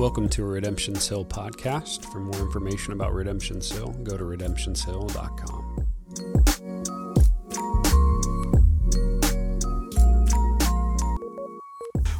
Welcome 0.00 0.30
to 0.30 0.42
a 0.44 0.46
Redemption's 0.46 1.06
Hill 1.06 1.26
podcast. 1.26 2.10
For 2.10 2.20
more 2.20 2.40
information 2.40 2.94
about 2.94 3.12
Redemption's 3.12 3.70
Hill, 3.70 3.88
go 4.02 4.16
to 4.16 4.24
redemptionshill.com. 4.24 5.86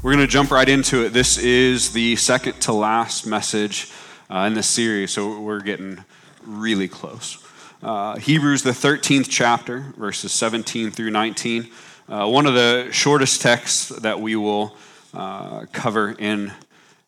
We're 0.03 0.12
going 0.12 0.19
to 0.19 0.26
jump 0.26 0.51
right 0.51 0.69
into 0.69 1.06
it. 1.06 1.14
This 1.14 1.38
is 1.38 1.94
the 1.94 2.16
second 2.16 2.60
to 2.60 2.74
last 2.74 3.26
message 3.26 3.90
uh, 4.28 4.40
in 4.40 4.53
this 4.53 4.67
series, 4.67 5.12
so 5.12 5.40
we're 5.40 5.60
getting 5.60 6.04
really 6.44 6.87
close. 6.87 7.42
Uh, 7.83 8.17
Hebrews, 8.19 8.62
the 8.62 8.72
13th 8.72 9.28
chapter, 9.31 9.94
verses 9.97 10.33
17 10.33 10.90
through 10.90 11.12
19. 11.12 11.71
Uh, 12.10 12.28
one 12.28 12.44
of 12.44 12.53
the 12.53 12.90
shortest 12.92 13.40
texts 13.40 13.88
that 13.88 14.21
we 14.21 14.37
will 14.37 14.76
uh, 15.15 15.65
cover 15.72 16.10
in, 16.19 16.52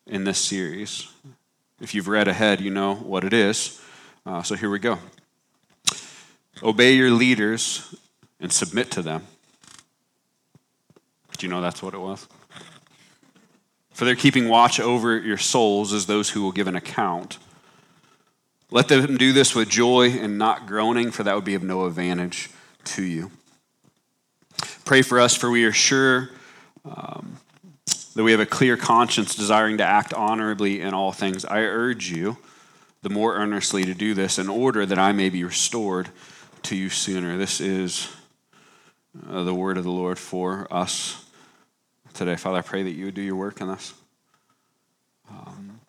in 0.05 0.23
this 0.23 0.37
series. 0.37 1.09
If 1.79 1.93
you've 1.95 2.07
read 2.07 2.27
ahead, 2.27 2.61
you 2.61 2.69
know 2.71 2.95
what 2.95 3.23
it 3.23 3.33
is. 3.33 3.81
Uh, 4.25 4.41
so 4.41 4.55
here 4.55 4.69
we 4.69 4.79
go. 4.79 4.99
Obey 6.61 6.93
your 6.93 7.11
leaders 7.11 7.95
and 8.39 8.51
submit 8.51 8.91
to 8.91 9.01
them. 9.01 9.25
Do 11.37 11.45
you 11.45 11.51
know 11.51 11.61
that's 11.61 11.81
what 11.81 11.93
it 11.93 11.99
was? 11.99 12.27
For 13.91 14.05
they're 14.05 14.15
keeping 14.15 14.47
watch 14.47 14.79
over 14.79 15.17
your 15.17 15.37
souls 15.37 15.93
as 15.93 16.05
those 16.05 16.29
who 16.29 16.41
will 16.41 16.51
give 16.51 16.67
an 16.67 16.75
account. 16.75 17.37
Let 18.71 18.87
them 18.87 19.17
do 19.17 19.33
this 19.33 19.53
with 19.53 19.69
joy 19.69 20.09
and 20.09 20.37
not 20.37 20.65
groaning, 20.65 21.11
for 21.11 21.23
that 21.23 21.35
would 21.35 21.43
be 21.45 21.53
of 21.53 21.63
no 21.63 21.85
advantage 21.85 22.49
to 22.85 23.03
you. 23.03 23.31
Pray 24.85 25.01
for 25.01 25.19
us, 25.19 25.35
for 25.35 25.49
we 25.49 25.63
are 25.65 25.71
sure 25.71 26.29
um, 26.85 27.37
that 28.15 28.23
we 28.23 28.31
have 28.31 28.39
a 28.39 28.45
clear 28.45 28.77
conscience, 28.77 29.35
desiring 29.35 29.77
to 29.77 29.83
act 29.83 30.13
honorably 30.13 30.81
in 30.81 30.93
all 30.93 31.11
things. 31.11 31.45
I 31.45 31.61
urge 31.61 32.11
you 32.11 32.37
the 33.01 33.09
more 33.09 33.35
earnestly 33.35 33.83
to 33.85 33.93
do 33.93 34.13
this 34.13 34.39
in 34.39 34.49
order 34.49 34.85
that 34.85 34.99
I 34.99 35.11
may 35.11 35.29
be 35.29 35.43
restored 35.43 36.09
to 36.63 36.75
you 36.75 36.89
sooner. 36.89 37.37
This 37.37 37.59
is 37.59 38.09
uh, 39.29 39.43
the 39.43 39.53
word 39.53 39.77
of 39.77 39.83
the 39.83 39.91
Lord 39.91 40.17
for 40.17 40.67
us 40.71 41.25
today. 42.13 42.35
Father, 42.35 42.59
I 42.59 42.61
pray 42.61 42.83
that 42.83 42.91
you 42.91 43.05
would 43.05 43.15
do 43.15 43.21
your 43.21 43.35
work 43.35 43.59
in 43.61 43.69
us. 43.69 43.93
Um, 45.29 45.79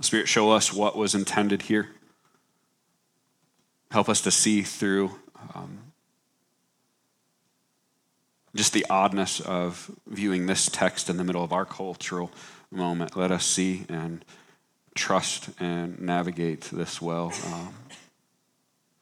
Spirit, 0.00 0.28
show 0.28 0.52
us 0.52 0.72
what 0.72 0.96
was 0.96 1.14
intended 1.14 1.62
here. 1.62 1.88
Help 3.90 4.08
us 4.08 4.20
to 4.20 4.30
see 4.30 4.62
through 4.62 5.10
um, 5.54 5.78
just 8.58 8.72
the 8.72 8.84
oddness 8.90 9.38
of 9.38 9.88
viewing 10.08 10.46
this 10.46 10.68
text 10.68 11.08
in 11.08 11.16
the 11.16 11.22
middle 11.22 11.44
of 11.44 11.52
our 11.52 11.64
cultural 11.64 12.28
moment. 12.72 13.16
Let 13.16 13.30
us 13.30 13.46
see 13.46 13.84
and 13.88 14.24
trust 14.96 15.50
and 15.60 16.00
navigate 16.00 16.62
this 16.62 17.00
well. 17.00 17.32
Um, 17.46 17.72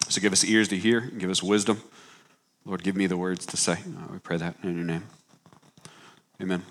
so 0.08 0.20
give 0.20 0.34
us 0.34 0.44
ears 0.44 0.68
to 0.68 0.76
hear, 0.76 1.00
give 1.00 1.30
us 1.30 1.42
wisdom. 1.42 1.80
Lord, 2.66 2.82
give 2.82 2.96
me 2.96 3.06
the 3.06 3.16
words 3.16 3.46
to 3.46 3.56
say. 3.56 3.72
Uh, 3.72 4.12
we 4.12 4.18
pray 4.18 4.36
that 4.36 4.56
in 4.62 4.76
your 4.76 4.84
name. 4.84 5.04
Amen. 6.38 6.62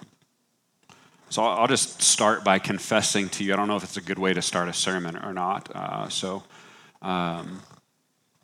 So 1.31 1.43
I'll 1.43 1.67
just 1.67 2.03
start 2.03 2.43
by 2.43 2.59
confessing 2.59 3.29
to 3.29 3.43
you. 3.43 3.53
I 3.53 3.55
don't 3.55 3.67
know 3.67 3.77
if 3.77 3.83
it's 3.83 3.97
a 3.97 4.01
good 4.01 4.19
way 4.19 4.31
to 4.33 4.43
start 4.43 4.69
a 4.69 4.73
sermon 4.73 5.17
or 5.17 5.33
not. 5.33 5.75
Uh, 5.75 6.07
so 6.09 6.43
um, 7.01 7.63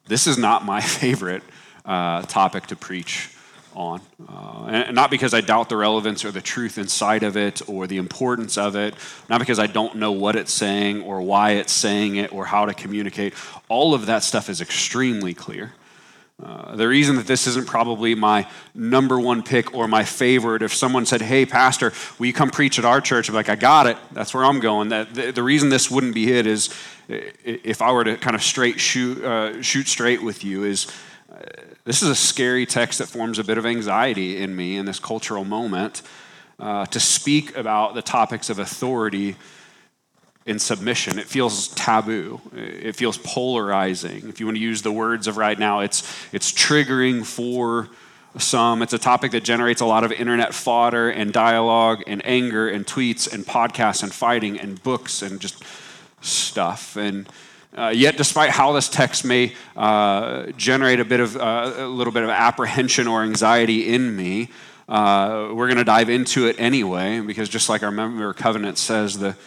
this 0.08 0.26
is 0.26 0.40
not 0.40 0.66
my 0.66 0.82
favorite 1.00 1.44
uh, 1.86 2.24
topic 2.24 2.66
to 2.68 2.76
preach 2.76 3.30
on. 3.76 4.02
Uh, 4.28 4.66
and 4.68 4.96
not 4.96 5.12
because 5.12 5.34
I 5.34 5.42
doubt 5.42 5.70
the 5.70 5.78
relevance 5.78 6.26
or 6.26 6.32
the 6.32 6.42
truth 6.42 6.78
inside 6.78 7.24
of 7.24 7.38
it 7.38 7.62
or 7.68 7.88
the 7.88 7.98
importance 7.98 8.58
of 8.58 8.76
it, 8.76 8.96
not 9.30 9.40
because 9.40 9.60
I 9.60 9.68
don't 9.68 9.96
know 9.96 10.12
what 10.12 10.36
it's 10.36 10.54
saying 10.54 11.02
or 11.02 11.22
why 11.22 11.52
it's 11.52 11.74
saying 11.74 12.16
it 12.18 12.34
or 12.34 12.46
how 12.46 12.66
to 12.66 12.74
communicate. 12.74 13.34
All 13.70 13.94
of 13.94 14.06
that 14.06 14.24
stuff 14.24 14.50
is 14.50 14.62
extremely 14.62 15.34
clear. 15.34 15.74
Uh, 16.44 16.76
the 16.76 16.88
reason 16.88 17.18
that 17.18 17.28
this 17.28 17.46
isn't 17.46 17.68
probably 17.68 18.16
my 18.16 18.48
number 18.74 19.20
one 19.20 19.44
pick 19.44 19.76
or 19.76 19.88
my 19.88 20.04
favorite, 20.04 20.64
if 20.64 20.74
someone 20.74 21.06
said, 21.06 21.22
Hey, 21.22 21.46
Pastor, 21.46 21.94
will 22.18 22.26
you 22.26 22.34
come 22.34 22.50
preach 22.50 22.80
at 22.80 22.86
our 22.86 23.00
church? 23.00 23.30
I'm 23.30 23.36
like, 23.36 23.50
I 23.50 23.56
got 23.56 23.86
it. 23.86 23.98
That's 24.12 24.34
where 24.34 24.44
I'm 24.44 24.60
going. 24.60 24.90
That, 24.90 25.14
the, 25.14 25.32
the 25.32 25.44
reason 25.44 25.70
this 25.70 25.92
wouldn't 25.92 26.16
be 26.16 26.32
it 26.32 26.48
is 26.48 26.70
if 27.08 27.82
I 27.82 27.92
were 27.92 28.04
to 28.04 28.18
kind 28.18 28.36
of 28.36 28.42
straight 28.42 28.80
shoot, 28.80 29.24
uh, 29.24 29.62
shoot 29.62 29.88
straight 29.88 30.24
with 30.24 30.44
you, 30.44 30.64
is 30.64 30.88
uh, 31.32 31.42
this 31.84 32.02
is 32.02 32.10
a 32.10 32.16
scary 32.16 32.66
text 32.66 33.00
that 33.00 33.08
forms 33.08 33.40
a 33.40 33.44
bit 33.44 33.58
of 33.58 33.66
anxiety 33.66 34.38
in 34.38 34.56
me 34.56 34.78
in 34.78 34.86
this 34.86 35.00
cultural 35.00 35.44
moment. 35.44 36.02
Uh, 36.60 36.86
to 36.86 37.00
speak 37.00 37.58
about 37.58 37.96
the 37.96 38.04
topics 38.04 38.52
of 38.52 38.60
authority 38.60 39.36
in 40.46 40.60
submission. 40.60 41.18
It 41.18 41.26
feels 41.26 41.70
taboo. 41.70 42.40
It 42.54 42.96
feels 42.96 43.18
polarizing. 43.18 44.30
If 44.30 44.40
you 44.40 44.46
want 44.46 44.58
to 44.58 44.62
use 44.62 44.84
the 44.84 44.92
words 44.92 45.28
of 45.28 45.38
right 45.38 45.58
now, 45.58 45.80
it's, 45.80 46.04
it's 46.32 46.52
triggering 46.52 47.26
for 47.26 47.90
some. 48.38 48.82
It's 48.82 48.94
a 48.94 49.00
topic 49.00 49.32
that 49.32 49.44
generates 49.44 49.82
a 49.82 49.86
lot 49.86 50.04
of 50.04 50.12
internet 50.12 50.54
fodder 50.54 51.10
and 51.10 51.34
dialogue 51.34 52.04
and 52.06 52.22
anger 52.26 52.70
and 52.70 52.86
tweets 52.86 53.32
and 53.32 53.44
podcasts 53.46 54.04
and 54.04 54.14
fighting 54.14 54.60
and 54.60 54.82
books 54.84 55.22
and 55.22 55.40
just 55.40 55.64
stuff. 56.22 56.96
And 56.96 57.28
uh, 57.78 57.94
yet, 57.96 58.18
despite 58.18 58.50
how 58.50 58.74
this 58.74 58.90
text 58.90 59.24
may 59.24 59.54
uh, 59.78 60.48
generate 60.58 61.00
a 61.00 61.06
bit 61.06 61.20
of 61.20 61.38
uh, 61.38 61.74
a 61.78 61.88
little 61.88 62.12
bit 62.12 62.24
of 62.24 62.30
apprehension 62.30 63.08
or 63.08 63.24
anxiety 63.24 63.94
in 63.94 64.16
me, 64.16 64.50
uh, 64.90 65.50
we're 65.54 65.68
going 65.68 65.78
to 65.78 65.86
dive 65.86 66.10
into 66.10 66.48
it 66.48 66.58
anyway 66.60 67.22
because 67.22 67.48
just 67.48 67.70
like 67.70 67.82
our 67.82 67.92
member 67.92 68.34
covenant 68.34 68.78
says, 68.78 69.18
the 69.18 69.38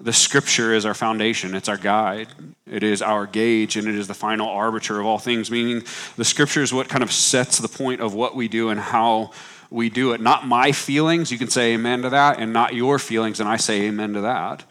the 0.00 0.12
scripture 0.12 0.74
is 0.74 0.84
our 0.84 0.92
foundation, 0.92 1.54
it's 1.54 1.68
our 1.68 1.76
guide, 1.76 2.28
it 2.66 2.82
is 2.82 3.00
our 3.00 3.26
gauge, 3.26 3.76
and 3.76 3.88
it 3.88 3.94
is 3.94 4.08
the 4.08 4.14
final 4.14 4.48
arbiter 4.48 5.00
of 5.00 5.06
all 5.06 5.18
things, 5.18 5.50
meaning 5.50 5.82
the 6.16 6.24
scripture 6.24 6.62
is 6.62 6.72
what 6.72 6.88
kind 6.88 7.02
of 7.02 7.12
sets 7.12 7.58
the 7.58 7.68
point 7.68 8.00
of 8.00 8.12
what 8.12 8.34
we 8.34 8.48
do 8.48 8.70
and 8.70 8.80
how 8.80 9.30
we 9.70 9.88
do 9.88 10.12
it. 10.12 10.20
Not 10.20 10.46
my 10.46 10.72
feelings, 10.72 11.32
you 11.32 11.38
can 11.38 11.48
say 11.48 11.74
amen 11.74 12.02
to 12.02 12.10
that, 12.10 12.38
and 12.38 12.52
not 12.52 12.74
your 12.74 12.98
feelings, 12.98 13.40
and 13.40 13.48
I 13.48 13.56
say 13.56 13.82
amen 13.82 14.14
to 14.14 14.22
that. 14.22 14.64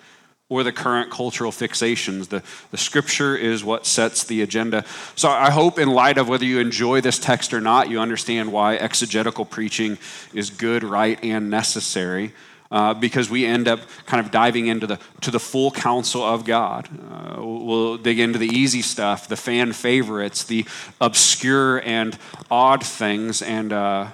Or 0.50 0.64
the 0.64 0.72
current 0.72 1.10
cultural 1.10 1.52
fixations. 1.52 2.30
The, 2.30 2.44
the 2.70 2.78
scripture 2.78 3.36
is 3.36 3.64
what 3.64 3.86
sets 3.86 4.24
the 4.24 4.42
agenda. 4.42 4.86
So 5.16 5.30
I 5.30 5.50
hope, 5.50 5.80
in 5.80 5.90
light 5.90 6.18
of 6.18 6.28
whether 6.28 6.46
you 6.46 6.60
enjoy 6.60 7.02
this 7.02 7.18
text 7.18 7.54
or 7.54 7.62
not, 7.62 7.90
you 7.90 8.00
understand 8.00 8.52
why 8.52 8.76
exegetical 8.76 9.46
preaching 9.46 9.98
is 10.34 10.50
good, 10.50 10.84
right, 10.84 11.18
and 11.24 11.50
necessary 11.50 12.34
uh, 12.74 12.92
because 12.96 13.30
we 13.30 13.46
end 13.46 13.68
up 13.68 13.80
kind 14.08 14.26
of 14.26 14.32
diving 14.32 14.66
into 14.66 14.88
the 14.88 15.00
to 15.22 15.30
the 15.30 15.40
full 15.40 15.70
counsel 15.72 16.24
of 16.24 16.44
God. 16.44 16.90
Uh, 17.10 17.36
we'll 17.38 17.98
dig 17.98 18.20
into 18.20 18.40
the 18.40 18.48
easy 18.48 18.82
stuff, 18.82 19.28
the 19.28 19.38
fan 19.38 19.72
favorites, 19.72 20.44
the 20.44 20.66
obscure 21.00 21.82
and 21.86 22.18
odd 22.50 22.84
things, 22.84 23.44
and 23.44 23.72
uh, 23.72 24.08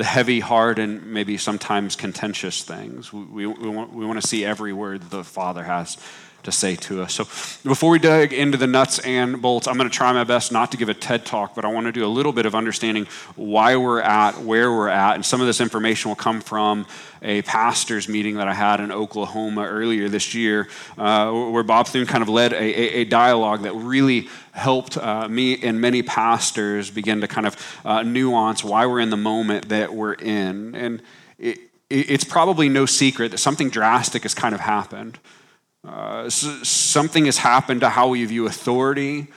the 0.00 0.04
heavy, 0.04 0.40
hard, 0.40 0.78
and 0.78 1.12
maybe 1.12 1.36
sometimes 1.36 1.94
contentious 1.94 2.62
things. 2.62 3.12
We, 3.12 3.22
we, 3.22 3.46
we, 3.46 3.68
want, 3.68 3.92
we 3.92 4.06
want 4.06 4.18
to 4.18 4.26
see 4.26 4.46
every 4.46 4.72
word 4.72 5.02
the 5.10 5.22
Father 5.22 5.62
has 5.62 5.98
to 6.42 6.52
say 6.52 6.76
to 6.76 7.02
us. 7.02 7.14
So 7.14 7.24
before 7.68 7.90
we 7.90 7.98
dig 7.98 8.32
into 8.32 8.56
the 8.56 8.66
nuts 8.66 8.98
and 9.00 9.40
bolts, 9.40 9.66
I'm 9.66 9.76
going 9.76 9.88
to 9.88 9.94
try 9.94 10.12
my 10.12 10.24
best 10.24 10.52
not 10.52 10.70
to 10.72 10.76
give 10.76 10.88
a 10.88 10.94
TED 10.94 11.26
talk, 11.26 11.54
but 11.54 11.64
I 11.64 11.68
want 11.68 11.86
to 11.86 11.92
do 11.92 12.04
a 12.04 12.08
little 12.08 12.32
bit 12.32 12.46
of 12.46 12.54
understanding 12.54 13.06
why 13.36 13.76
we're 13.76 14.00
at, 14.00 14.38
where 14.38 14.70
we're 14.72 14.88
at, 14.88 15.14
and 15.14 15.24
some 15.24 15.40
of 15.40 15.46
this 15.46 15.60
information 15.60 16.08
will 16.08 16.16
come 16.16 16.40
from 16.40 16.86
a 17.22 17.42
pastor's 17.42 18.08
meeting 18.08 18.36
that 18.36 18.48
I 18.48 18.54
had 18.54 18.80
in 18.80 18.90
Oklahoma 18.90 19.64
earlier 19.64 20.08
this 20.08 20.34
year, 20.34 20.68
uh, 20.96 21.30
where 21.30 21.62
Bob 21.62 21.86
Thune 21.86 22.06
kind 22.06 22.22
of 22.22 22.28
led 22.28 22.52
a, 22.52 22.56
a, 22.56 23.00
a 23.00 23.04
dialogue 23.04 23.62
that 23.62 23.74
really 23.74 24.28
helped 24.52 24.96
uh, 24.96 25.28
me 25.28 25.62
and 25.62 25.80
many 25.80 26.02
pastors 26.02 26.90
begin 26.90 27.20
to 27.20 27.28
kind 27.28 27.46
of 27.46 27.80
uh, 27.84 28.02
nuance 28.02 28.64
why 28.64 28.86
we're 28.86 29.00
in 29.00 29.10
the 29.10 29.16
moment 29.16 29.68
that 29.68 29.92
we're 29.92 30.14
in. 30.14 30.74
And 30.74 31.02
it, 31.38 31.58
it's 31.90 32.24
probably 32.24 32.68
no 32.68 32.86
secret 32.86 33.32
that 33.32 33.38
something 33.38 33.68
drastic 33.68 34.22
has 34.22 34.34
kind 34.34 34.54
of 34.54 34.60
happened. 34.60 35.18
Uh, 35.86 36.28
something 36.28 37.24
has 37.24 37.38
happened 37.38 37.80
to 37.80 37.88
how 37.88 38.08
we 38.08 38.24
view 38.24 38.46
authority, 38.46 39.28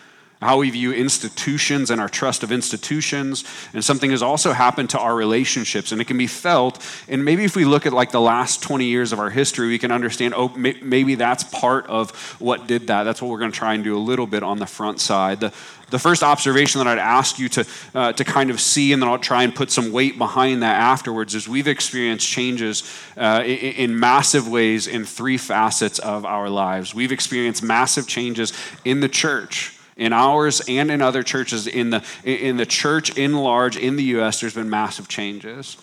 how 0.44 0.60
we 0.60 0.70
view 0.70 0.94
institutions 0.94 1.90
and 1.90 2.00
our 2.00 2.10
trust 2.10 2.44
of 2.44 2.52
institutions. 2.52 3.44
And 3.74 3.84
something 3.84 4.12
has 4.12 4.22
also 4.22 4.52
happened 4.52 4.90
to 4.92 5.00
our 5.00 5.16
relationships. 5.16 5.92
And 5.92 6.02
it 6.02 6.06
can 6.06 6.18
be 6.18 6.28
felt. 6.28 6.86
And 7.08 7.24
maybe 7.24 7.44
if 7.44 7.56
we 7.56 7.66
look 7.66 7.86
at 7.86 7.94
like 7.94 8.12
the 8.12 8.22
last 8.22 8.62
20 8.62 8.86
years 8.86 9.14
of 9.14 9.20
our 9.20 9.30
history, 9.30 9.68
we 9.68 9.80
can 9.80 9.92
understand, 9.92 10.34
oh, 10.36 10.50
maybe 10.50 11.16
that's 11.16 11.44
part 11.44 11.88
of 11.88 12.12
what 12.40 12.68
did 12.68 12.88
that. 12.88 13.04
That's 13.04 13.22
what 13.22 13.32
we're 13.32 13.40
going 13.40 13.52
to 13.52 13.58
try 13.58 13.74
and 13.74 13.84
do 13.84 13.96
a 13.96 14.00
little 14.00 14.28
bit 14.28 14.44
on 14.44 14.60
the 14.60 14.66
front 14.66 15.00
side. 15.00 15.40
The, 15.40 15.54
the 15.94 16.00
first 16.00 16.24
observation 16.24 16.80
that 16.80 16.88
I'd 16.88 16.98
ask 16.98 17.38
you 17.38 17.50
to, 17.50 17.68
uh, 17.94 18.14
to 18.14 18.24
kind 18.24 18.50
of 18.50 18.60
see, 18.60 18.94
and 18.94 19.02
then 19.02 19.08
I'll 19.08 19.20
try 19.20 19.44
and 19.44 19.54
put 19.54 19.70
some 19.70 19.92
weight 19.92 20.18
behind 20.18 20.64
that 20.64 20.76
afterwards, 20.76 21.36
is 21.36 21.48
we've 21.48 21.68
experienced 21.68 22.28
changes 22.28 22.84
uh, 23.16 23.44
in, 23.46 23.74
in 23.74 24.00
massive 24.00 24.48
ways 24.48 24.88
in 24.88 25.06
three 25.06 25.38
facets 25.38 26.00
of 26.00 26.26
our 26.26 26.50
lives. 26.50 26.96
We've 26.96 27.12
experienced 27.12 27.62
massive 27.62 28.08
changes 28.08 28.54
in 28.84 29.02
the 29.02 29.08
church 29.08 29.78
in 29.98 30.14
ours 30.14 30.62
and 30.68 30.90
in 30.92 31.02
other 31.02 31.24
churches 31.24 31.68
in 31.68 31.90
the 31.90 32.04
in 32.24 32.58
the 32.58 32.66
church 32.66 33.18
in 33.18 33.34
large 33.34 33.78
in 33.78 33.96
the 33.96 34.04
US 34.04 34.40
there's 34.40 34.56
been 34.56 34.70
massive 34.70 35.08
changes 35.08 35.78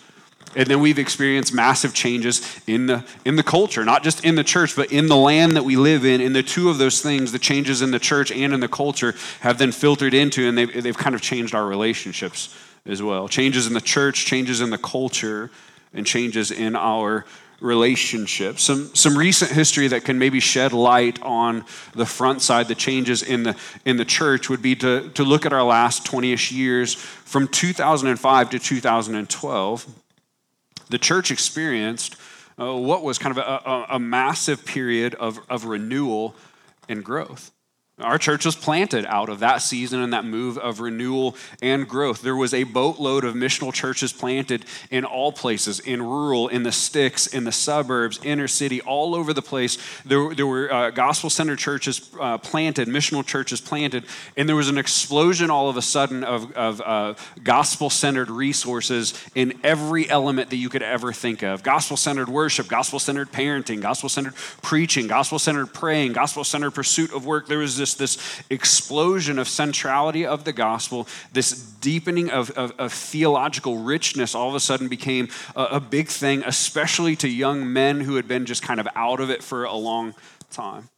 And 0.55 0.67
then 0.67 0.81
we've 0.81 0.99
experienced 0.99 1.53
massive 1.53 1.93
changes 1.93 2.41
in 2.67 2.87
the, 2.87 3.05
in 3.23 3.37
the 3.37 3.43
culture, 3.43 3.85
not 3.85 4.03
just 4.03 4.25
in 4.25 4.35
the 4.35 4.43
church, 4.43 4.75
but 4.75 4.91
in 4.91 5.07
the 5.07 5.15
land 5.15 5.55
that 5.55 5.63
we 5.63 5.77
live 5.77 6.05
in. 6.05 6.19
And 6.19 6.35
the 6.35 6.43
two 6.43 6.69
of 6.69 6.77
those 6.77 7.01
things, 7.01 7.31
the 7.31 7.39
changes 7.39 7.81
in 7.81 7.91
the 7.91 7.99
church 7.99 8.31
and 8.31 8.53
in 8.53 8.59
the 8.59 8.67
culture, 8.67 9.15
have 9.39 9.57
then 9.57 9.71
filtered 9.71 10.13
into, 10.13 10.47
and 10.47 10.57
they've, 10.57 10.83
they've 10.83 10.97
kind 10.97 11.15
of 11.15 11.21
changed 11.21 11.55
our 11.55 11.65
relationships 11.65 12.53
as 12.85 13.01
well. 13.01 13.27
Changes 13.27 13.67
in 13.67 13.73
the 13.73 13.81
church, 13.81 14.25
changes 14.25 14.59
in 14.59 14.71
the 14.71 14.77
culture, 14.77 15.51
and 15.93 16.05
changes 16.05 16.51
in 16.51 16.75
our 16.75 17.25
relationships. 17.61 18.63
Some, 18.63 18.93
some 18.95 19.17
recent 19.17 19.51
history 19.51 19.87
that 19.87 20.03
can 20.03 20.19
maybe 20.19 20.39
shed 20.39 20.73
light 20.73 21.21
on 21.21 21.63
the 21.93 22.05
front 22.05 22.41
side, 22.41 22.67
the 22.67 22.75
changes 22.75 23.23
in 23.23 23.43
the, 23.43 23.55
in 23.85 23.97
the 23.97 24.05
church, 24.05 24.49
would 24.49 24.61
be 24.61 24.75
to, 24.75 25.09
to 25.11 25.23
look 25.23 25.45
at 25.45 25.53
our 25.53 25.63
last 25.63 26.05
20 26.05 26.33
ish 26.33 26.51
years 26.51 26.93
from 26.93 27.47
2005 27.47 28.49
to 28.49 28.59
2012 28.59 30.01
the 30.91 30.97
church 30.97 31.31
experienced 31.31 32.15
uh, 32.59 32.75
what 32.75 33.01
was 33.01 33.17
kind 33.17 33.35
of 33.35 33.43
a, 33.43 33.69
a, 33.69 33.85
a 33.95 33.99
massive 33.99 34.65
period 34.65 35.15
of, 35.15 35.39
of 35.49 35.65
renewal 35.65 36.35
and 36.87 37.03
growth. 37.03 37.50
Our 38.01 38.17
church 38.17 38.45
was 38.45 38.55
planted 38.55 39.05
out 39.05 39.29
of 39.29 39.39
that 39.39 39.57
season 39.57 40.01
and 40.01 40.13
that 40.13 40.25
move 40.25 40.57
of 40.57 40.79
renewal 40.79 41.35
and 41.61 41.87
growth. 41.87 42.21
There 42.21 42.35
was 42.35 42.53
a 42.53 42.63
boatload 42.63 43.23
of 43.23 43.35
missional 43.35 43.73
churches 43.73 44.13
planted 44.13 44.65
in 44.89 45.05
all 45.05 45.31
places, 45.31 45.79
in 45.79 46.01
rural, 46.01 46.47
in 46.47 46.63
the 46.63 46.71
sticks, 46.71 47.27
in 47.27 47.43
the 47.43 47.51
suburbs, 47.51 48.19
inner 48.23 48.47
city, 48.47 48.81
all 48.81 49.15
over 49.15 49.33
the 49.33 49.41
place. 49.41 49.77
There, 50.05 50.33
there 50.33 50.47
were 50.47 50.71
uh, 50.71 50.89
gospel 50.91 51.29
centered 51.29 51.59
churches 51.59 52.09
uh, 52.19 52.37
planted, 52.37 52.87
missional 52.87 53.25
churches 53.25 53.61
planted, 53.61 54.05
and 54.37 54.47
there 54.47 54.55
was 54.55 54.69
an 54.69 54.77
explosion 54.77 55.49
all 55.49 55.69
of 55.69 55.77
a 55.77 55.81
sudden 55.81 56.23
of, 56.23 56.51
of 56.53 56.81
uh, 56.81 57.13
gospel 57.43 57.89
centered 57.89 58.29
resources 58.29 59.13
in 59.35 59.59
every 59.63 60.09
element 60.09 60.49
that 60.49 60.57
you 60.57 60.69
could 60.69 60.83
ever 60.83 61.13
think 61.13 61.43
of 61.43 61.63
gospel 61.63 61.97
centered 61.97 62.29
worship, 62.29 62.67
gospel 62.67 62.99
centered 62.99 63.31
parenting, 63.31 63.81
gospel 63.81 64.09
centered 64.09 64.35
preaching, 64.61 65.07
gospel 65.07 65.39
centered 65.39 65.73
praying, 65.73 66.13
gospel 66.13 66.43
centered 66.43 66.71
pursuit 66.71 67.13
of 67.13 67.25
work. 67.25 67.47
There 67.47 67.59
was 67.59 67.77
this 67.77 67.90
this 67.95 68.41
explosion 68.49 69.39
of 69.39 69.47
centrality 69.47 70.25
of 70.25 70.43
the 70.43 70.53
gospel, 70.53 71.07
this 71.33 71.51
deepening 71.51 72.29
of, 72.29 72.51
of, 72.51 72.73
of 72.77 72.93
theological 72.93 73.77
richness 73.77 74.35
all 74.35 74.49
of 74.49 74.55
a 74.55 74.59
sudden 74.59 74.87
became 74.87 75.29
a, 75.55 75.63
a 75.63 75.79
big 75.79 76.07
thing, 76.07 76.43
especially 76.45 77.15
to 77.17 77.27
young 77.27 77.71
men 77.71 78.01
who 78.01 78.15
had 78.15 78.27
been 78.27 78.45
just 78.45 78.61
kind 78.61 78.79
of 78.79 78.87
out 78.95 79.19
of 79.19 79.29
it 79.29 79.43
for 79.43 79.63
a 79.63 79.75
long 79.75 80.13
time. 80.49 80.89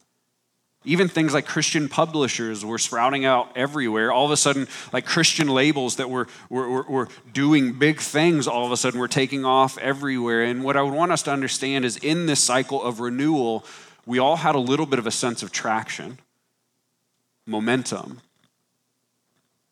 Even 0.86 1.08
things 1.08 1.34
like 1.34 1.46
Christian 1.46 1.88
publishers 1.88 2.66
were 2.66 2.78
sprouting 2.78 3.24
out 3.24 3.56
everywhere. 3.56 4.12
All 4.12 4.26
of 4.26 4.32
a 4.32 4.38
sudden, 4.38 4.68
like 4.92 5.06
Christian 5.06 5.48
labels 5.48 5.96
that 5.96 6.10
were, 6.10 6.28
were, 6.50 6.84
were, 6.84 7.08
doing 7.32 7.74
big 7.80 8.02
things, 8.02 8.48
all 8.48 8.66
of 8.66 8.72
a 8.72 8.78
sudden 8.78 9.00
were 9.00 9.08
taking 9.08 9.46
off 9.46 9.78
everywhere. 9.78 10.44
And 10.44 10.64
what 10.64 10.76
I 10.76 10.82
would 10.82 10.94
want 10.94 11.14
us 11.14 11.24
to 11.24 11.32
understand 11.32 11.86
is 11.86 11.96
in 11.98 12.26
this 12.26 12.44
cycle 12.44 12.84
of 12.84 13.00
renewal, 13.00 13.66
we 14.06 14.20
all 14.20 14.36
had 14.36 14.56
a 14.56 14.60
little 14.60 14.86
bit 14.86 15.00
of 15.00 15.08
a 15.08 15.12
sense 15.12 15.42
of 15.42 15.54
traction 15.54 16.18
momentum. 17.46 18.22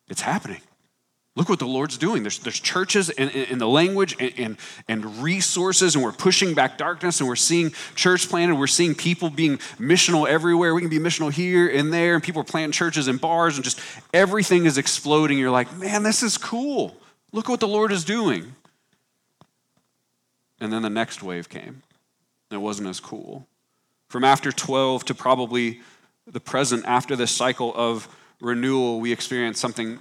It's 0.10 0.22
happening. 0.22 0.62
Look 1.36 1.48
what 1.48 1.60
the 1.60 1.66
Lord's 1.66 1.98
doing. 1.98 2.24
There's, 2.24 2.40
there's 2.40 2.60
churches 2.60 3.10
and, 3.10 3.34
and 3.34 3.62
the 3.62 3.68
language 3.68 4.18
and, 4.20 4.34
and, 4.38 4.58
and, 4.90 5.24
resources, 5.24 5.96
and 5.96 6.04
we're 6.04 6.12
pushing 6.12 6.54
back 6.54 6.78
darkness, 6.78 7.22
and 7.22 7.30
we're 7.30 7.38
seeing 7.38 7.72
church 7.96 8.28
planted. 8.28 8.56
We're 8.56 8.68
seeing 8.68 8.96
people 8.96 9.30
being 9.30 9.58
missional 9.80 10.28
everywhere. 10.28 10.76
We 10.76 10.82
can 10.82 10.90
be 10.90 11.00
missional 11.00 11.32
here 11.32 11.70
and 11.70 11.94
there, 11.94 12.16
and 12.16 12.24
people 12.24 12.42
are 12.42 12.46
planting 12.46 12.74
churches 12.74 13.08
and 13.08 13.20
bars, 13.20 13.56
and 13.56 13.64
just 13.64 13.80
everything 14.14 14.66
is 14.66 14.78
exploding. 14.78 15.38
You're 15.38 15.52
like, 15.52 15.74
man, 15.78 16.04
this 16.04 16.22
is 16.22 16.38
cool. 16.38 16.98
Look 17.32 17.48
what 17.48 17.62
the 17.62 17.68
Lord 17.68 17.94
is 17.94 18.04
doing. 18.04 18.54
And 20.60 20.72
then 20.74 20.82
the 20.82 20.90
next 20.90 21.24
wave 21.24 21.48
came, 21.48 21.82
and 22.50 22.52
it 22.52 22.60
wasn't 22.60 22.90
as 22.90 23.00
cool. 23.00 23.48
From 24.10 24.26
after 24.26 24.52
12 24.52 25.06
to 25.06 25.16
probably 25.16 25.80
the 26.32 26.40
present, 26.40 26.86
after 26.86 27.16
this 27.16 27.32
cycle 27.32 27.74
of 27.76 28.08
renewal, 28.40 29.00
we 29.00 29.12
experienced 29.12 29.60
something 29.60 30.00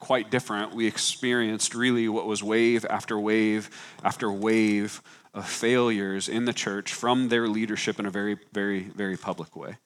quite 0.00 0.30
different. 0.30 0.74
We 0.74 0.86
experienced 0.86 1.74
really 1.74 2.08
what 2.08 2.26
was 2.26 2.42
wave 2.42 2.84
after 2.88 3.18
wave 3.18 3.70
after 4.02 4.30
wave 4.30 5.02
of 5.32 5.48
failures 5.48 6.28
in 6.28 6.44
the 6.44 6.52
church 6.52 6.92
from 6.92 7.28
their 7.28 7.48
leadership 7.48 7.98
in 7.98 8.06
a 8.06 8.10
very, 8.10 8.38
very, 8.52 8.80
very 8.80 9.16
public 9.16 9.56
way. 9.56 9.76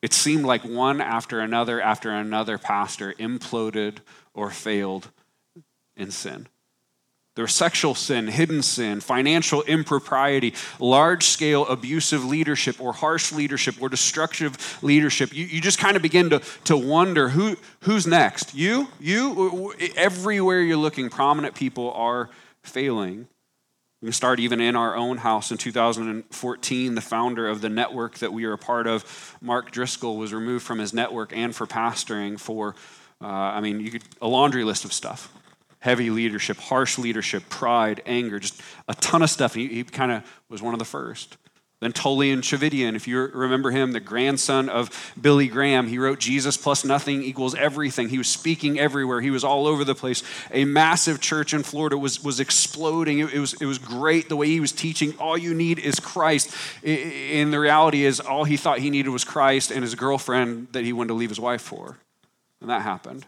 It 0.00 0.12
seemed 0.12 0.44
like 0.44 0.64
one 0.64 1.00
after 1.00 1.40
another 1.40 1.80
after 1.80 2.10
another 2.10 2.58
pastor 2.58 3.14
imploded 3.14 3.98
or 4.34 4.50
failed 4.50 5.10
in 5.96 6.10
sin. 6.10 6.48
There 7.34 7.44
was 7.44 7.54
sexual 7.54 7.94
sin, 7.94 8.28
hidden 8.28 8.62
sin, 8.62 9.00
financial 9.00 9.62
impropriety, 9.62 10.52
large 10.78 11.24
scale 11.24 11.66
abusive 11.66 12.26
leadership 12.26 12.78
or 12.78 12.92
harsh 12.92 13.32
leadership 13.32 13.80
or 13.80 13.88
destructive 13.88 14.78
leadership. 14.82 15.32
You, 15.32 15.46
you 15.46 15.62
just 15.62 15.78
kind 15.78 15.96
of 15.96 16.02
begin 16.02 16.28
to, 16.30 16.42
to 16.64 16.76
wonder 16.76 17.30
who, 17.30 17.56
who's 17.80 18.06
next? 18.06 18.54
You? 18.54 18.88
You? 19.00 19.72
Everywhere 19.96 20.60
you're 20.60 20.76
looking, 20.76 21.08
prominent 21.08 21.54
people 21.54 21.92
are 21.92 22.28
failing. 22.62 23.28
We 24.02 24.06
can 24.06 24.12
start 24.12 24.38
even 24.38 24.60
in 24.60 24.76
our 24.76 24.94
own 24.94 25.16
house 25.16 25.50
in 25.50 25.56
2014. 25.56 26.94
The 26.94 27.00
founder 27.00 27.48
of 27.48 27.62
the 27.62 27.70
network 27.70 28.18
that 28.18 28.34
we 28.34 28.44
are 28.44 28.52
a 28.52 28.58
part 28.58 28.86
of, 28.86 29.38
Mark 29.40 29.70
Driscoll, 29.70 30.18
was 30.18 30.34
removed 30.34 30.66
from 30.66 30.80
his 30.80 30.92
network 30.92 31.34
and 31.34 31.56
for 31.56 31.66
pastoring 31.66 32.38
for, 32.38 32.74
uh, 33.22 33.26
I 33.26 33.60
mean, 33.60 33.80
you 33.80 33.92
could, 33.92 34.02
a 34.20 34.28
laundry 34.28 34.64
list 34.64 34.84
of 34.84 34.92
stuff 34.92 35.32
heavy 35.82 36.10
leadership, 36.10 36.56
harsh 36.58 36.96
leadership, 36.96 37.48
pride, 37.48 38.00
anger, 38.06 38.38
just 38.38 38.62
a 38.86 38.94
ton 38.94 39.20
of 39.20 39.28
stuff. 39.28 39.52
He, 39.52 39.66
he 39.66 39.82
kind 39.82 40.12
of 40.12 40.22
was 40.48 40.62
one 40.62 40.74
of 40.74 40.78
the 40.78 40.84
first. 40.84 41.36
Then 41.80 41.92
Tullian 41.92 42.38
Tchividjian, 42.38 42.94
if 42.94 43.08
you 43.08 43.18
remember 43.18 43.72
him, 43.72 43.90
the 43.90 43.98
grandson 43.98 44.68
of 44.68 45.12
Billy 45.20 45.48
Graham, 45.48 45.88
he 45.88 45.98
wrote 45.98 46.20
Jesus 46.20 46.56
plus 46.56 46.84
nothing 46.84 47.24
equals 47.24 47.56
everything. 47.56 48.08
He 48.08 48.18
was 48.18 48.28
speaking 48.28 48.78
everywhere. 48.78 49.20
He 49.20 49.32
was 49.32 49.42
all 49.42 49.66
over 49.66 49.82
the 49.82 49.96
place. 49.96 50.22
A 50.52 50.64
massive 50.64 51.20
church 51.20 51.52
in 51.52 51.64
Florida 51.64 51.98
was, 51.98 52.22
was 52.22 52.38
exploding. 52.38 53.18
It, 53.18 53.34
it 53.34 53.40
was, 53.40 53.54
it 53.54 53.66
was 53.66 53.78
great 53.78 54.28
the 54.28 54.36
way 54.36 54.46
he 54.46 54.60
was 54.60 54.70
teaching. 54.70 55.12
All 55.18 55.36
you 55.36 55.52
need 55.52 55.80
is 55.80 55.98
Christ. 55.98 56.54
And 56.84 57.52
the 57.52 57.58
reality 57.58 58.04
is, 58.04 58.20
all 58.20 58.44
he 58.44 58.56
thought 58.56 58.78
he 58.78 58.90
needed 58.90 59.10
was 59.10 59.24
Christ 59.24 59.72
and 59.72 59.82
his 59.82 59.96
girlfriend 59.96 60.68
that 60.70 60.84
he 60.84 60.92
wanted 60.92 61.08
to 61.08 61.14
leave 61.14 61.30
his 61.30 61.40
wife 61.40 61.62
for. 61.62 61.98
And 62.60 62.70
that 62.70 62.82
happened. 62.82 63.26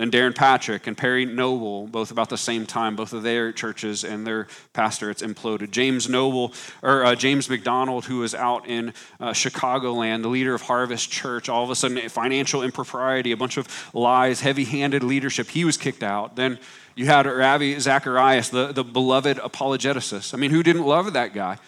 Then 0.00 0.10
Darren 0.10 0.34
Patrick 0.34 0.86
and 0.86 0.96
Perry 0.96 1.26
Noble, 1.26 1.86
both 1.86 2.10
about 2.10 2.30
the 2.30 2.38
same 2.38 2.64
time, 2.64 2.96
both 2.96 3.12
of 3.12 3.22
their 3.22 3.52
churches 3.52 4.02
and 4.02 4.26
their 4.26 4.48
pastorates 4.72 5.20
imploded. 5.20 5.72
James 5.72 6.08
Noble, 6.08 6.54
or 6.82 7.04
uh, 7.04 7.14
James 7.14 7.50
MacDonald, 7.50 8.06
who 8.06 8.20
was 8.20 8.34
out 8.34 8.66
in 8.66 8.94
uh, 9.20 9.32
Chicagoland, 9.32 10.22
the 10.22 10.28
leader 10.28 10.54
of 10.54 10.62
Harvest 10.62 11.10
Church, 11.10 11.50
all 11.50 11.62
of 11.62 11.68
a 11.68 11.76
sudden 11.76 12.08
financial 12.08 12.62
impropriety, 12.62 13.30
a 13.32 13.36
bunch 13.36 13.58
of 13.58 13.68
lies, 13.92 14.40
heavy-handed 14.40 15.02
leadership. 15.02 15.48
He 15.48 15.66
was 15.66 15.76
kicked 15.76 16.02
out. 16.02 16.34
Then 16.34 16.58
you 16.94 17.04
had 17.04 17.26
Ravi 17.26 17.78
Zacharias, 17.78 18.48
the, 18.48 18.72
the 18.72 18.82
beloved 18.82 19.36
apologeticist. 19.36 20.32
I 20.32 20.38
mean, 20.38 20.50
who 20.50 20.62
didn't 20.62 20.86
love 20.86 21.12
that 21.12 21.34
guy? 21.34 21.58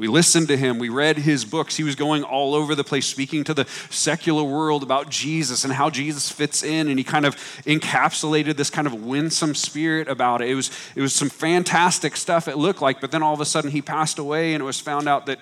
We 0.00 0.08
listened 0.08 0.48
to 0.48 0.56
him. 0.56 0.78
We 0.78 0.88
read 0.88 1.18
his 1.18 1.44
books. 1.44 1.76
He 1.76 1.84
was 1.84 1.94
going 1.94 2.22
all 2.22 2.54
over 2.54 2.74
the 2.74 2.82
place, 2.82 3.04
speaking 3.04 3.44
to 3.44 3.52
the 3.52 3.66
secular 3.90 4.42
world 4.42 4.82
about 4.82 5.10
Jesus 5.10 5.62
and 5.62 5.74
how 5.74 5.90
Jesus 5.90 6.30
fits 6.32 6.62
in. 6.62 6.88
And 6.88 6.98
he 6.98 7.04
kind 7.04 7.26
of 7.26 7.36
encapsulated 7.66 8.56
this 8.56 8.70
kind 8.70 8.86
of 8.86 9.04
winsome 9.04 9.54
spirit 9.54 10.08
about 10.08 10.40
it. 10.40 10.48
It 10.48 10.54
was, 10.54 10.70
it 10.96 11.02
was 11.02 11.12
some 11.12 11.28
fantastic 11.28 12.16
stuff, 12.16 12.48
it 12.48 12.56
looked 12.56 12.80
like. 12.80 13.02
But 13.02 13.10
then 13.10 13.22
all 13.22 13.34
of 13.34 13.42
a 13.42 13.44
sudden, 13.44 13.70
he 13.70 13.82
passed 13.82 14.18
away, 14.18 14.54
and 14.54 14.62
it 14.62 14.64
was 14.64 14.80
found 14.80 15.06
out 15.06 15.26
that 15.26 15.38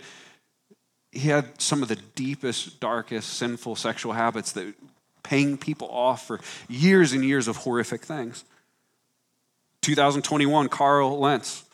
he 1.13 1.29
had 1.29 1.63
some 1.63 1.81
of 1.81 1.89
the 1.89 1.99
deepest, 2.17 2.81
darkest, 2.81 3.35
sinful 3.35 3.77
sexual 3.77 4.15
habits 4.15 4.51
that 4.53 4.75
paying 5.23 5.57
people 5.57 5.89
off 5.89 6.27
for 6.27 6.41
years 6.69 7.13
and 7.13 7.25
years 7.25 7.47
of 7.47 7.59
horrific 7.59 8.05
things. 8.05 8.43
2021, 9.83 10.69
Carl 10.69 11.17
Lentz 11.21 11.68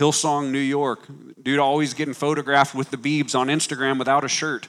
Hillsong, 0.00 0.50
New 0.50 0.58
York. 0.58 1.06
Dude 1.42 1.58
always 1.58 1.92
getting 1.92 2.14
photographed 2.14 2.74
with 2.74 2.90
the 2.90 2.96
Beebs 2.96 3.38
on 3.38 3.48
Instagram 3.48 3.98
without 3.98 4.24
a 4.24 4.28
shirt. 4.28 4.68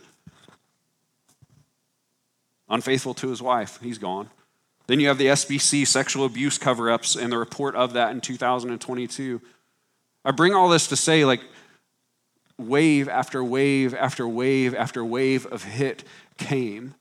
Unfaithful 2.67 3.13
to 3.13 3.29
his 3.29 3.41
wife. 3.41 3.79
He's 3.81 3.97
gone. 3.97 4.29
Then 4.88 5.00
you 5.00 5.07
have 5.07 5.17
the 5.17 5.27
SBC 5.27 5.88
sexual 5.88 6.25
abuse 6.25 6.57
cover 6.57 6.91
ups 6.91 7.15
and 7.15 7.31
the 7.31 7.38
report 7.38 7.75
of 7.75 7.93
that 7.93 8.11
in 8.11 8.19
2022. 8.19 9.41
I 10.25 10.31
bring 10.31 10.53
all 10.53 10.67
this 10.67 10.88
to 10.88 10.97
say, 10.97 11.23
like, 11.23 11.41
wave 12.57 13.07
after 13.07 13.41
wave 13.41 13.93
after 13.93 14.27
wave 14.27 14.75
after 14.75 15.03
wave 15.03 15.45
of 15.45 15.63
hit 15.63 16.03
came. 16.38 16.95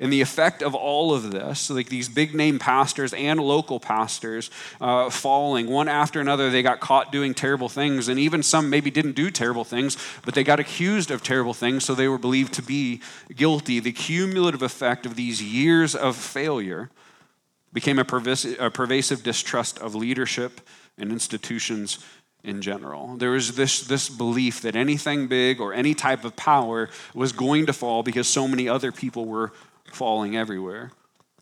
And 0.00 0.10
the 0.10 0.22
effect 0.22 0.62
of 0.62 0.74
all 0.74 1.12
of 1.12 1.30
this, 1.30 1.68
like 1.68 1.90
these 1.90 2.08
big 2.08 2.34
name 2.34 2.58
pastors 2.58 3.12
and 3.12 3.38
local 3.38 3.78
pastors 3.78 4.50
uh, 4.80 5.10
falling 5.10 5.68
one 5.68 5.88
after 5.88 6.20
another, 6.20 6.48
they 6.48 6.62
got 6.62 6.80
caught 6.80 7.12
doing 7.12 7.34
terrible 7.34 7.68
things. 7.68 8.08
And 8.08 8.18
even 8.18 8.42
some 8.42 8.70
maybe 8.70 8.90
didn't 8.90 9.12
do 9.12 9.30
terrible 9.30 9.62
things, 9.62 9.98
but 10.24 10.34
they 10.34 10.42
got 10.42 10.58
accused 10.58 11.10
of 11.10 11.22
terrible 11.22 11.52
things, 11.52 11.84
so 11.84 11.94
they 11.94 12.08
were 12.08 12.18
believed 12.18 12.54
to 12.54 12.62
be 12.62 13.02
guilty. 13.36 13.78
The 13.78 13.92
cumulative 13.92 14.62
effect 14.62 15.04
of 15.04 15.16
these 15.16 15.42
years 15.42 15.94
of 15.94 16.16
failure 16.16 16.90
became 17.72 17.98
a 17.98 18.04
pervasive, 18.04 18.58
a 18.58 18.70
pervasive 18.70 19.22
distrust 19.22 19.78
of 19.80 19.94
leadership 19.94 20.62
and 20.96 21.12
institutions 21.12 21.98
in 22.42 22.62
general. 22.62 23.16
There 23.16 23.32
was 23.32 23.54
this, 23.54 23.82
this 23.82 24.08
belief 24.08 24.62
that 24.62 24.74
anything 24.74 25.28
big 25.28 25.60
or 25.60 25.74
any 25.74 25.94
type 25.94 26.24
of 26.24 26.36
power 26.36 26.88
was 27.14 27.32
going 27.32 27.66
to 27.66 27.74
fall 27.74 28.02
because 28.02 28.26
so 28.26 28.48
many 28.48 28.66
other 28.66 28.92
people 28.92 29.26
were 29.26 29.52
falling 29.92 30.36
everywhere. 30.36 30.90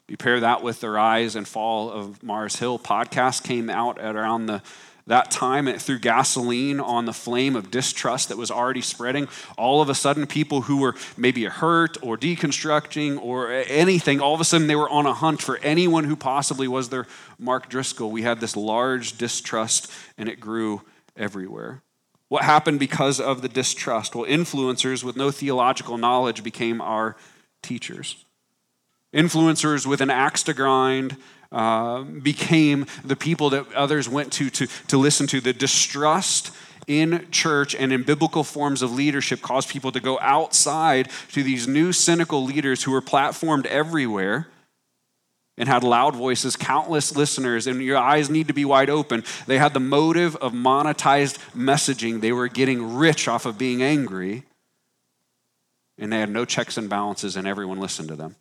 You 0.08 0.16
pair 0.16 0.40
that 0.40 0.62
with 0.62 0.80
the 0.80 0.90
rise 0.90 1.36
and 1.36 1.46
fall 1.46 1.90
of 1.90 2.22
Mars 2.22 2.56
Hill. 2.56 2.78
Podcast 2.78 3.42
came 3.44 3.68
out 3.68 4.00
at 4.00 4.16
around 4.16 4.46
the 4.46 4.62
that 5.08 5.30
time 5.30 5.66
it 5.68 5.80
threw 5.80 5.98
gasoline 5.98 6.80
on 6.80 7.06
the 7.06 7.14
flame 7.14 7.56
of 7.56 7.70
distrust 7.70 8.28
that 8.28 8.36
was 8.36 8.50
already 8.50 8.82
spreading. 8.82 9.26
All 9.56 9.80
of 9.80 9.88
a 9.88 9.94
sudden, 9.94 10.26
people 10.26 10.62
who 10.62 10.76
were 10.76 10.94
maybe 11.16 11.44
hurt 11.44 11.96
or 12.02 12.18
deconstructing 12.18 13.18
or 13.20 13.50
anything, 13.50 14.20
all 14.20 14.34
of 14.34 14.40
a 14.40 14.44
sudden 14.44 14.66
they 14.66 14.76
were 14.76 14.88
on 14.88 15.06
a 15.06 15.14
hunt 15.14 15.40
for 15.40 15.58
anyone 15.62 16.04
who 16.04 16.14
possibly 16.14 16.68
was 16.68 16.90
their 16.90 17.06
Mark 17.38 17.70
Driscoll. 17.70 18.10
We 18.10 18.22
had 18.22 18.40
this 18.40 18.54
large 18.54 19.16
distrust 19.16 19.90
and 20.18 20.28
it 20.28 20.40
grew 20.40 20.82
everywhere. 21.16 21.82
What 22.28 22.44
happened 22.44 22.78
because 22.78 23.18
of 23.18 23.40
the 23.40 23.48
distrust? 23.48 24.14
Well, 24.14 24.26
influencers 24.26 25.02
with 25.02 25.16
no 25.16 25.30
theological 25.30 25.96
knowledge 25.96 26.44
became 26.44 26.82
our 26.82 27.16
teachers. 27.62 28.26
Influencers 29.14 29.86
with 29.86 30.00
an 30.00 30.10
axe 30.10 30.42
to 30.44 30.54
grind 30.54 31.16
uh, 31.50 32.02
became 32.02 32.86
the 33.04 33.16
people 33.16 33.50
that 33.50 33.72
others 33.72 34.08
went 34.08 34.32
to, 34.34 34.50
to 34.50 34.66
to 34.88 34.98
listen 34.98 35.26
to. 35.28 35.40
The 35.40 35.54
distrust 35.54 36.50
in 36.86 37.26
church 37.30 37.74
and 37.74 37.92
in 37.92 38.02
biblical 38.02 38.44
forms 38.44 38.82
of 38.82 38.92
leadership 38.92 39.40
caused 39.42 39.68
people 39.68 39.92
to 39.92 40.00
go 40.00 40.18
outside 40.20 41.10
to 41.32 41.42
these 41.42 41.68
new 41.68 41.92
cynical 41.92 42.44
leaders 42.44 42.82
who 42.82 42.92
were 42.92 43.02
platformed 43.02 43.66
everywhere 43.66 44.48
and 45.58 45.68
had 45.68 45.82
loud 45.82 46.14
voices, 46.14 46.56
countless 46.56 47.14
listeners, 47.16 47.66
and 47.66 47.82
your 47.82 47.98
eyes 47.98 48.30
need 48.30 48.46
to 48.46 48.54
be 48.54 48.64
wide 48.64 48.88
open. 48.88 49.24
They 49.46 49.58
had 49.58 49.74
the 49.74 49.80
motive 49.80 50.36
of 50.36 50.52
monetized 50.52 51.38
messaging. 51.54 52.20
They 52.20 52.32
were 52.32 52.48
getting 52.48 52.96
rich 52.96 53.28
off 53.28 53.44
of 53.44 53.58
being 53.58 53.82
angry, 53.82 54.44
and 55.98 56.12
they 56.12 56.20
had 56.20 56.30
no 56.30 56.44
checks 56.44 56.76
and 56.76 56.88
balances, 56.88 57.36
and 57.36 57.46
everyone 57.46 57.80
listened 57.80 58.08
to 58.08 58.16
them. 58.16 58.36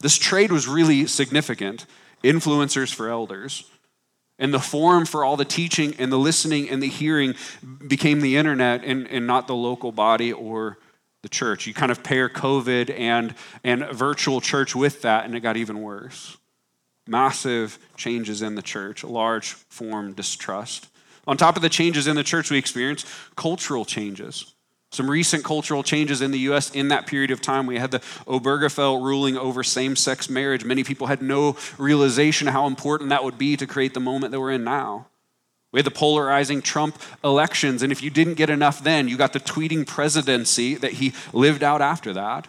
This 0.00 0.16
trade 0.16 0.52
was 0.52 0.68
really 0.68 1.06
significant 1.06 1.86
influencers 2.22 2.92
for 2.92 3.08
elders. 3.08 3.70
And 4.38 4.52
the 4.52 4.60
forum 4.60 5.06
for 5.06 5.24
all 5.24 5.36
the 5.36 5.46
teaching 5.46 5.94
and 5.98 6.12
the 6.12 6.18
listening 6.18 6.68
and 6.68 6.82
the 6.82 6.88
hearing 6.88 7.34
became 7.86 8.20
the 8.20 8.36
internet 8.36 8.84
and, 8.84 9.08
and 9.08 9.26
not 9.26 9.46
the 9.46 9.54
local 9.54 9.92
body 9.92 10.32
or 10.32 10.78
the 11.22 11.28
church. 11.30 11.66
You 11.66 11.72
kind 11.72 11.90
of 11.90 12.02
pair 12.02 12.28
COVID 12.28 12.90
and, 12.96 13.34
and 13.64 13.88
virtual 13.92 14.40
church 14.40 14.76
with 14.76 15.02
that, 15.02 15.24
and 15.24 15.34
it 15.34 15.40
got 15.40 15.56
even 15.56 15.80
worse. 15.80 16.36
Massive 17.06 17.78
changes 17.96 18.42
in 18.42 18.56
the 18.56 18.62
church, 18.62 19.02
large 19.04 19.52
form 19.52 20.12
distrust. 20.12 20.88
On 21.26 21.36
top 21.36 21.56
of 21.56 21.62
the 21.62 21.68
changes 21.68 22.06
in 22.06 22.16
the 22.16 22.22
church 22.22 22.50
we 22.50 22.58
experienced, 22.58 23.06
cultural 23.36 23.84
changes. 23.84 24.54
Some 24.96 25.10
recent 25.10 25.44
cultural 25.44 25.82
changes 25.82 26.22
in 26.22 26.30
the 26.30 26.38
U.S. 26.38 26.70
in 26.70 26.88
that 26.88 27.06
period 27.06 27.30
of 27.30 27.42
time. 27.42 27.66
We 27.66 27.78
had 27.78 27.90
the 27.90 27.98
Obergefell 28.26 29.04
ruling 29.04 29.36
over 29.36 29.62
same 29.62 29.94
sex 29.94 30.30
marriage. 30.30 30.64
Many 30.64 30.84
people 30.84 31.06
had 31.06 31.20
no 31.20 31.58
realization 31.76 32.46
how 32.46 32.66
important 32.66 33.10
that 33.10 33.22
would 33.22 33.36
be 33.36 33.58
to 33.58 33.66
create 33.66 33.92
the 33.92 34.00
moment 34.00 34.30
that 34.30 34.40
we're 34.40 34.52
in 34.52 34.64
now. 34.64 35.08
We 35.70 35.80
had 35.80 35.84
the 35.84 35.90
polarizing 35.90 36.62
Trump 36.62 36.98
elections, 37.22 37.82
and 37.82 37.92
if 37.92 38.02
you 38.02 38.08
didn't 38.08 38.34
get 38.34 38.48
enough 38.48 38.82
then, 38.82 39.06
you 39.06 39.18
got 39.18 39.34
the 39.34 39.38
tweeting 39.38 39.86
presidency 39.86 40.76
that 40.76 40.92
he 40.92 41.12
lived 41.34 41.62
out 41.62 41.82
after 41.82 42.14
that. 42.14 42.48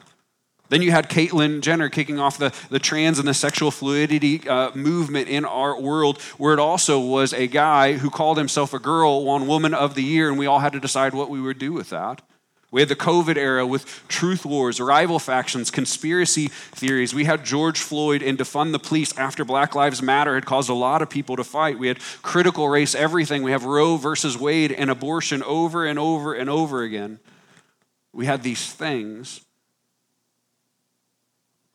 Then 0.70 0.82
you 0.82 0.92
had 0.92 1.10
Caitlyn 1.10 1.60
Jenner 1.60 1.90
kicking 1.90 2.18
off 2.18 2.38
the, 2.38 2.54
the 2.70 2.80
trans 2.80 3.20
and 3.20 3.28
the 3.28 3.34
sexual 3.34 3.72
fluidity 3.72 4.48
uh, 4.48 4.72
movement 4.74 5.28
in 5.28 5.44
our 5.44 5.78
world, 5.78 6.22
where 6.38 6.54
it 6.54 6.60
also 6.60 6.98
was 6.98 7.34
a 7.34 7.48
guy 7.48 7.98
who 7.98 8.10
called 8.10 8.38
himself 8.38 8.74
a 8.74 8.80
girl, 8.80 9.26
won 9.26 9.48
Woman 9.48 9.74
of 9.74 9.96
the 9.96 10.04
Year, 10.04 10.30
and 10.30 10.40
we 10.40 10.46
all 10.46 10.60
had 10.60 10.72
to 10.72 10.80
decide 10.80 11.14
what 11.14 11.30
we 11.30 11.42
would 11.42 11.60
do 11.60 11.74
with 11.74 11.90
that. 11.90 12.22
We 12.70 12.82
had 12.82 12.90
the 12.90 12.96
COVID 12.98 13.38
era 13.38 13.66
with 13.66 14.04
truth 14.10 14.46
wars, 14.46 14.82
rival 14.82 15.20
factions, 15.20 15.72
conspiracy 15.72 16.48
theories. 16.50 17.14
We 17.14 17.24
had 17.24 17.46
George 17.46 17.80
Floyd 17.80 18.22
and 18.22 18.38
defund 18.38 18.74
the 18.74 18.80
police 18.80 19.18
after 19.18 19.46
Black 19.46 19.74
Lives 19.74 20.02
Matter 20.02 20.36
had 20.36 20.46
caused 20.46 20.70
a 20.70 20.74
lot 20.74 21.02
of 21.02 21.10
people 21.10 21.38
to 21.38 21.46
fight. 21.46 21.80
We 21.80 21.88
had 21.88 22.00
critical 22.22 22.68
race 22.68 22.94
everything. 22.94 23.42
We 23.42 23.52
have 23.52 23.64
Roe 23.64 23.96
versus 23.96 24.38
Wade 24.38 24.74
and 24.74 24.90
abortion 24.90 25.42
over 25.44 25.86
and 25.86 25.98
over 25.98 26.34
and 26.34 26.50
over 26.50 26.84
again. 26.84 27.20
We 28.12 28.26
had 28.26 28.44
these 28.44 28.74
things 28.74 29.42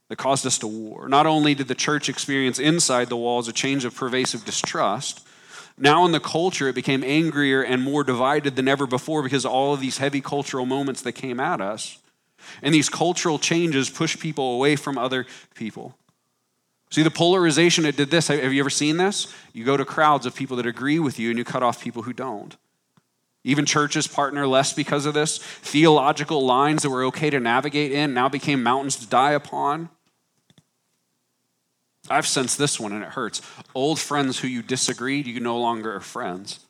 that 0.09 0.17
caused 0.17 0.45
us 0.45 0.59
to 0.59 0.67
war. 0.67 1.09
Not 1.09 1.25
only 1.25 1.55
did 1.55 1.69
the 1.69 1.75
church 1.75 2.11
experience 2.11 2.59
inside 2.59 3.09
the 3.09 3.17
walls 3.17 3.49
a 3.49 3.53
change 3.53 3.87
of 3.87 3.95
pervasive 3.95 4.45
distrust, 4.45 5.27
now, 5.79 6.05
in 6.05 6.13
the 6.13 6.21
culture, 6.21 6.69
it 6.69 6.75
became 6.75 7.03
angrier 7.03 7.63
and 7.63 7.83
more 7.83 8.05
divided 8.05 8.57
than 8.57 8.69
ever 8.69 8.87
before 8.87 9.23
because 9.23 9.47
all 9.47 9.75
of 9.75 9.81
these 9.81 9.99
heavy 9.99 10.21
cultural 10.21 10.67
moments 10.67 11.03
that 11.03 11.13
came 11.13 11.41
at 11.41 11.61
us. 11.61 11.99
And 12.61 12.75
these 12.75 12.89
cultural 12.89 13.39
changes 13.39 13.89
push 13.89 14.19
people 14.19 14.55
away 14.55 14.77
from 14.77 14.99
other 14.99 15.27
people. 15.55 15.97
See, 16.91 17.03
the 17.03 17.11
polarization, 17.11 17.87
it 17.87 17.97
did 17.97 18.11
this. 18.11 18.29
Have 18.29 18.53
you 18.53 18.61
ever 18.61 18.69
seen 18.69 18.99
this? 18.99 19.33
You 19.55 19.65
go 19.65 19.77
to 19.79 19.85
crowds 19.85 20.27
of 20.27 20.35
people 20.35 20.59
that 20.59 20.67
agree 20.67 20.99
with 20.99 21.19
you 21.19 21.31
and 21.31 21.39
you 21.39 21.45
cut 21.45 21.63
off 21.63 21.83
people 21.83 22.03
who 22.03 22.13
don't. 22.13 22.57
Even 23.45 23.65
churches 23.65 24.07
partner 24.07 24.47
less 24.47 24.73
because 24.73 25.07
of 25.07 25.15
this. 25.15 25.39
Theological 25.39 26.45
lines 26.45 26.83
that 26.83 26.91
were 26.91 27.05
okay 27.05 27.31
to 27.31 27.41
navigate 27.41 27.93
in 27.93 28.13
now 28.13 28.29
became 28.29 28.63
mountains 28.63 28.97
to 28.97 29.07
die 29.07 29.33
upon. 29.33 29.89
I've 32.11 32.27
sensed 32.27 32.59
this 32.59 32.81
one 32.81 32.93
and 32.93 33.03
it 33.03 33.11
hurts. 33.11 33.41
Old 33.75 33.99
friends 33.99 34.41
who 34.41 34.49
you 34.49 34.63
disagreed, 34.63 35.27
you 35.27 35.41
no 35.41 35.59
longer 35.59 35.95
are 35.95 36.01
friends. 36.01 36.61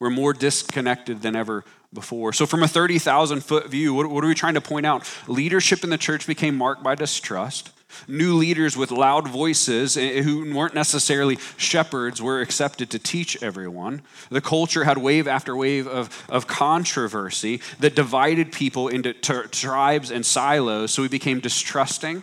We're 0.00 0.10
more 0.10 0.32
disconnected 0.32 1.22
than 1.22 1.36
ever 1.36 1.64
before. 1.92 2.32
So, 2.32 2.44
from 2.44 2.64
a 2.64 2.68
30,000 2.68 3.40
foot 3.40 3.68
view, 3.68 3.94
what, 3.94 4.10
what 4.10 4.24
are 4.24 4.26
we 4.26 4.34
trying 4.34 4.54
to 4.54 4.60
point 4.60 4.84
out? 4.84 5.08
Leadership 5.28 5.84
in 5.84 5.90
the 5.90 5.98
church 5.98 6.26
became 6.26 6.56
marked 6.56 6.82
by 6.82 6.96
distrust. 6.96 7.70
New 8.08 8.34
leaders 8.34 8.76
with 8.76 8.90
loud 8.90 9.28
voices 9.28 9.96
eh, 9.96 10.22
who 10.22 10.52
weren't 10.54 10.74
necessarily 10.74 11.38
shepherds 11.56 12.20
were 12.20 12.40
accepted 12.40 12.90
to 12.90 12.98
teach 12.98 13.40
everyone. 13.42 14.02
The 14.30 14.40
culture 14.40 14.84
had 14.84 14.98
wave 14.98 15.28
after 15.28 15.56
wave 15.56 15.86
of, 15.86 16.24
of 16.28 16.46
controversy 16.46 17.60
that 17.80 17.94
divided 17.94 18.50
people 18.50 18.88
into 18.88 19.12
t- 19.12 19.42
tribes 19.50 20.10
and 20.10 20.24
silos. 20.24 20.92
So 20.92 21.02
we 21.02 21.08
became 21.08 21.38
distrusting 21.40 22.22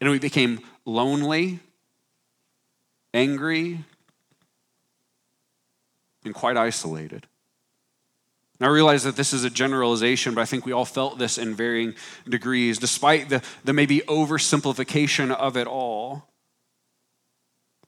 and 0.00 0.10
we 0.10 0.18
became 0.18 0.60
lonely, 0.88 1.60
angry, 3.12 3.84
and 6.24 6.34
quite 6.34 6.56
isolated. 6.56 7.26
And 8.58 8.66
I 8.66 8.70
realize 8.70 9.04
that 9.04 9.14
this 9.14 9.32
is 9.32 9.44
a 9.44 9.50
generalization, 9.50 10.34
but 10.34 10.40
I 10.40 10.44
think 10.46 10.66
we 10.66 10.72
all 10.72 10.84
felt 10.84 11.18
this 11.18 11.38
in 11.38 11.54
varying 11.54 11.94
degrees, 12.28 12.78
despite 12.78 13.28
the, 13.28 13.42
the 13.64 13.72
maybe 13.72 14.00
oversimplification 14.08 15.30
of 15.30 15.56
it 15.56 15.68
all. 15.68 16.28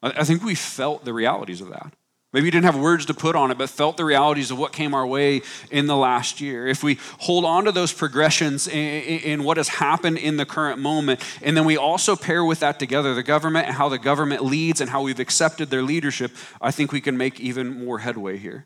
I, 0.01 0.11
I 0.19 0.23
think 0.23 0.43
we 0.43 0.55
felt 0.55 1.03
the 1.03 1.13
realities 1.13 1.59
of 1.59 1.69
that. 1.69 1.93
Maybe 2.33 2.45
you 2.45 2.51
didn't 2.51 2.65
have 2.65 2.77
words 2.77 3.05
to 3.07 3.13
put 3.13 3.35
on 3.35 3.51
it, 3.51 3.57
but 3.57 3.69
felt 3.69 3.97
the 3.97 4.05
realities 4.05 4.51
of 4.51 4.57
what 4.57 4.71
came 4.71 4.93
our 4.93 5.05
way 5.05 5.41
in 5.69 5.87
the 5.87 5.97
last 5.97 6.39
year. 6.39 6.65
If 6.65 6.81
we 6.81 6.97
hold 7.19 7.43
on 7.43 7.65
to 7.65 7.73
those 7.73 7.91
progressions 7.91 8.69
in, 8.69 9.19
in, 9.19 9.43
what 9.43 9.57
has 9.57 9.67
happened 9.67 10.17
in 10.17 10.37
the 10.37 10.45
current 10.45 10.79
moment, 10.79 11.19
and 11.41 11.57
then 11.57 11.65
we 11.65 11.75
also 11.75 12.15
pair 12.15 12.45
with 12.45 12.61
that 12.61 12.79
together 12.79 13.13
the 13.13 13.23
government 13.23 13.67
and 13.67 13.75
how 13.75 13.89
the 13.89 13.99
government 13.99 14.45
leads 14.45 14.79
and 14.79 14.89
how 14.89 15.01
we've 15.01 15.19
accepted 15.19 15.69
their 15.69 15.83
leadership, 15.83 16.31
I 16.61 16.71
think 16.71 16.93
we 16.93 17.01
can 17.01 17.17
make 17.17 17.41
even 17.41 17.83
more 17.83 17.99
headway 17.99 18.37
here. 18.37 18.65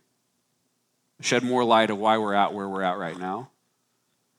Shed 1.22 1.42
more 1.42 1.64
light 1.64 1.90
of 1.90 1.98
why 1.98 2.20
we're 2.20 2.36
at 2.36 2.54
where 2.54 2.70
we're 2.70 2.84
at 2.84 3.00
right 3.00 3.18
now. 3.18 3.50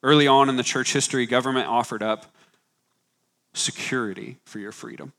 Early 0.05 0.29
on 0.29 0.49
in 0.49 0.57
the 0.57 0.63
church 0.63 0.93
history, 0.93 1.27
government 1.27 1.67
offered 1.67 2.03
up 2.03 2.27
security 3.55 4.37
for 4.45 4.61
your 4.61 4.73
freedom. 4.73 5.15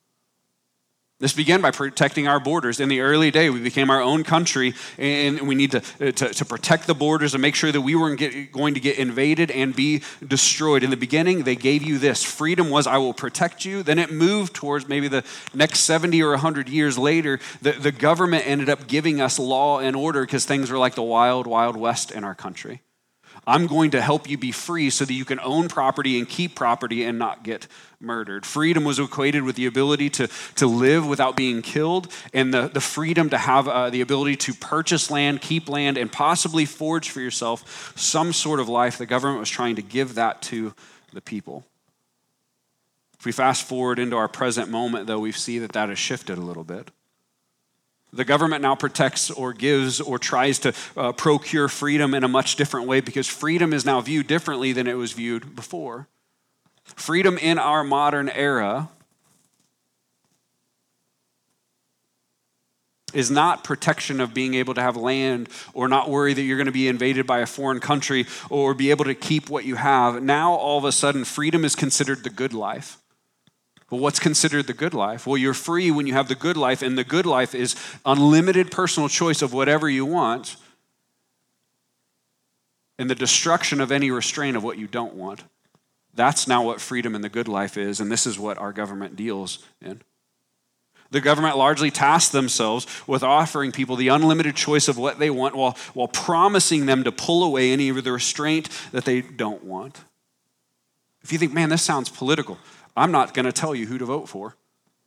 This 1.19 1.33
began 1.33 1.61
by 1.61 1.71
protecting 1.71 2.27
our 2.27 2.39
borders. 2.39 2.79
In 2.79 2.89
the 2.89 2.99
early 2.99 3.31
day, 3.31 3.49
we 3.49 3.59
became 3.59 3.89
our 3.89 4.03
own 4.03 4.23
country, 4.23 4.75
and 4.99 5.47
we 5.47 5.55
need 5.55 5.71
to, 5.71 5.77
uh, 5.99 6.11
to, 6.11 6.31
to 6.31 6.45
protect 6.45 6.85
the 6.85 6.93
borders 6.93 7.33
and 7.33 7.41
make 7.41 7.55
sure 7.55 7.71
that 7.71 7.81
we 7.81 7.95
weren't 7.95 8.19
get, 8.19 8.51
going 8.51 8.75
to 8.75 8.79
get 8.79 8.99
invaded 8.99 9.49
and 9.49 9.75
be 9.75 10.03
destroyed. 10.25 10.83
In 10.83 10.91
the 10.91 10.97
beginning, 10.97 11.41
they 11.41 11.55
gave 11.55 11.81
you 11.81 11.97
this 11.97 12.23
freedom 12.23 12.69
was, 12.69 12.85
I 12.85 12.97
will 12.97 13.15
protect 13.15 13.65
you. 13.65 13.81
Then 13.81 13.97
it 13.97 14.11
moved 14.11 14.53
towards 14.53 14.87
maybe 14.87 15.07
the 15.07 15.23
next 15.55 15.79
70 15.81 16.21
or 16.21 16.29
100 16.31 16.69
years 16.69 16.99
later, 16.99 17.39
the, 17.63 17.71
the 17.71 17.91
government 17.91 18.45
ended 18.45 18.69
up 18.69 18.85
giving 18.85 19.19
us 19.19 19.39
law 19.39 19.79
and 19.79 19.95
order 19.95 20.21
because 20.21 20.45
things 20.45 20.69
were 20.69 20.77
like 20.77 20.93
the 20.93 21.01
wild, 21.01 21.47
wild 21.47 21.75
west 21.75 22.11
in 22.11 22.23
our 22.23 22.35
country. 22.35 22.81
I'm 23.47 23.65
going 23.65 23.91
to 23.91 24.01
help 24.01 24.29
you 24.29 24.37
be 24.37 24.51
free 24.51 24.89
so 24.89 25.05
that 25.05 25.13
you 25.13 25.23
can 25.23 25.39
own 25.39 25.69
property 25.69 26.19
and 26.19 26.27
keep 26.27 26.53
property 26.53 27.05
and 27.05 27.17
not 27.17 27.43
get 27.43 27.65
murdered. 28.01 28.45
Freedom 28.45 28.83
was 28.83 28.99
equated 28.99 29.43
with 29.43 29.55
the 29.55 29.65
ability 29.65 30.09
to, 30.11 30.27
to 30.55 30.67
live 30.67 31.07
without 31.07 31.37
being 31.37 31.61
killed 31.61 32.11
and 32.33 32.53
the, 32.53 32.67
the 32.67 32.81
freedom 32.81 33.29
to 33.29 33.37
have 33.37 33.69
uh, 33.69 33.89
the 33.89 34.01
ability 34.01 34.35
to 34.35 34.53
purchase 34.53 35.09
land, 35.09 35.41
keep 35.41 35.69
land, 35.69 35.97
and 35.97 36.11
possibly 36.11 36.65
forge 36.65 37.09
for 37.09 37.21
yourself 37.21 37.93
some 37.95 38.33
sort 38.33 38.59
of 38.59 38.67
life. 38.67 38.97
The 38.97 39.05
government 39.05 39.39
was 39.39 39.49
trying 39.49 39.77
to 39.77 39.81
give 39.81 40.15
that 40.15 40.41
to 40.43 40.75
the 41.13 41.21
people. 41.21 41.63
If 43.17 43.25
we 43.25 43.31
fast 43.31 43.63
forward 43.63 43.97
into 43.97 44.17
our 44.17 44.27
present 44.27 44.69
moment, 44.69 45.07
though, 45.07 45.19
we 45.19 45.31
see 45.31 45.57
that 45.59 45.71
that 45.71 45.87
has 45.87 45.97
shifted 45.97 46.37
a 46.37 46.41
little 46.41 46.65
bit 46.65 46.91
The 48.17 48.25
government 48.25 48.63
now 48.63 48.73
protects 48.73 49.29
or 49.29 49.53
gives 49.53 50.01
or 50.01 50.17
tries 50.17 50.57
to 50.59 50.73
uh, 50.97 51.11
procure 51.11 51.67
freedom 51.67 52.15
in 52.15 52.23
a 52.23 52.27
much 52.27 52.55
different 52.55 52.87
way 52.87 52.99
because 52.99 53.27
freedom 53.27 53.73
is 53.73 53.85
now 53.85 54.01
viewed 54.01 54.25
differently 54.25 54.73
than 54.73 54.87
it 54.87 54.95
was 54.95 55.13
viewed 55.13 55.55
before. 55.55 56.07
Freedom 56.83 57.37
in 57.37 57.59
our 57.59 57.83
modern 57.83 58.27
era 58.27 58.89
is 63.13 63.29
not 63.29 63.63
protection 63.63 64.19
of 64.19 64.33
being 64.33 64.55
able 64.55 64.73
to 64.73 64.81
have 64.81 64.97
land 64.97 65.47
or 65.75 65.87
not 65.87 66.09
worry 66.09 66.33
that 66.33 66.41
you're 66.41 66.57
going 66.57 66.65
to 66.65 66.71
be 66.71 66.87
invaded 66.87 67.27
by 67.27 67.41
a 67.41 67.45
foreign 67.45 67.79
country 67.79 68.25
or 68.49 68.73
be 68.73 68.89
able 68.89 69.05
to 69.05 69.13
keep 69.13 69.47
what 69.47 69.63
you 69.63 69.75
have. 69.75 70.23
Now, 70.23 70.53
all 70.53 70.79
of 70.79 70.85
a 70.85 70.91
sudden, 70.91 71.23
freedom 71.23 71.63
is 71.63 71.75
considered 71.75 72.23
the 72.23 72.31
good 72.31 72.53
life. 72.53 72.97
Well, 73.89 74.01
what's 74.01 74.19
considered 74.19 74.67
the 74.67 74.73
good 74.73 74.93
life? 74.93 75.25
Well, 75.25 75.37
you're 75.37 75.53
free 75.53 75.91
when 75.91 76.07
you 76.07 76.13
have 76.13 76.27
the 76.27 76.35
good 76.35 76.57
life, 76.57 76.81
and 76.81 76.97
the 76.97 77.03
good 77.03 77.25
life 77.25 77.55
is 77.55 77.75
unlimited 78.05 78.69
personal 78.69 79.07
choice 79.07 79.41
of 79.41 79.53
whatever 79.53 79.89
you 79.89 80.05
want 80.05 80.57
and 82.99 83.09
the 83.09 83.15
destruction 83.15 83.79
of 83.79 83.91
any 83.91 84.11
restraint 84.11 84.57
of 84.57 84.63
what 84.63 84.77
you 84.77 84.87
don't 84.87 85.13
want. 85.13 85.43
That's 86.13 86.47
now 86.47 86.63
what 86.63 86.81
freedom 86.81 87.13
in 87.15 87.21
the 87.21 87.29
good 87.29 87.47
life 87.47 87.77
is, 87.77 87.99
and 87.99 88.11
this 88.11 88.25
is 88.25 88.39
what 88.39 88.57
our 88.57 88.73
government 88.73 89.15
deals 89.15 89.59
in. 89.81 90.01
The 91.09 91.21
government 91.21 91.57
largely 91.57 91.91
tasks 91.91 92.31
themselves 92.31 92.85
with 93.07 93.23
offering 93.23 93.71
people 93.71 93.95
the 93.95 94.09
unlimited 94.09 94.55
choice 94.55 94.87
of 94.87 94.97
what 94.97 95.19
they 95.19 95.29
want 95.29 95.55
while, 95.55 95.77
while 95.93 96.07
promising 96.09 96.85
them 96.85 97.03
to 97.03 97.11
pull 97.11 97.43
away 97.43 97.71
any 97.71 97.87
of 97.89 98.03
the 98.03 98.11
restraint 98.11 98.67
that 98.91 99.05
they 99.05 99.21
don't 99.21 99.63
want. 99.63 100.01
If 101.23 101.31
you 101.31 101.37
think, 101.37 101.53
man, 101.53 101.69
this 101.69 101.83
sounds 101.83 102.09
political, 102.09 102.57
I'm 102.97 103.11
not 103.11 103.33
going 103.33 103.45
to 103.45 103.51
tell 103.51 103.75
you 103.75 103.85
who 103.85 103.97
to 103.99 104.05
vote 104.05 104.27
for. 104.27 104.57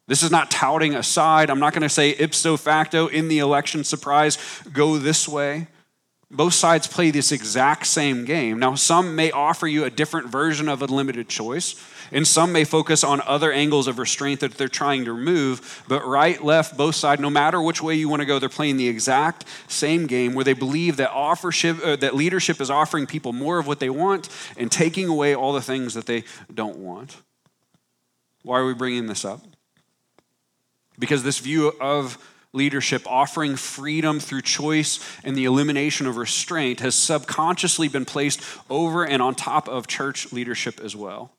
This 0.06 0.22
is 0.22 0.30
not 0.30 0.50
touting 0.50 0.94
a 0.94 1.02
side. 1.02 1.50
I'm 1.50 1.60
not 1.60 1.72
going 1.72 1.82
to 1.82 1.88
say 1.88 2.10
ipso 2.10 2.56
facto 2.56 3.08
in 3.08 3.28
the 3.28 3.38
election 3.38 3.84
surprise, 3.84 4.38
go 4.72 4.96
this 4.96 5.28
way. 5.28 5.66
Both 6.32 6.54
sides 6.54 6.86
play 6.86 7.10
this 7.10 7.32
exact 7.32 7.86
same 7.88 8.24
game. 8.24 8.60
Now, 8.60 8.76
some 8.76 9.16
may 9.16 9.32
offer 9.32 9.66
you 9.66 9.84
a 9.84 9.90
different 9.90 10.28
version 10.28 10.68
of 10.68 10.80
a 10.80 10.86
limited 10.86 11.28
choice. 11.28 11.74
And 12.12 12.26
some 12.26 12.52
may 12.52 12.64
focus 12.64 13.02
on 13.02 13.20
other 13.22 13.52
angles 13.52 13.88
of 13.88 13.98
restraint 13.98 14.40
that 14.40 14.54
they're 14.54 14.68
trying 14.68 15.04
to 15.04 15.12
remove, 15.12 15.84
but 15.86 16.04
right, 16.04 16.42
left, 16.42 16.76
both 16.76 16.96
sides, 16.96 17.20
no 17.20 17.30
matter 17.30 17.62
which 17.62 17.82
way 17.82 17.94
you 17.94 18.08
want 18.08 18.20
to 18.20 18.26
go, 18.26 18.38
they're 18.40 18.48
playing 18.48 18.76
the 18.76 18.88
exact 18.88 19.44
same 19.68 20.06
game 20.06 20.34
where 20.34 20.44
they 20.44 20.52
believe 20.52 20.96
that 20.96 21.10
offership, 21.10 21.80
uh, 21.84 21.96
that 21.96 22.16
leadership 22.16 22.60
is 22.60 22.70
offering 22.70 23.06
people 23.06 23.32
more 23.32 23.58
of 23.58 23.68
what 23.68 23.78
they 23.78 23.90
want 23.90 24.28
and 24.56 24.72
taking 24.72 25.06
away 25.06 25.36
all 25.36 25.52
the 25.52 25.62
things 25.62 25.94
that 25.94 26.06
they 26.06 26.24
don't 26.52 26.78
want. 26.78 27.16
Why 28.42 28.58
are 28.58 28.66
we 28.66 28.74
bringing 28.74 29.06
this 29.06 29.24
up? 29.24 29.42
Because 30.98 31.22
this 31.22 31.38
view 31.38 31.72
of 31.80 32.18
leadership, 32.52 33.02
offering 33.06 33.56
freedom 33.56 34.18
through 34.18 34.42
choice 34.42 34.98
and 35.22 35.36
the 35.36 35.44
elimination 35.44 36.06
of 36.06 36.16
restraint, 36.16 36.80
has 36.80 36.94
subconsciously 36.94 37.88
been 37.88 38.04
placed 38.04 38.42
over 38.68 39.04
and 39.04 39.22
on 39.22 39.34
top 39.34 39.68
of 39.68 39.86
church 39.86 40.32
leadership 40.32 40.80
as 40.80 40.96
well. 40.96 41.32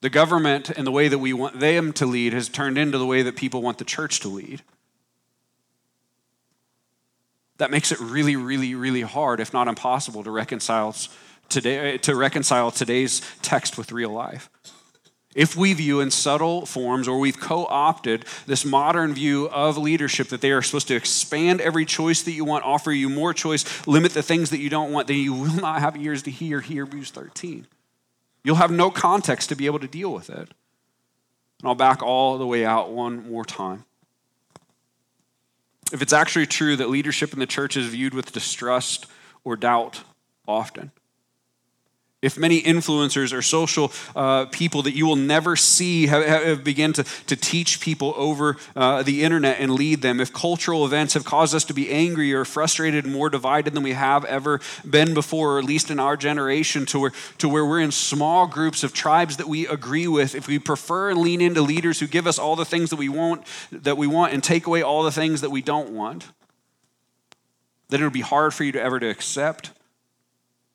The 0.00 0.10
government 0.10 0.70
and 0.70 0.86
the 0.86 0.92
way 0.92 1.08
that 1.08 1.18
we 1.18 1.32
want 1.32 1.58
them 1.58 1.92
to 1.94 2.06
lead 2.06 2.32
has 2.32 2.48
turned 2.48 2.78
into 2.78 2.98
the 2.98 3.06
way 3.06 3.22
that 3.22 3.36
people 3.36 3.62
want 3.62 3.78
the 3.78 3.84
church 3.84 4.20
to 4.20 4.28
lead. 4.28 4.62
That 7.56 7.72
makes 7.72 7.90
it 7.90 7.98
really, 7.98 8.36
really, 8.36 8.76
really 8.76 9.00
hard, 9.00 9.40
if 9.40 9.52
not 9.52 9.66
impossible, 9.66 10.22
to 10.22 10.30
reconcile 10.30 10.94
today 11.48 11.98
to 11.98 12.14
reconcile 12.14 12.70
today's 12.70 13.22
text 13.42 13.78
with 13.78 13.90
real 13.90 14.10
life. 14.10 14.50
If 15.38 15.54
we 15.54 15.72
view 15.72 16.00
in 16.00 16.10
subtle 16.10 16.66
forms 16.66 17.06
or 17.06 17.20
we've 17.20 17.38
co 17.38 17.64
opted 17.66 18.24
this 18.48 18.64
modern 18.64 19.14
view 19.14 19.48
of 19.50 19.78
leadership 19.78 20.30
that 20.30 20.40
they 20.40 20.50
are 20.50 20.62
supposed 20.62 20.88
to 20.88 20.96
expand 20.96 21.60
every 21.60 21.84
choice 21.84 22.22
that 22.22 22.32
you 22.32 22.44
want, 22.44 22.64
offer 22.64 22.90
you 22.90 23.08
more 23.08 23.32
choice, 23.32 23.86
limit 23.86 24.14
the 24.14 24.22
things 24.22 24.50
that 24.50 24.58
you 24.58 24.68
don't 24.68 24.90
want, 24.90 25.06
then 25.06 25.18
you 25.18 25.32
will 25.32 25.54
not 25.60 25.78
have 25.78 25.96
ears 25.96 26.24
to 26.24 26.32
hear 26.32 26.60
Hebrews 26.60 27.12
13. 27.12 27.68
You'll 28.42 28.56
have 28.56 28.72
no 28.72 28.90
context 28.90 29.48
to 29.50 29.54
be 29.54 29.66
able 29.66 29.78
to 29.78 29.86
deal 29.86 30.12
with 30.12 30.28
it. 30.28 30.48
And 31.60 31.68
I'll 31.68 31.76
back 31.76 32.02
all 32.02 32.36
the 32.36 32.46
way 32.46 32.66
out 32.66 32.90
one 32.90 33.30
more 33.30 33.44
time. 33.44 33.84
If 35.92 36.02
it's 36.02 36.12
actually 36.12 36.46
true 36.46 36.74
that 36.74 36.90
leadership 36.90 37.32
in 37.32 37.38
the 37.38 37.46
church 37.46 37.76
is 37.76 37.86
viewed 37.86 38.12
with 38.12 38.32
distrust 38.32 39.06
or 39.44 39.54
doubt 39.54 40.02
often, 40.48 40.90
if 42.20 42.36
many 42.36 42.60
influencers 42.60 43.32
or 43.32 43.42
social 43.42 43.92
uh, 44.16 44.46
people 44.46 44.82
that 44.82 44.96
you 44.96 45.06
will 45.06 45.14
never 45.14 45.54
see 45.54 46.08
have, 46.08 46.24
have 46.24 46.64
begun 46.64 46.92
to, 46.92 47.04
to 47.04 47.36
teach 47.36 47.80
people 47.80 48.12
over 48.16 48.56
uh, 48.74 49.04
the 49.04 49.22
internet 49.22 49.60
and 49.60 49.72
lead 49.72 50.02
them, 50.02 50.20
if 50.20 50.32
cultural 50.32 50.84
events 50.84 51.14
have 51.14 51.24
caused 51.24 51.54
us 51.54 51.64
to 51.64 51.72
be 51.72 51.90
angry 51.90 52.34
or 52.34 52.44
frustrated 52.44 53.04
and 53.04 53.14
more 53.14 53.30
divided 53.30 53.72
than 53.72 53.84
we 53.84 53.92
have 53.92 54.24
ever 54.24 54.60
been 54.88 55.14
before, 55.14 55.54
or 55.54 55.58
at 55.60 55.64
least 55.64 55.92
in 55.92 56.00
our 56.00 56.16
generation, 56.16 56.84
to 56.86 56.98
where, 56.98 57.12
to 57.38 57.48
where 57.48 57.64
we're 57.64 57.80
in 57.80 57.92
small 57.92 58.48
groups 58.48 58.82
of 58.82 58.92
tribes 58.92 59.36
that 59.36 59.46
we 59.46 59.68
agree 59.68 60.08
with, 60.08 60.34
if 60.34 60.48
we 60.48 60.58
prefer 60.58 61.10
and 61.10 61.20
lean 61.20 61.40
into 61.40 61.62
leaders 61.62 62.00
who 62.00 62.08
give 62.08 62.26
us 62.26 62.36
all 62.36 62.56
the 62.56 62.64
things 62.64 62.90
that 62.90 62.96
we 62.96 63.08
want, 63.08 63.46
that 63.70 63.96
we 63.96 64.08
want 64.08 64.32
and 64.32 64.42
take 64.42 64.66
away 64.66 64.82
all 64.82 65.04
the 65.04 65.12
things 65.12 65.40
that 65.40 65.50
we 65.50 65.62
don't 65.62 65.90
want, 65.90 66.26
then 67.90 68.00
it'll 68.00 68.10
be 68.10 68.22
hard 68.22 68.52
for 68.52 68.64
you 68.64 68.72
to 68.72 68.82
ever 68.82 68.98
to 68.98 69.08
accept 69.08 69.70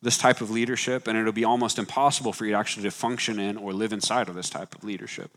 this 0.04 0.18
type 0.18 0.42
of 0.42 0.52
leadership, 0.52 1.08
and 1.08 1.18
it'll 1.18 1.32
be 1.32 1.46
almost 1.46 1.80
impossible 1.80 2.34
for 2.34 2.46
you 2.46 2.52
to 2.52 2.58
actually 2.58 2.84
to 2.84 2.92
function 2.92 3.40
in 3.40 3.56
or 3.56 3.72
live 3.72 3.94
inside 3.94 4.28
of 4.28 4.36
this 4.36 4.50
type 4.50 4.76
of 4.76 4.84
leadership. 4.84 5.32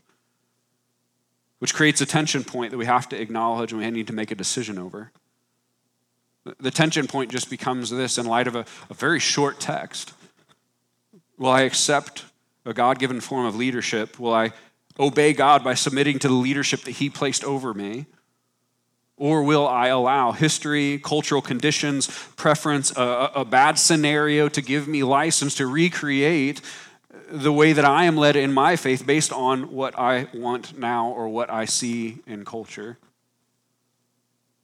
Which 1.59 1.73
creates 1.73 2.01
a 2.01 2.05
tension 2.05 2.43
point 2.43 2.71
that 2.71 2.77
we 2.77 2.85
have 2.85 3.07
to 3.09 3.19
acknowledge 3.19 3.71
and 3.71 3.81
we 3.81 3.89
need 3.89 4.07
to 4.07 4.13
make 4.13 4.29
a 4.29 4.35
decision 4.35 4.77
over. 4.77 5.11
The 6.59 6.71
tension 6.71 7.07
point 7.07 7.31
just 7.31 7.49
becomes 7.49 7.89
this 7.89 8.17
in 8.17 8.25
light 8.25 8.47
of 8.47 8.55
a, 8.55 8.65
a 8.89 8.93
very 8.93 9.19
short 9.19 9.59
text. 9.59 10.13
Will 11.37 11.49
I 11.49 11.61
accept 11.61 12.25
a 12.65 12.73
God 12.73 12.99
given 12.99 13.21
form 13.21 13.45
of 13.45 13.55
leadership? 13.55 14.19
Will 14.19 14.33
I 14.33 14.51
obey 14.99 15.33
God 15.33 15.63
by 15.63 15.75
submitting 15.75 16.19
to 16.19 16.27
the 16.27 16.33
leadership 16.33 16.81
that 16.81 16.91
He 16.91 17.09
placed 17.09 17.43
over 17.43 17.73
me? 17.73 18.05
Or 19.17 19.41
will 19.41 19.67
I 19.67 19.87
allow 19.87 20.31
history, 20.31 20.99
cultural 20.99 21.41
conditions, 21.41 22.07
preference, 22.35 22.95
a, 22.95 23.31
a, 23.35 23.45
bad 23.45 23.79
scenario 23.79 24.47
to 24.49 24.61
give 24.61 24.87
me 24.87 25.03
license 25.03 25.55
to 25.55 25.65
recreate 25.65 26.61
the 27.29 27.51
way 27.51 27.73
that 27.73 27.83
I 27.83 28.03
am 28.05 28.15
led 28.15 28.35
in 28.35 28.53
my 28.53 28.75
faith 28.75 29.07
based 29.07 29.33
on 29.33 29.71
what 29.71 29.97
I 29.97 30.27
want 30.35 30.77
now 30.77 31.09
or 31.09 31.29
what 31.29 31.49
I 31.49 31.65
see 31.65 32.19
in 32.27 32.45
culture? 32.45 32.97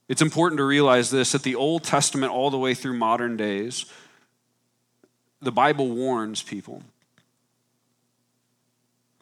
It's 0.08 0.22
important 0.22 0.58
to 0.58 0.64
realize 0.64 1.10
this 1.10 1.32
that 1.32 1.42
the 1.42 1.56
Old 1.56 1.82
Testament, 1.82 2.32
all 2.32 2.50
the 2.50 2.58
way 2.58 2.74
through 2.74 2.96
modern 2.96 3.36
days, 3.36 3.86
the 5.42 5.52
Bible 5.52 5.90
warns 5.90 6.42
people. 6.42 6.82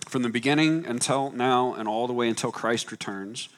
From 0.00 0.22
the 0.22 0.28
beginning 0.28 0.84
until 0.84 1.30
now 1.30 1.72
and 1.72 1.88
all 1.88 2.06
the 2.06 2.12
way 2.12 2.28
until 2.28 2.52
Christ 2.52 2.90
returns 2.92 3.48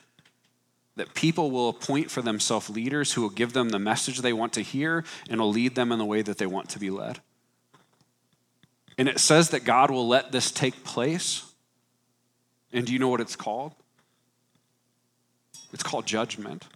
that 0.97 1.15
people 1.15 1.51
will 1.51 1.69
appoint 1.69 2.11
for 2.11 2.23
themselves 2.23 2.71
leaders 2.71 3.13
who 3.13 3.23
will 3.23 3.31
give 3.31 3.53
them 3.53 3.71
the 3.71 3.79
message 3.79 4.21
they 4.21 4.33
want 4.33 4.53
to 4.53 4.61
hear 4.61 5.05
and 5.29 5.41
will 5.41 5.51
lead 5.51 5.75
them 5.75 5.91
in 5.91 5.99
the 5.99 6.05
way 6.05 6.23
that 6.23 6.39
they 6.39 6.47
want 6.47 6.69
to 6.71 6.79
be 6.79 6.91
led. 6.91 7.21
And 8.97 9.09
it 9.09 9.19
says 9.19 9.51
that 9.51 9.65
God 9.65 9.91
will 9.91 10.07
let 10.07 10.31
this 10.31 10.51
take 10.51 10.85
place. 10.85 11.51
And 12.73 12.87
do 12.87 12.93
you 12.93 12.99
know 12.99 13.09
what 13.09 13.21
it's 13.21 13.37
called? 13.37 13.73
It's 15.73 15.83
called 15.83 16.07
judgment. 16.07 16.67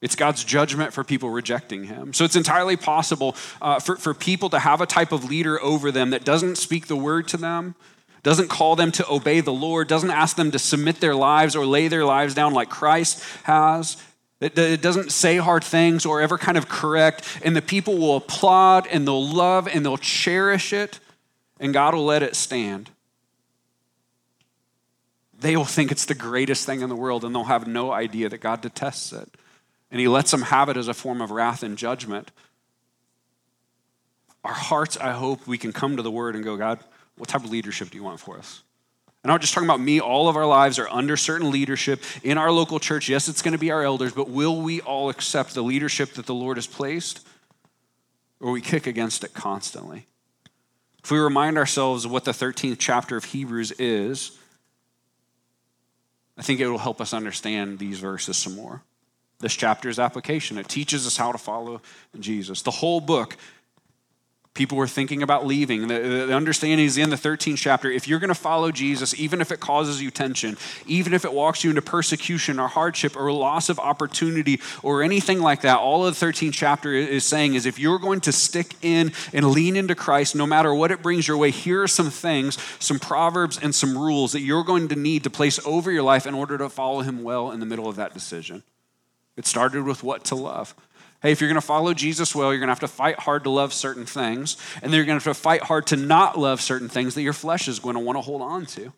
It's 0.00 0.14
God's 0.14 0.44
judgment 0.44 0.92
for 0.92 1.02
people 1.02 1.30
rejecting 1.30 1.84
Him. 1.84 2.12
So 2.12 2.24
it's 2.24 2.36
entirely 2.36 2.76
possible 2.76 3.36
uh, 3.60 3.80
for, 3.80 3.96
for 3.96 4.14
people 4.14 4.50
to 4.50 4.58
have 4.58 4.80
a 4.80 4.86
type 4.86 5.12
of 5.12 5.24
leader 5.24 5.60
over 5.62 5.90
them 5.90 6.10
that 6.10 6.24
doesn't 6.24 6.56
speak 6.56 6.86
the 6.86 6.96
word 6.96 7.28
to 7.28 7.36
them, 7.36 7.74
doesn't 8.22 8.48
call 8.48 8.76
them 8.76 8.92
to 8.92 9.10
obey 9.10 9.40
the 9.40 9.52
Lord, 9.52 9.88
doesn't 9.88 10.10
ask 10.10 10.36
them 10.36 10.50
to 10.50 10.58
submit 10.58 11.00
their 11.00 11.14
lives 11.14 11.56
or 11.56 11.64
lay 11.64 11.88
their 11.88 12.04
lives 12.04 12.34
down 12.34 12.52
like 12.52 12.68
Christ 12.68 13.24
has. 13.44 13.96
It 14.40 14.82
doesn't 14.82 15.10
say 15.10 15.38
hard 15.38 15.64
things 15.64 16.06
or 16.06 16.20
ever 16.20 16.38
kind 16.38 16.56
of 16.56 16.68
correct, 16.68 17.40
and 17.42 17.56
the 17.56 17.62
people 17.62 17.98
will 17.98 18.16
applaud 18.16 18.86
and 18.86 19.06
they'll 19.06 19.26
love 19.26 19.66
and 19.66 19.84
they'll 19.84 19.96
cherish 19.96 20.72
it, 20.72 21.00
and 21.58 21.72
God 21.72 21.94
will 21.94 22.04
let 22.04 22.22
it 22.22 22.36
stand. 22.36 22.90
They 25.40 25.56
will 25.56 25.64
think 25.64 25.90
it's 25.90 26.04
the 26.04 26.14
greatest 26.14 26.66
thing 26.66 26.82
in 26.82 26.88
the 26.88 26.96
world, 26.96 27.24
and 27.24 27.34
they'll 27.34 27.44
have 27.44 27.66
no 27.66 27.92
idea 27.92 28.28
that 28.28 28.38
God 28.38 28.60
detests 28.60 29.12
it. 29.12 29.28
And 29.90 30.00
He 30.00 30.06
lets 30.06 30.30
them 30.30 30.42
have 30.42 30.68
it 30.68 30.76
as 30.76 30.86
a 30.86 30.94
form 30.94 31.20
of 31.20 31.30
wrath 31.30 31.62
and 31.62 31.78
judgment. 31.78 32.30
Our 34.44 34.52
hearts, 34.52 34.96
I 34.96 35.12
hope, 35.12 35.46
we 35.46 35.58
can 35.58 35.72
come 35.72 35.96
to 35.96 36.02
the 36.02 36.10
Word 36.10 36.34
and 36.34 36.44
go, 36.44 36.56
God, 36.56 36.78
what 37.18 37.28
type 37.28 37.44
of 37.44 37.50
leadership 37.50 37.90
do 37.90 37.96
you 37.96 38.04
want 38.04 38.20
for 38.20 38.38
us? 38.38 38.62
And 39.22 39.30
I'm 39.30 39.34
not 39.34 39.40
just 39.40 39.52
talking 39.52 39.68
about 39.68 39.80
me. 39.80 40.00
All 40.00 40.28
of 40.28 40.36
our 40.36 40.46
lives 40.46 40.78
are 40.78 40.88
under 40.88 41.16
certain 41.16 41.50
leadership 41.50 42.02
in 42.22 42.38
our 42.38 42.52
local 42.52 42.78
church. 42.78 43.08
Yes, 43.08 43.28
it's 43.28 43.42
going 43.42 43.52
to 43.52 43.58
be 43.58 43.70
our 43.70 43.82
elders, 43.82 44.12
but 44.12 44.28
will 44.28 44.60
we 44.60 44.80
all 44.80 45.10
accept 45.10 45.54
the 45.54 45.62
leadership 45.62 46.14
that 46.14 46.26
the 46.26 46.34
Lord 46.34 46.56
has 46.56 46.66
placed? 46.66 47.26
Or 48.40 48.52
we 48.52 48.60
kick 48.60 48.86
against 48.86 49.24
it 49.24 49.34
constantly? 49.34 50.06
If 51.02 51.10
we 51.10 51.18
remind 51.18 51.58
ourselves 51.58 52.04
of 52.04 52.12
what 52.12 52.24
the 52.24 52.30
13th 52.30 52.76
chapter 52.78 53.16
of 53.16 53.24
Hebrews 53.24 53.72
is, 53.72 54.38
I 56.36 56.42
think 56.42 56.60
it 56.60 56.68
will 56.68 56.78
help 56.78 57.00
us 57.00 57.12
understand 57.12 57.80
these 57.80 57.98
verses 57.98 58.36
some 58.36 58.54
more. 58.54 58.82
This 59.40 59.54
chapter's 59.54 59.98
application. 59.98 60.58
It 60.58 60.68
teaches 60.68 61.06
us 61.06 61.16
how 61.16 61.32
to 61.32 61.38
follow 61.38 61.80
Jesus. 62.18 62.62
The 62.62 62.70
whole 62.70 63.00
book 63.00 63.36
people 64.58 64.76
were 64.76 64.88
thinking 64.88 65.22
about 65.22 65.46
leaving. 65.46 65.86
The, 65.86 66.26
the, 66.26 66.34
understanding 66.34 66.84
is 66.84 66.98
in 66.98 67.10
the 67.10 67.16
13th 67.16 67.58
chapter. 67.58 67.88
If 67.90 68.08
you're 68.08 68.18
going 68.18 68.28
to 68.28 68.34
follow 68.34 68.72
Jesus, 68.72 69.18
even 69.18 69.40
if 69.40 69.52
it 69.52 69.60
causes 69.60 70.02
you 70.02 70.10
tension, 70.10 70.58
even 70.84 71.14
if 71.14 71.24
it 71.24 71.32
walks 71.32 71.62
you 71.62 71.70
into 71.70 71.80
persecution 71.80 72.58
or 72.58 72.66
hardship 72.66 73.16
or 73.16 73.32
loss 73.32 73.68
of 73.68 73.78
opportunity 73.78 74.60
or 74.82 75.04
anything 75.04 75.40
like 75.40 75.60
that, 75.60 75.78
all 75.78 76.04
of 76.04 76.18
the 76.18 76.26
13th 76.26 76.52
chapter 76.52 76.92
is 76.92 77.24
saying 77.24 77.54
is 77.54 77.66
if 77.66 77.78
you're 77.78 78.00
going 78.00 78.20
to 78.22 78.32
stick 78.32 78.74
in 78.82 79.12
and 79.32 79.46
lean 79.46 79.76
into 79.76 79.94
Christ, 79.94 80.34
no 80.34 80.44
matter 80.44 80.74
what 80.74 80.90
it 80.90 81.02
brings 81.02 81.28
your 81.28 81.36
way, 81.36 81.52
here 81.52 81.84
are 81.84 81.88
some 81.88 82.10
things, 82.10 82.58
some 82.80 82.98
proverbs 82.98 83.60
and 83.62 83.72
some 83.72 83.96
rules 83.96 84.32
that 84.32 84.40
you're 84.40 84.64
going 84.64 84.88
to 84.88 84.96
need 84.96 85.22
to 85.22 85.30
place 85.30 85.64
over 85.64 85.92
your 85.92 86.02
life 86.02 86.26
in 86.26 86.34
order 86.34 86.58
to 86.58 86.68
follow 86.68 87.02
him 87.02 87.22
well 87.22 87.52
in 87.52 87.60
the 87.60 87.66
middle 87.66 87.88
of 87.88 87.94
that 87.94 88.12
decision. 88.12 88.64
It 89.36 89.46
started 89.46 89.84
with 89.84 90.02
what 90.02 90.24
to 90.24 90.34
love. 90.34 90.74
Hey, 91.20 91.32
if 91.32 91.40
you're 91.40 91.48
going 91.48 91.60
to 91.60 91.66
follow 91.66 91.94
Jesus 91.94 92.32
well, 92.34 92.52
you're 92.52 92.60
going 92.60 92.68
to 92.68 92.72
have 92.72 92.80
to 92.80 92.88
fight 92.88 93.18
hard 93.18 93.44
to 93.44 93.50
love 93.50 93.72
certain 93.72 94.06
things, 94.06 94.56
and 94.82 94.92
then 94.92 94.98
you're 94.98 95.04
going 95.04 95.18
to 95.18 95.24
have 95.24 95.36
to 95.36 95.40
fight 95.40 95.62
hard 95.62 95.86
to 95.88 95.96
not 95.96 96.38
love 96.38 96.60
certain 96.60 96.88
things 96.88 97.14
that 97.16 97.22
your 97.22 97.32
flesh 97.32 97.66
is 97.66 97.80
going 97.80 97.94
to 97.94 98.00
want 98.00 98.16
to 98.16 98.22
hold 98.22 98.40
on 98.40 98.66
to. 98.66 98.92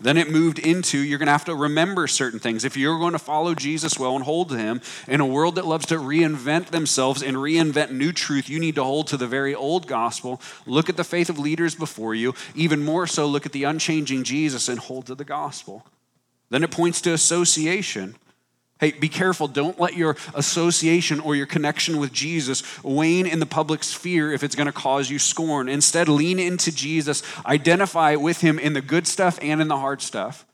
Then 0.00 0.16
it 0.16 0.30
moved 0.30 0.58
into 0.58 0.98
you're 0.98 1.18
going 1.18 1.26
to 1.26 1.32
have 1.32 1.44
to 1.46 1.54
remember 1.54 2.06
certain 2.06 2.40
things. 2.40 2.64
If 2.64 2.76
you're 2.76 2.98
going 2.98 3.12
to 3.12 3.18
follow 3.18 3.54
Jesus 3.54 3.98
well 3.98 4.16
and 4.16 4.24
hold 4.24 4.48
to 4.50 4.56
him 4.56 4.80
in 5.06 5.20
a 5.20 5.26
world 5.26 5.54
that 5.54 5.66
loves 5.66 5.86
to 5.86 5.96
reinvent 5.96 6.66
themselves 6.66 7.22
and 7.22 7.36
reinvent 7.36 7.90
new 7.90 8.12
truth, 8.12 8.48
you 8.48 8.58
need 8.58 8.74
to 8.74 8.84
hold 8.84 9.06
to 9.08 9.16
the 9.16 9.26
very 9.26 9.54
old 9.54 9.86
gospel. 9.86 10.40
Look 10.66 10.88
at 10.88 10.96
the 10.96 11.04
faith 11.04 11.30
of 11.30 11.38
leaders 11.38 11.74
before 11.74 12.14
you. 12.14 12.34
Even 12.54 12.84
more 12.84 13.06
so, 13.06 13.26
look 13.26 13.46
at 13.46 13.52
the 13.52 13.64
unchanging 13.64 14.24
Jesus 14.24 14.68
and 14.68 14.78
hold 14.78 15.06
to 15.06 15.14
the 15.14 15.24
gospel. 15.24 15.86
Then 16.50 16.64
it 16.64 16.70
points 16.70 17.00
to 17.02 17.12
association. 17.12 18.16
Hey, 18.80 18.92
be 18.92 19.08
careful. 19.08 19.48
Don't 19.48 19.80
let 19.80 19.96
your 19.96 20.16
association 20.34 21.18
or 21.18 21.34
your 21.34 21.46
connection 21.46 21.98
with 21.98 22.12
Jesus 22.12 22.62
wane 22.84 23.26
in 23.26 23.40
the 23.40 23.46
public 23.46 23.82
sphere 23.82 24.32
if 24.32 24.44
it's 24.44 24.54
going 24.54 24.66
to 24.66 24.72
cause 24.72 25.10
you 25.10 25.18
scorn. 25.18 25.68
Instead, 25.68 26.08
lean 26.08 26.38
into 26.38 26.70
Jesus. 26.70 27.22
Identify 27.44 28.14
with 28.14 28.40
him 28.40 28.58
in 28.58 28.74
the 28.74 28.80
good 28.80 29.06
stuff 29.06 29.38
and 29.42 29.60
in 29.60 29.68
the 29.68 29.78
hard 29.78 30.00
stuff. 30.00 30.46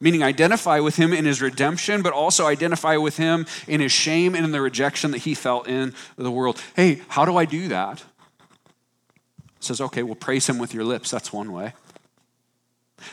Meaning, 0.00 0.22
identify 0.22 0.78
with 0.78 0.96
him 0.96 1.12
in 1.12 1.24
his 1.24 1.42
redemption, 1.42 2.02
but 2.02 2.12
also 2.12 2.46
identify 2.46 2.96
with 2.96 3.16
him 3.16 3.46
in 3.66 3.80
his 3.80 3.92
shame 3.92 4.34
and 4.34 4.44
in 4.44 4.52
the 4.52 4.60
rejection 4.60 5.10
that 5.10 5.18
he 5.18 5.34
felt 5.34 5.66
in 5.66 5.92
the 6.16 6.30
world. 6.30 6.62
Hey, 6.74 7.02
how 7.08 7.24
do 7.24 7.36
I 7.36 7.44
do 7.44 7.68
that? 7.68 8.02
Says, 9.60 9.80
okay, 9.80 10.04
well, 10.04 10.14
praise 10.14 10.48
him 10.48 10.58
with 10.58 10.72
your 10.72 10.84
lips. 10.84 11.10
That's 11.10 11.32
one 11.32 11.52
way. 11.52 11.74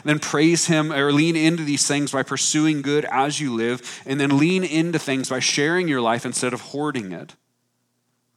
Then 0.03 0.19
praise 0.19 0.67
Him 0.67 0.91
or 0.91 1.11
lean 1.11 1.35
into 1.35 1.63
these 1.63 1.87
things 1.87 2.11
by 2.11 2.23
pursuing 2.23 2.81
good 2.81 3.05
as 3.05 3.39
you 3.39 3.53
live, 3.53 4.03
and 4.05 4.19
then 4.19 4.37
lean 4.37 4.63
into 4.63 4.99
things 4.99 5.29
by 5.29 5.39
sharing 5.39 5.87
your 5.87 6.01
life 6.01 6.25
instead 6.25 6.53
of 6.53 6.61
hoarding 6.61 7.11
it. 7.11 7.35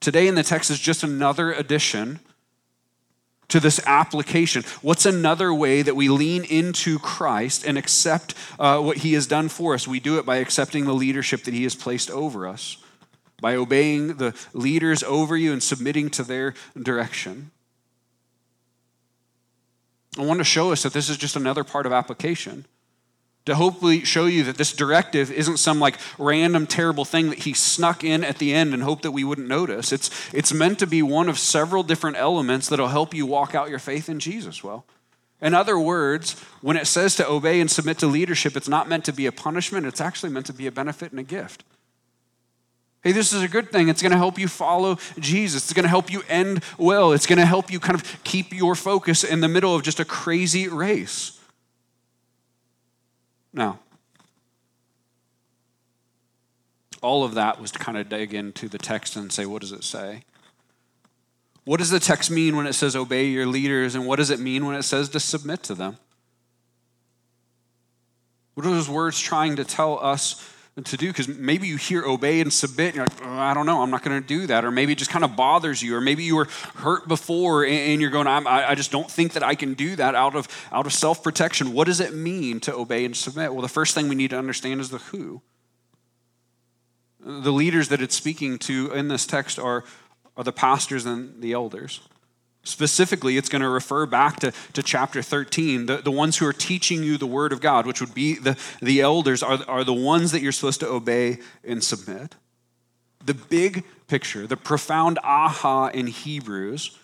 Today 0.00 0.28
in 0.28 0.34
the 0.34 0.42
text 0.42 0.70
is 0.70 0.78
just 0.78 1.02
another 1.02 1.52
addition 1.52 2.20
to 3.48 3.60
this 3.60 3.80
application. 3.86 4.62
What's 4.82 5.06
another 5.06 5.52
way 5.52 5.82
that 5.82 5.96
we 5.96 6.08
lean 6.08 6.44
into 6.44 6.98
Christ 6.98 7.64
and 7.66 7.78
accept 7.78 8.34
uh, 8.58 8.78
what 8.80 8.98
He 8.98 9.14
has 9.14 9.26
done 9.26 9.48
for 9.48 9.74
us? 9.74 9.88
We 9.88 10.00
do 10.00 10.18
it 10.18 10.26
by 10.26 10.36
accepting 10.36 10.84
the 10.84 10.94
leadership 10.94 11.44
that 11.44 11.54
He 11.54 11.64
has 11.64 11.74
placed 11.74 12.10
over 12.10 12.46
us, 12.46 12.76
by 13.40 13.56
obeying 13.56 14.18
the 14.18 14.34
leaders 14.52 15.02
over 15.02 15.36
you 15.36 15.52
and 15.52 15.62
submitting 15.62 16.10
to 16.10 16.22
their 16.22 16.54
direction. 16.80 17.50
I 20.16 20.22
want 20.22 20.38
to 20.38 20.44
show 20.44 20.72
us 20.72 20.82
that 20.84 20.92
this 20.92 21.08
is 21.08 21.16
just 21.16 21.36
another 21.36 21.64
part 21.64 21.86
of 21.86 21.92
application. 21.92 22.66
To 23.46 23.54
hopefully 23.54 24.04
show 24.04 24.26
you 24.26 24.44
that 24.44 24.58
this 24.58 24.74
directive 24.74 25.32
isn't 25.32 25.56
some 25.56 25.80
like 25.80 25.98
random 26.18 26.66
terrible 26.66 27.06
thing 27.06 27.30
that 27.30 27.40
he 27.40 27.54
snuck 27.54 28.04
in 28.04 28.22
at 28.22 28.38
the 28.38 28.52
end 28.52 28.74
and 28.74 28.82
hoped 28.82 29.02
that 29.04 29.12
we 29.12 29.24
wouldn't 29.24 29.48
notice. 29.48 29.90
It's, 29.90 30.10
it's 30.34 30.52
meant 30.52 30.78
to 30.80 30.86
be 30.86 31.02
one 31.02 31.30
of 31.30 31.38
several 31.38 31.82
different 31.82 32.18
elements 32.18 32.68
that'll 32.68 32.88
help 32.88 33.14
you 33.14 33.24
walk 33.24 33.54
out 33.54 33.70
your 33.70 33.78
faith 33.78 34.08
in 34.08 34.18
Jesus 34.20 34.62
well. 34.62 34.84
In 35.40 35.54
other 35.54 35.78
words, 35.78 36.38
when 36.60 36.76
it 36.76 36.86
says 36.86 37.16
to 37.16 37.28
obey 37.28 37.60
and 37.60 37.70
submit 37.70 37.98
to 37.98 38.06
leadership, 38.06 38.56
it's 38.56 38.68
not 38.68 38.88
meant 38.88 39.04
to 39.06 39.12
be 39.12 39.26
a 39.26 39.32
punishment, 39.32 39.86
it's 39.86 40.00
actually 40.00 40.30
meant 40.30 40.46
to 40.46 40.52
be 40.52 40.66
a 40.66 40.72
benefit 40.72 41.12
and 41.12 41.20
a 41.20 41.24
gift. 41.24 41.64
Hey, 43.08 43.12
this 43.12 43.32
is 43.32 43.42
a 43.42 43.48
good 43.48 43.70
thing. 43.72 43.88
It's 43.88 44.02
going 44.02 44.12
to 44.12 44.18
help 44.18 44.38
you 44.38 44.48
follow 44.48 44.98
Jesus. 45.18 45.64
It's 45.64 45.72
going 45.72 45.84
to 45.84 45.88
help 45.88 46.12
you 46.12 46.20
end 46.28 46.62
well. 46.76 47.12
It's 47.12 47.24
going 47.24 47.38
to 47.38 47.46
help 47.46 47.72
you 47.72 47.80
kind 47.80 47.94
of 47.94 48.22
keep 48.22 48.52
your 48.52 48.74
focus 48.74 49.24
in 49.24 49.40
the 49.40 49.48
middle 49.48 49.74
of 49.74 49.82
just 49.82 49.98
a 49.98 50.04
crazy 50.04 50.68
race. 50.68 51.40
Now, 53.50 53.78
all 57.00 57.24
of 57.24 57.32
that 57.32 57.58
was 57.58 57.70
to 57.70 57.78
kind 57.78 57.96
of 57.96 58.10
dig 58.10 58.34
into 58.34 58.68
the 58.68 58.76
text 58.76 59.16
and 59.16 59.32
say, 59.32 59.46
what 59.46 59.62
does 59.62 59.72
it 59.72 59.84
say? 59.84 60.24
What 61.64 61.78
does 61.78 61.88
the 61.88 62.00
text 62.00 62.30
mean 62.30 62.58
when 62.58 62.66
it 62.66 62.74
says 62.74 62.94
obey 62.94 63.24
your 63.24 63.46
leaders, 63.46 63.94
and 63.94 64.06
what 64.06 64.16
does 64.16 64.28
it 64.28 64.38
mean 64.38 64.66
when 64.66 64.76
it 64.76 64.82
says 64.82 65.08
to 65.08 65.20
submit 65.20 65.62
to 65.62 65.74
them? 65.74 65.96
What 68.52 68.66
are 68.66 68.70
those 68.70 68.90
words 68.90 69.18
trying 69.18 69.56
to 69.56 69.64
tell 69.64 69.98
us 69.98 70.54
to 70.84 70.96
do 70.96 71.08
because 71.08 71.28
maybe 71.28 71.66
you 71.66 71.76
hear 71.76 72.04
obey 72.04 72.40
and 72.40 72.52
submit 72.52 72.88
and 72.88 72.96
you're 72.96 73.04
like 73.04 73.24
oh, 73.24 73.38
i 73.38 73.52
don't 73.52 73.66
know 73.66 73.82
i'm 73.82 73.90
not 73.90 74.02
going 74.02 74.20
to 74.20 74.26
do 74.26 74.46
that 74.46 74.64
or 74.64 74.70
maybe 74.70 74.92
it 74.92 74.98
just 74.98 75.10
kind 75.10 75.24
of 75.24 75.34
bothers 75.34 75.82
you 75.82 75.96
or 75.96 76.00
maybe 76.00 76.22
you 76.22 76.36
were 76.36 76.46
hurt 76.76 77.08
before 77.08 77.64
and 77.64 78.00
you're 78.00 78.10
going 78.10 78.26
i 78.26 78.74
just 78.74 78.92
don't 78.92 79.10
think 79.10 79.32
that 79.32 79.42
i 79.42 79.54
can 79.54 79.74
do 79.74 79.96
that 79.96 80.14
out 80.14 80.34
of 80.34 80.48
out 80.72 80.86
of 80.86 80.92
self-protection. 80.92 81.72
What 81.72 81.86
does 81.86 82.00
it 82.00 82.14
mean 82.14 82.60
to 82.60 82.74
obey 82.74 83.04
and 83.04 83.16
submit? 83.16 83.52
Well 83.52 83.62
the 83.62 83.68
first 83.68 83.94
thing 83.94 84.08
we 84.08 84.14
need 84.14 84.30
to 84.30 84.38
understand 84.38 84.80
is 84.80 84.90
the 84.90 84.98
who. 84.98 85.40
The 87.20 87.52
leaders 87.52 87.88
that 87.88 88.00
it's 88.00 88.14
speaking 88.14 88.58
to 88.60 88.92
in 88.92 89.08
this 89.08 89.26
text 89.26 89.58
are 89.58 89.84
are 90.36 90.44
the 90.44 90.52
pastors 90.52 91.06
and 91.06 91.40
the 91.40 91.52
elders 91.52 92.00
Specifically, 92.68 93.36
it's 93.38 93.48
going 93.48 93.62
to 93.62 93.68
refer 93.68 94.04
back 94.04 94.40
to, 94.40 94.52
to 94.74 94.82
chapter 94.82 95.22
13. 95.22 95.86
The, 95.86 95.96
the 95.98 96.10
ones 96.10 96.36
who 96.36 96.46
are 96.46 96.52
teaching 96.52 97.02
you 97.02 97.16
the 97.16 97.26
word 97.26 97.52
of 97.52 97.60
God, 97.60 97.86
which 97.86 98.00
would 98.00 98.14
be 98.14 98.34
the, 98.34 98.58
the 98.82 99.00
elders, 99.00 99.42
are, 99.42 99.58
are 99.66 99.84
the 99.84 99.94
ones 99.94 100.32
that 100.32 100.42
you're 100.42 100.52
supposed 100.52 100.80
to 100.80 100.88
obey 100.88 101.38
and 101.64 101.82
submit. 101.82 102.34
The 103.24 103.34
big 103.34 103.84
picture, 104.06 104.46
the 104.46 104.56
profound 104.56 105.18
aha 105.24 105.88
in 105.88 106.08
Hebrews, 106.08 106.96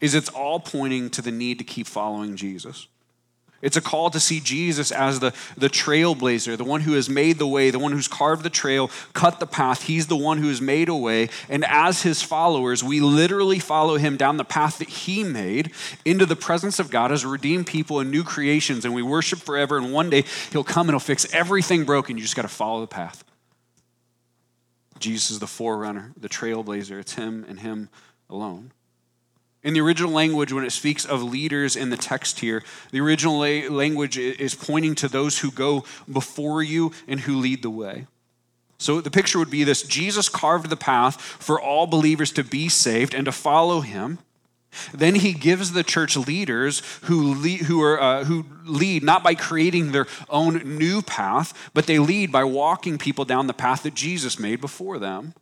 is 0.00 0.14
it's 0.14 0.28
all 0.28 0.60
pointing 0.60 1.10
to 1.10 1.22
the 1.22 1.32
need 1.32 1.58
to 1.58 1.64
keep 1.64 1.86
following 1.86 2.36
Jesus. 2.36 2.86
It's 3.62 3.76
a 3.76 3.82
call 3.82 4.08
to 4.10 4.20
see 4.20 4.40
Jesus 4.40 4.90
as 4.90 5.20
the, 5.20 5.34
the 5.56 5.68
trailblazer, 5.68 6.56
the 6.56 6.64
one 6.64 6.80
who 6.80 6.94
has 6.94 7.10
made 7.10 7.38
the 7.38 7.46
way, 7.46 7.70
the 7.70 7.78
one 7.78 7.92
who's 7.92 8.08
carved 8.08 8.42
the 8.42 8.50
trail, 8.50 8.90
cut 9.12 9.38
the 9.38 9.46
path. 9.46 9.82
He's 9.82 10.06
the 10.06 10.16
one 10.16 10.38
who 10.38 10.48
has 10.48 10.62
made 10.62 10.88
a 10.88 10.94
way. 10.94 11.28
And 11.48 11.64
as 11.66 12.02
his 12.02 12.22
followers, 12.22 12.82
we 12.82 13.00
literally 13.00 13.58
follow 13.58 13.96
him 13.96 14.16
down 14.16 14.38
the 14.38 14.44
path 14.44 14.78
that 14.78 14.88
he 14.88 15.24
made 15.24 15.72
into 16.06 16.24
the 16.24 16.36
presence 16.36 16.78
of 16.78 16.90
God 16.90 17.12
as 17.12 17.24
redeemed 17.24 17.66
people 17.66 18.00
and 18.00 18.10
new 18.10 18.24
creations. 18.24 18.86
And 18.86 18.94
we 18.94 19.02
worship 19.02 19.40
forever. 19.40 19.76
And 19.76 19.92
one 19.92 20.08
day 20.08 20.24
he'll 20.52 20.64
come 20.64 20.88
and 20.88 20.94
he'll 20.94 21.00
fix 21.00 21.32
everything 21.34 21.84
broken. 21.84 22.16
You 22.16 22.22
just 22.22 22.36
got 22.36 22.42
to 22.42 22.48
follow 22.48 22.80
the 22.80 22.86
path. 22.86 23.24
Jesus 24.98 25.30
is 25.30 25.38
the 25.38 25.46
forerunner, 25.46 26.12
the 26.16 26.28
trailblazer. 26.28 26.98
It's 26.98 27.14
him 27.14 27.44
and 27.48 27.60
him 27.60 27.90
alone. 28.30 28.72
In 29.62 29.74
the 29.74 29.80
original 29.80 30.10
language, 30.10 30.52
when 30.52 30.64
it 30.64 30.72
speaks 30.72 31.04
of 31.04 31.22
leaders 31.22 31.76
in 31.76 31.90
the 31.90 31.96
text 31.96 32.40
here, 32.40 32.62
the 32.92 33.00
original 33.00 33.38
la- 33.38 33.68
language 33.74 34.16
is 34.16 34.54
pointing 34.54 34.94
to 34.96 35.08
those 35.08 35.40
who 35.40 35.50
go 35.50 35.84
before 36.10 36.62
you 36.62 36.92
and 37.06 37.20
who 37.20 37.36
lead 37.36 37.62
the 37.62 37.70
way. 37.70 38.06
So 38.78 39.02
the 39.02 39.10
picture 39.10 39.38
would 39.38 39.50
be 39.50 39.64
this 39.64 39.82
Jesus 39.82 40.30
carved 40.30 40.70
the 40.70 40.76
path 40.76 41.20
for 41.20 41.60
all 41.60 41.86
believers 41.86 42.32
to 42.32 42.44
be 42.44 42.70
saved 42.70 43.12
and 43.12 43.26
to 43.26 43.32
follow 43.32 43.82
him. 43.82 44.18
Then 44.94 45.16
he 45.16 45.32
gives 45.34 45.72
the 45.72 45.82
church 45.82 46.16
leaders 46.16 46.80
who 47.02 47.34
lead, 47.34 47.62
who, 47.62 47.82
are, 47.82 48.00
uh, 48.00 48.24
who 48.24 48.46
lead 48.64 49.02
not 49.02 49.22
by 49.22 49.34
creating 49.34 49.92
their 49.92 50.06
own 50.28 50.78
new 50.78 51.02
path, 51.02 51.70
but 51.74 51.86
they 51.86 51.98
lead 51.98 52.30
by 52.32 52.44
walking 52.44 52.96
people 52.96 53.24
down 53.24 53.48
the 53.48 53.52
path 53.52 53.82
that 53.82 53.94
Jesus 53.94 54.38
made 54.38 54.60
before 54.60 54.98
them. 54.98 55.34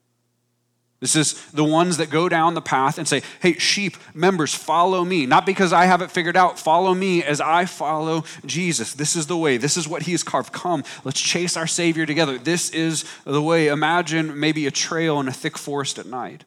This 1.01 1.15
is 1.15 1.51
the 1.53 1.65
ones 1.65 1.99
that 1.99 2.11
go 2.11 2.29
down 2.29 2.55
the 2.55 2.61
path 2.61 2.99
and 2.99 3.07
say, 3.07 3.23
Hey, 3.41 3.53
sheep, 3.55 3.97
members, 4.15 4.53
follow 4.53 5.05
me. 5.05 5.27
Not 5.27 5.47
because 5.47 5.73
I 5.73 5.85
have 5.85 6.03
it 6.03 6.11
figured 6.11 6.37
out, 6.37 6.59
follow 6.59 6.93
me 6.93 7.23
as 7.23 7.41
I 7.41 7.67
follow 7.67 8.25
Jesus. 8.45 8.95
This 8.95 9.15
is 9.15 9.29
the 9.29 9.37
way. 9.37 9.59
This 9.59 9.77
is 9.77 9.87
what 9.87 10.03
he 10.03 10.13
has 10.13 10.25
carved. 10.25 10.53
Come, 10.53 10.83
let's 11.05 11.21
chase 11.21 11.57
our 11.57 11.69
Savior 11.69 12.05
together. 12.05 12.37
This 12.37 12.71
is 12.71 13.05
the 13.25 13.43
way. 13.43 13.69
Imagine 13.69 14.41
maybe 14.41 14.67
a 14.67 14.73
trail 14.73 15.21
in 15.21 15.29
a 15.29 15.33
thick 15.33 15.57
forest 15.57 15.99
at 15.99 16.07
night. 16.07 16.45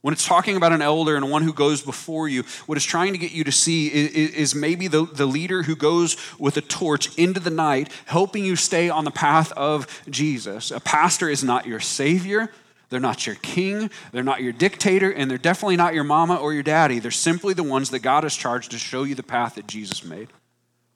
When 0.00 0.14
it's 0.14 0.26
talking 0.26 0.56
about 0.56 0.72
an 0.72 0.80
elder 0.80 1.16
and 1.16 1.28
one 1.28 1.42
who 1.42 1.52
goes 1.52 1.82
before 1.82 2.28
you, 2.28 2.44
what 2.66 2.78
it's 2.78 2.86
trying 2.86 3.12
to 3.12 3.18
get 3.18 3.32
you 3.32 3.42
to 3.44 3.52
see 3.52 3.88
is, 3.88 4.54
maybe 4.54 4.86
the, 4.86 5.04
the 5.04 5.26
leader 5.26 5.64
who 5.64 5.74
goes 5.74 6.16
with 6.38 6.56
a 6.56 6.60
torch 6.60 7.14
into 7.18 7.40
the 7.40 7.50
night, 7.50 7.92
helping 8.06 8.44
you 8.44 8.54
stay 8.54 8.88
on 8.88 9.04
the 9.04 9.10
path 9.10 9.50
of 9.52 10.02
Jesus. 10.08 10.70
A 10.70 10.78
pastor 10.78 11.28
is 11.28 11.42
not 11.42 11.66
your 11.66 11.80
Savior. 11.80 12.50
They're 12.90 13.00
not 13.00 13.26
your 13.26 13.36
king, 13.36 13.90
they're 14.12 14.22
not 14.22 14.42
your 14.42 14.52
dictator, 14.52 15.10
and 15.10 15.30
they're 15.30 15.38
definitely 15.38 15.76
not 15.76 15.94
your 15.94 16.04
mama 16.04 16.36
or 16.36 16.52
your 16.52 16.62
daddy. 16.62 16.98
They're 16.98 17.10
simply 17.10 17.52
the 17.54 17.62
ones 17.62 17.90
that 17.90 17.98
God 17.98 18.22
has 18.22 18.34
charged 18.34 18.70
to 18.70 18.78
show 18.78 19.02
you 19.02 19.14
the 19.14 19.22
path 19.22 19.56
that 19.56 19.66
Jesus 19.66 20.04
made. 20.04 20.28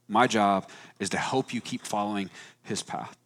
My 0.08 0.26
job 0.26 0.68
is 0.98 1.10
to 1.10 1.18
help 1.18 1.52
you 1.52 1.60
keep 1.60 1.84
following 1.84 2.30
his 2.62 2.82
path. 2.82 3.16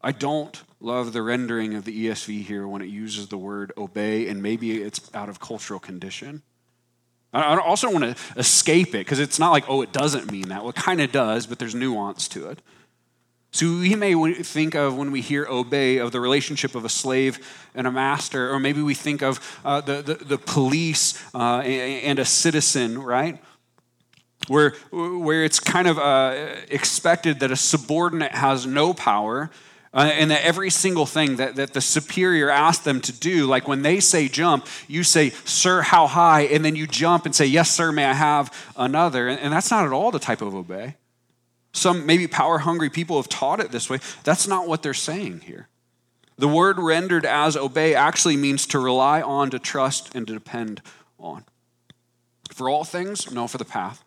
I 0.00 0.12
don't 0.12 0.62
love 0.80 1.12
the 1.12 1.22
rendering 1.22 1.74
of 1.74 1.84
the 1.84 2.06
ESV 2.06 2.44
here 2.44 2.68
when 2.68 2.82
it 2.82 2.88
uses 2.88 3.28
the 3.28 3.38
word 3.38 3.72
obey, 3.76 4.28
and 4.28 4.42
maybe 4.42 4.80
it's 4.80 5.00
out 5.12 5.28
of 5.28 5.40
cultural 5.40 5.80
condition. 5.80 6.42
I 7.32 7.58
also 7.58 7.90
want 7.90 8.04
to 8.04 8.38
escape 8.38 8.88
it 8.88 9.04
because 9.04 9.18
it's 9.18 9.38
not 9.38 9.50
like, 9.50 9.68
oh, 9.68 9.82
it 9.82 9.92
doesn't 9.92 10.32
mean 10.32 10.48
that. 10.48 10.60
Well, 10.62 10.70
it 10.70 10.76
kind 10.76 11.00
of 11.00 11.12
does, 11.12 11.46
but 11.46 11.58
there's 11.58 11.74
nuance 11.74 12.26
to 12.28 12.48
it. 12.48 12.62
So 13.50 13.66
we 13.66 13.94
may 13.94 14.14
think 14.42 14.74
of 14.74 14.96
when 14.96 15.10
we 15.10 15.20
hear 15.20 15.46
obey 15.48 15.98
of 15.98 16.12
the 16.12 16.20
relationship 16.20 16.74
of 16.74 16.84
a 16.84 16.88
slave 16.88 17.38
and 17.74 17.86
a 17.86 17.90
master, 17.90 18.52
or 18.52 18.60
maybe 18.60 18.82
we 18.82 18.94
think 18.94 19.22
of 19.22 19.60
uh, 19.64 19.80
the, 19.80 20.02
the, 20.02 20.14
the, 20.14 20.38
police 20.38 21.22
uh, 21.34 21.60
and 21.60 22.18
a 22.18 22.24
citizen, 22.24 23.00
right? 23.00 23.42
Where, 24.48 24.74
where 24.92 25.44
it's 25.44 25.60
kind 25.60 25.88
of 25.88 25.98
uh, 25.98 26.56
expected 26.68 27.40
that 27.40 27.50
a 27.50 27.56
subordinate 27.56 28.32
has 28.32 28.66
no 28.66 28.92
power 28.92 29.50
uh, 29.94 30.10
and 30.12 30.30
that 30.30 30.44
every 30.44 30.70
single 30.70 31.06
thing 31.06 31.36
that, 31.36 31.56
that 31.56 31.72
the 31.72 31.80
superior 31.80 32.50
asks 32.50 32.84
them 32.84 33.00
to 33.00 33.12
do, 33.12 33.46
like 33.46 33.66
when 33.66 33.82
they 33.82 34.00
say 34.00 34.28
jump, 34.28 34.66
you 34.86 35.02
say, 35.02 35.30
Sir, 35.30 35.80
how 35.80 36.06
high? 36.06 36.42
And 36.42 36.64
then 36.64 36.76
you 36.76 36.86
jump 36.86 37.24
and 37.24 37.34
say, 37.34 37.46
Yes, 37.46 37.70
sir, 37.70 37.90
may 37.90 38.04
I 38.04 38.12
have 38.12 38.52
another? 38.76 39.28
And, 39.28 39.40
and 39.40 39.52
that's 39.52 39.70
not 39.70 39.86
at 39.86 39.92
all 39.92 40.10
the 40.10 40.18
type 40.18 40.42
of 40.42 40.54
obey. 40.54 40.96
Some 41.78 42.06
maybe 42.06 42.26
power 42.26 42.58
hungry 42.58 42.90
people 42.90 43.16
have 43.16 43.28
taught 43.28 43.60
it 43.60 43.70
this 43.70 43.88
way. 43.88 44.00
That's 44.24 44.46
not 44.48 44.66
what 44.66 44.82
they're 44.82 44.94
saying 44.94 45.40
here. 45.40 45.68
The 46.36 46.48
word 46.48 46.78
rendered 46.78 47.24
as 47.24 47.56
obey 47.56 47.94
actually 47.94 48.36
means 48.36 48.66
to 48.68 48.78
rely 48.78 49.22
on, 49.22 49.50
to 49.50 49.58
trust, 49.58 50.14
and 50.14 50.26
to 50.26 50.32
depend 50.32 50.82
on. 51.18 51.44
For 52.52 52.68
all 52.68 52.84
things, 52.84 53.30
no, 53.32 53.48
for 53.48 53.58
the 53.58 53.64
path. 53.64 54.04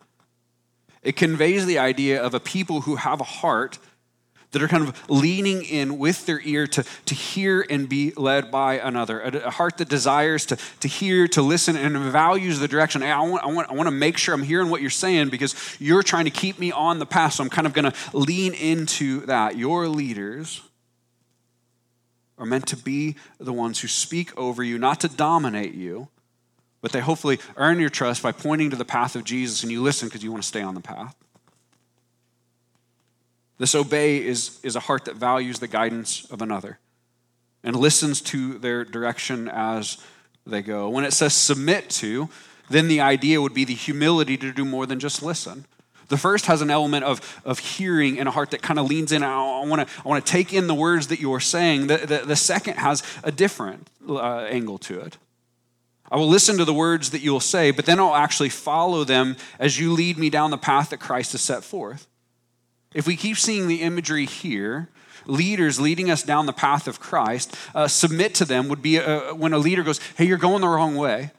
It 1.02 1.16
conveys 1.16 1.66
the 1.66 1.78
idea 1.78 2.22
of 2.22 2.32
a 2.32 2.40
people 2.40 2.82
who 2.82 2.96
have 2.96 3.20
a 3.20 3.24
heart 3.24 3.78
that 4.52 4.62
are 4.62 4.68
kind 4.68 4.86
of 4.86 5.10
leaning 5.10 5.62
in 5.64 5.98
with 5.98 6.26
their 6.26 6.40
ear 6.42 6.66
to, 6.68 6.84
to 7.06 7.14
hear 7.14 7.66
and 7.68 7.88
be 7.88 8.12
led 8.16 8.50
by 8.50 8.78
another. 8.78 9.20
A, 9.20 9.46
a 9.46 9.50
heart 9.50 9.78
that 9.78 9.88
desires 9.88 10.46
to, 10.46 10.58
to 10.80 10.88
hear, 10.88 11.26
to 11.28 11.42
listen, 11.42 11.76
and 11.76 11.96
values 12.12 12.58
the 12.58 12.68
direction. 12.68 13.02
Hey, 13.02 13.10
I, 13.10 13.20
want, 13.22 13.42
I, 13.42 13.48
want, 13.48 13.70
I 13.70 13.74
want 13.74 13.86
to 13.86 13.92
make 13.92 14.16
sure 14.16 14.34
I'm 14.34 14.42
hearing 14.42 14.70
what 14.70 14.80
you're 14.80 14.90
saying 14.90 15.30
because 15.30 15.54
you're 15.80 16.02
trying 16.02 16.26
to 16.26 16.30
keep 16.30 16.58
me 16.58 16.70
on 16.70 16.98
the 16.98 17.06
path. 17.06 17.34
So 17.34 17.44
I'm 17.44 17.50
kind 17.50 17.66
of 17.66 17.72
going 17.72 17.90
to 17.90 17.94
lean 18.12 18.54
into 18.54 19.26
that. 19.26 19.56
Your 19.56 19.88
leaders 19.88 20.62
are 22.38 22.46
meant 22.46 22.66
to 22.68 22.76
be 22.76 23.16
the 23.38 23.52
ones 23.52 23.80
who 23.80 23.88
speak 23.88 24.36
over 24.38 24.62
you, 24.62 24.78
not 24.78 25.00
to 25.00 25.08
dominate 25.08 25.74
you, 25.74 26.08
but 26.80 26.92
they 26.92 27.00
hopefully 27.00 27.38
earn 27.56 27.78
your 27.78 27.88
trust 27.88 28.22
by 28.22 28.32
pointing 28.32 28.70
to 28.70 28.76
the 28.76 28.84
path 28.84 29.14
of 29.16 29.24
Jesus 29.24 29.62
and 29.62 29.70
you 29.70 29.80
listen 29.80 30.08
because 30.08 30.22
you 30.24 30.30
want 30.30 30.42
to 30.42 30.48
stay 30.48 30.62
on 30.62 30.74
the 30.74 30.80
path. 30.80 31.14
This 33.58 33.74
obey 33.74 34.24
is, 34.24 34.58
is 34.62 34.76
a 34.76 34.80
heart 34.80 35.04
that 35.04 35.16
values 35.16 35.58
the 35.58 35.68
guidance 35.68 36.24
of 36.30 36.42
another 36.42 36.78
and 37.62 37.76
listens 37.76 38.20
to 38.20 38.58
their 38.58 38.84
direction 38.84 39.48
as 39.48 39.98
they 40.46 40.62
go. 40.62 40.88
When 40.88 41.04
it 41.04 41.12
says 41.12 41.34
submit 41.34 41.90
to, 41.90 42.28
then 42.68 42.88
the 42.88 43.00
idea 43.00 43.40
would 43.40 43.54
be 43.54 43.64
the 43.64 43.74
humility 43.74 44.36
to 44.36 44.52
do 44.52 44.64
more 44.64 44.86
than 44.86 44.98
just 44.98 45.22
listen. 45.22 45.66
The 46.08 46.18
first 46.18 46.46
has 46.46 46.60
an 46.60 46.70
element 46.70 47.04
of, 47.04 47.40
of 47.44 47.58
hearing 47.58 48.18
and 48.18 48.28
a 48.28 48.32
heart 48.32 48.50
that 48.50 48.60
kind 48.60 48.78
of 48.78 48.86
leans 48.86 49.12
in. 49.12 49.22
I 49.22 49.64
want 49.64 49.88
to 49.88 49.94
I 50.04 50.08
want 50.08 50.24
to 50.24 50.30
take 50.30 50.52
in 50.52 50.66
the 50.66 50.74
words 50.74 51.06
that 51.06 51.20
you 51.20 51.32
are 51.32 51.40
saying. 51.40 51.86
The, 51.86 51.98
the, 51.98 52.18
the 52.26 52.36
second 52.36 52.74
has 52.76 53.02
a 53.22 53.32
different 53.32 53.88
uh, 54.06 54.40
angle 54.40 54.78
to 54.78 55.00
it. 55.00 55.16
I 56.10 56.16
will 56.16 56.28
listen 56.28 56.58
to 56.58 56.66
the 56.66 56.74
words 56.74 57.10
that 57.10 57.22
you 57.22 57.32
will 57.32 57.40
say, 57.40 57.70
but 57.70 57.86
then 57.86 57.98
I'll 57.98 58.14
actually 58.14 58.50
follow 58.50 59.04
them 59.04 59.36
as 59.58 59.80
you 59.80 59.94
lead 59.94 60.18
me 60.18 60.28
down 60.28 60.50
the 60.50 60.58
path 60.58 60.90
that 60.90 61.00
Christ 61.00 61.32
has 61.32 61.40
set 61.40 61.64
forth. 61.64 62.06
If 62.94 63.06
we 63.06 63.16
keep 63.16 63.36
seeing 63.36 63.68
the 63.68 63.82
imagery 63.82 64.26
here, 64.26 64.88
leaders 65.26 65.80
leading 65.80 66.10
us 66.10 66.22
down 66.22 66.46
the 66.46 66.52
path 66.52 66.86
of 66.88 67.00
Christ, 67.00 67.54
uh, 67.74 67.88
submit 67.88 68.34
to 68.36 68.44
them 68.44 68.68
would 68.68 68.82
be 68.82 68.96
a, 68.96 69.34
when 69.34 69.52
a 69.52 69.58
leader 69.58 69.82
goes, 69.82 70.00
Hey, 70.16 70.24
you're 70.24 70.38
going 70.38 70.60
the 70.60 70.68
wrong 70.68 70.96
way. 70.96 71.30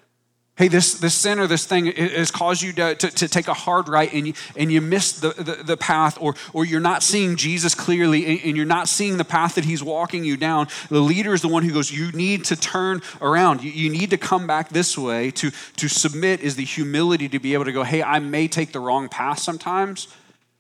Hey, 0.56 0.68
this, 0.68 1.00
this 1.00 1.16
sin 1.16 1.40
or 1.40 1.48
this 1.48 1.66
thing 1.66 1.88
has 1.88 2.30
caused 2.30 2.62
you 2.62 2.74
to, 2.74 2.94
to, 2.94 3.10
to, 3.10 3.28
take 3.28 3.48
a 3.48 3.56
hard 3.56 3.90
right 3.90 4.14
and 4.14 4.28
you, 4.28 4.34
and 4.56 4.72
you 4.72 4.82
miss 4.82 5.14
the, 5.14 5.30
the, 5.30 5.64
the, 5.64 5.78
path, 5.78 6.16
or, 6.22 6.36
or 6.54 6.64
you're 6.64 6.80
not 6.80 7.02
seeing 7.02 7.38
Jesus 7.38 7.74
clearly 7.74 8.28
and, 8.28 8.40
and, 8.46 8.56
you're 8.56 8.64
not 8.68 8.88
seeing 8.88 9.18
the 9.18 9.26
path 9.26 9.56
that 9.56 9.66
he's 9.66 9.82
walking 9.82 10.24
you 10.24 10.38
down. 10.38 10.68
The 10.90 11.00
leader 11.00 11.34
is 11.34 11.42
the 11.42 11.48
one 11.48 11.64
who 11.64 11.74
goes, 11.74 11.92
You 11.92 12.12
need 12.12 12.46
to 12.46 12.56
turn 12.56 13.02
around. 13.20 13.64
You, 13.64 13.72
you 13.72 13.90
need 13.90 14.12
to 14.12 14.18
come 14.18 14.46
back 14.46 14.70
this 14.70 14.96
way. 14.96 15.32
To, 15.32 15.50
to 15.78 15.88
submit 15.88 16.42
is 16.42 16.56
the 16.56 16.66
humility 16.66 17.28
to 17.30 17.40
be 17.40 17.56
able 17.56 17.66
to 17.66 17.72
go, 17.72 17.82
Hey, 17.82 18.04
I 18.04 18.20
may 18.20 18.48
take 18.48 18.74
the 18.74 18.80
wrong 18.80 19.10
path 19.10 19.40
sometimes 19.40 20.08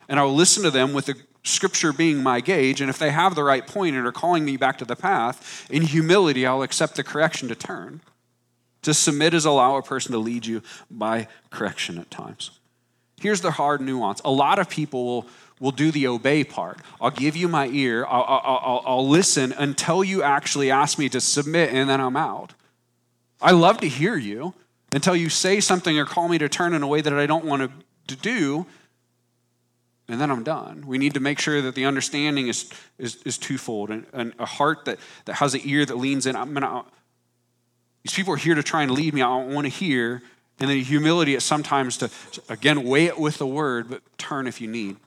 and 0.07 0.19
I 0.19 0.23
will 0.23 0.35
listen 0.35 0.63
to 0.63 0.71
them 0.71 0.93
with 0.93 1.05
the 1.05 1.15
scripture 1.43 1.93
being 1.93 2.23
my 2.23 2.39
gauge. 2.41 2.81
And 2.81 2.89
if 2.89 2.97
they 2.97 3.11
have 3.11 3.35
the 3.35 3.43
right 3.43 3.65
point 3.65 3.95
and 3.95 4.07
are 4.07 4.11
calling 4.11 4.45
me 4.45 4.57
back 4.57 4.77
to 4.79 4.85
the 4.85 4.95
path, 4.95 5.67
in 5.69 5.83
humility, 5.83 6.45
I'll 6.45 6.61
accept 6.61 6.95
the 6.95 7.03
correction 7.03 7.49
to 7.49 7.55
turn. 7.55 8.01
To 8.83 8.93
submit 8.93 9.33
is 9.33 9.45
allow 9.45 9.77
a 9.77 9.81
person 9.81 10.11
to 10.11 10.17
lead 10.17 10.45
you 10.45 10.61
by 10.89 11.27
correction 11.49 11.97
at 11.97 12.11
times. 12.11 12.51
Here's 13.21 13.41
the 13.41 13.51
hard 13.51 13.79
nuance 13.79 14.21
a 14.25 14.31
lot 14.31 14.59
of 14.59 14.69
people 14.69 15.05
will, 15.05 15.27
will 15.59 15.71
do 15.71 15.91
the 15.91 16.07
obey 16.07 16.43
part. 16.43 16.79
I'll 16.99 17.11
give 17.11 17.37
you 17.37 17.47
my 17.47 17.67
ear, 17.67 18.05
I'll, 18.05 18.23
I'll, 18.23 18.41
I'll, 18.43 18.83
I'll 18.85 19.07
listen 19.07 19.53
until 19.53 20.03
you 20.03 20.21
actually 20.21 20.69
ask 20.71 20.99
me 20.99 21.07
to 21.09 21.21
submit, 21.21 21.73
and 21.73 21.89
then 21.89 22.01
I'm 22.01 22.17
out. 22.17 22.53
I 23.41 23.51
love 23.51 23.79
to 23.79 23.87
hear 23.87 24.17
you 24.17 24.53
until 24.91 25.15
you 25.15 25.29
say 25.29 25.59
something 25.59 25.97
or 25.97 26.05
call 26.05 26.27
me 26.27 26.37
to 26.37 26.49
turn 26.49 26.73
in 26.73 26.83
a 26.83 26.87
way 26.87 27.01
that 27.01 27.13
I 27.13 27.25
don't 27.25 27.45
want 27.45 27.61
to, 27.61 28.15
to 28.15 28.21
do 28.21 28.65
and 30.07 30.19
then 30.19 30.29
I'm 30.29 30.43
done. 30.43 30.83
We 30.85 30.97
need 30.97 31.13
to 31.13 31.19
make 31.19 31.39
sure 31.39 31.61
that 31.61 31.75
the 31.75 31.85
understanding 31.85 32.47
is, 32.47 32.69
is, 32.97 33.15
is 33.23 33.37
twofold 33.37 33.89
and, 33.89 34.05
and, 34.11 34.33
a 34.37 34.45
heart 34.45 34.85
that, 34.85 34.99
that 35.25 35.35
has 35.35 35.53
an 35.53 35.61
ear 35.63 35.85
that 35.85 35.97
leans 35.97 36.25
in. 36.25 36.35
I'm 36.35 36.53
gonna, 36.53 36.83
these 38.03 38.13
people 38.13 38.33
are 38.33 38.37
here 38.37 38.55
to 38.55 38.63
try 38.63 38.83
and 38.83 38.91
lead 38.91 39.13
me. 39.13 39.21
I 39.21 39.35
want 39.45 39.65
to 39.65 39.69
hear. 39.69 40.21
And 40.59 40.69
then 40.69 40.77
humility 40.79 41.35
is 41.35 41.43
sometimes 41.43 41.97
to, 41.97 42.09
again, 42.49 42.83
weigh 42.83 43.05
it 43.05 43.17
with 43.17 43.37
the 43.37 43.47
word, 43.47 43.89
but 43.89 44.01
turn 44.17 44.45
if 44.45 44.59
you 44.59 44.67
need. 44.67 44.97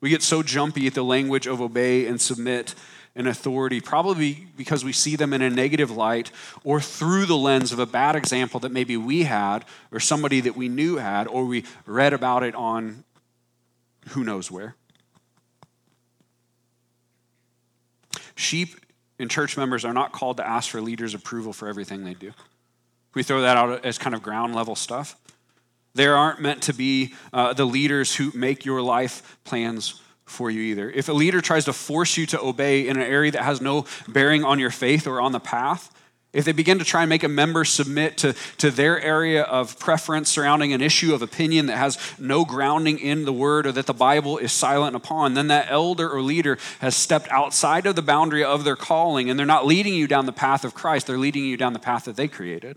We 0.00 0.10
get 0.10 0.22
so 0.22 0.42
jumpy 0.42 0.86
at 0.86 0.94
the 0.94 1.02
language 1.02 1.46
of 1.46 1.62
obey 1.62 2.06
and 2.06 2.20
submit 2.20 2.74
and 3.16 3.28
authority, 3.28 3.80
probably 3.80 4.46
because 4.56 4.84
we 4.84 4.92
see 4.92 5.16
them 5.16 5.32
in 5.32 5.40
a 5.40 5.48
negative 5.48 5.90
light 5.90 6.30
or 6.64 6.80
through 6.80 7.26
the 7.26 7.36
lens 7.36 7.72
of 7.72 7.78
a 7.78 7.86
bad 7.86 8.16
example 8.16 8.60
that 8.60 8.72
maybe 8.72 8.96
we 8.96 9.22
had 9.22 9.64
or 9.92 10.00
somebody 10.00 10.40
that 10.40 10.56
we 10.56 10.68
knew 10.68 10.96
had 10.96 11.26
or 11.28 11.44
we 11.44 11.64
read 11.86 12.12
about 12.12 12.42
it 12.42 12.54
on 12.54 13.04
who 14.08 14.24
knows 14.24 14.50
where. 14.50 14.76
Sheep 18.34 18.76
and 19.18 19.30
church 19.30 19.56
members 19.56 19.84
are 19.84 19.92
not 19.92 20.12
called 20.12 20.38
to 20.38 20.46
ask 20.46 20.70
for 20.70 20.80
leaders' 20.80 21.14
approval 21.14 21.52
for 21.52 21.68
everything 21.68 22.04
they 22.04 22.14
do. 22.14 22.32
We 23.14 23.22
throw 23.22 23.42
that 23.42 23.56
out 23.56 23.84
as 23.84 23.96
kind 23.96 24.14
of 24.14 24.22
ground 24.22 24.54
level 24.54 24.74
stuff. 24.74 25.16
They 25.94 26.06
aren't 26.06 26.40
meant 26.40 26.62
to 26.62 26.72
be 26.72 27.14
uh, 27.32 27.52
the 27.52 27.64
leaders 27.64 28.16
who 28.16 28.32
make 28.34 28.64
your 28.64 28.82
life 28.82 29.38
plans 29.44 30.00
for 30.24 30.50
you 30.50 30.60
either. 30.62 30.90
If 30.90 31.08
a 31.08 31.12
leader 31.12 31.40
tries 31.40 31.66
to 31.66 31.72
force 31.72 32.16
you 32.16 32.26
to 32.26 32.40
obey 32.40 32.88
in 32.88 32.96
an 32.96 33.02
area 33.02 33.30
that 33.32 33.44
has 33.44 33.60
no 33.60 33.86
bearing 34.08 34.42
on 34.42 34.58
your 34.58 34.70
faith 34.70 35.06
or 35.06 35.20
on 35.20 35.32
the 35.32 35.40
path, 35.40 35.92
if 36.34 36.44
they 36.44 36.52
begin 36.52 36.80
to 36.80 36.84
try 36.84 37.02
and 37.02 37.08
make 37.08 37.22
a 37.22 37.28
member 37.28 37.64
submit 37.64 38.18
to, 38.18 38.34
to 38.58 38.70
their 38.70 39.00
area 39.00 39.44
of 39.44 39.78
preference 39.78 40.28
surrounding 40.28 40.72
an 40.72 40.80
issue 40.80 41.14
of 41.14 41.22
opinion 41.22 41.66
that 41.66 41.78
has 41.78 41.96
no 42.18 42.44
grounding 42.44 42.98
in 42.98 43.24
the 43.24 43.32
word 43.32 43.66
or 43.66 43.72
that 43.72 43.86
the 43.86 43.94
Bible 43.94 44.36
is 44.36 44.52
silent 44.52 44.96
upon, 44.96 45.34
then 45.34 45.46
that 45.46 45.68
elder 45.70 46.10
or 46.10 46.20
leader 46.20 46.58
has 46.80 46.96
stepped 46.96 47.28
outside 47.28 47.86
of 47.86 47.94
the 47.94 48.02
boundary 48.02 48.42
of 48.42 48.64
their 48.64 48.76
calling 48.76 49.30
and 49.30 49.38
they're 49.38 49.46
not 49.46 49.64
leading 49.64 49.94
you 49.94 50.08
down 50.08 50.26
the 50.26 50.32
path 50.32 50.64
of 50.64 50.74
Christ, 50.74 51.06
they're 51.06 51.16
leading 51.16 51.44
you 51.44 51.56
down 51.56 51.72
the 51.72 51.78
path 51.78 52.04
that 52.06 52.16
they 52.16 52.26
created. 52.26 52.76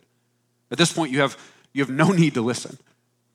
At 0.69 0.77
this 0.77 0.93
point, 0.93 1.11
you 1.11 1.21
have, 1.21 1.35
you 1.73 1.81
have 1.81 1.89
no 1.89 2.09
need 2.11 2.35
to 2.35 2.41
listen. 2.41 2.77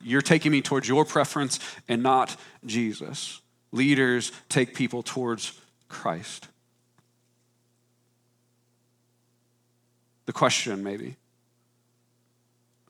You're 0.00 0.22
taking 0.22 0.52
me 0.52 0.62
towards 0.62 0.88
your 0.88 1.04
preference 1.04 1.58
and 1.88 2.02
not 2.02 2.36
Jesus. 2.64 3.40
Leaders 3.72 4.30
take 4.48 4.74
people 4.74 5.02
towards 5.02 5.60
Christ. 5.88 6.46
The 10.32 10.38
question 10.38 10.82
maybe 10.82 11.16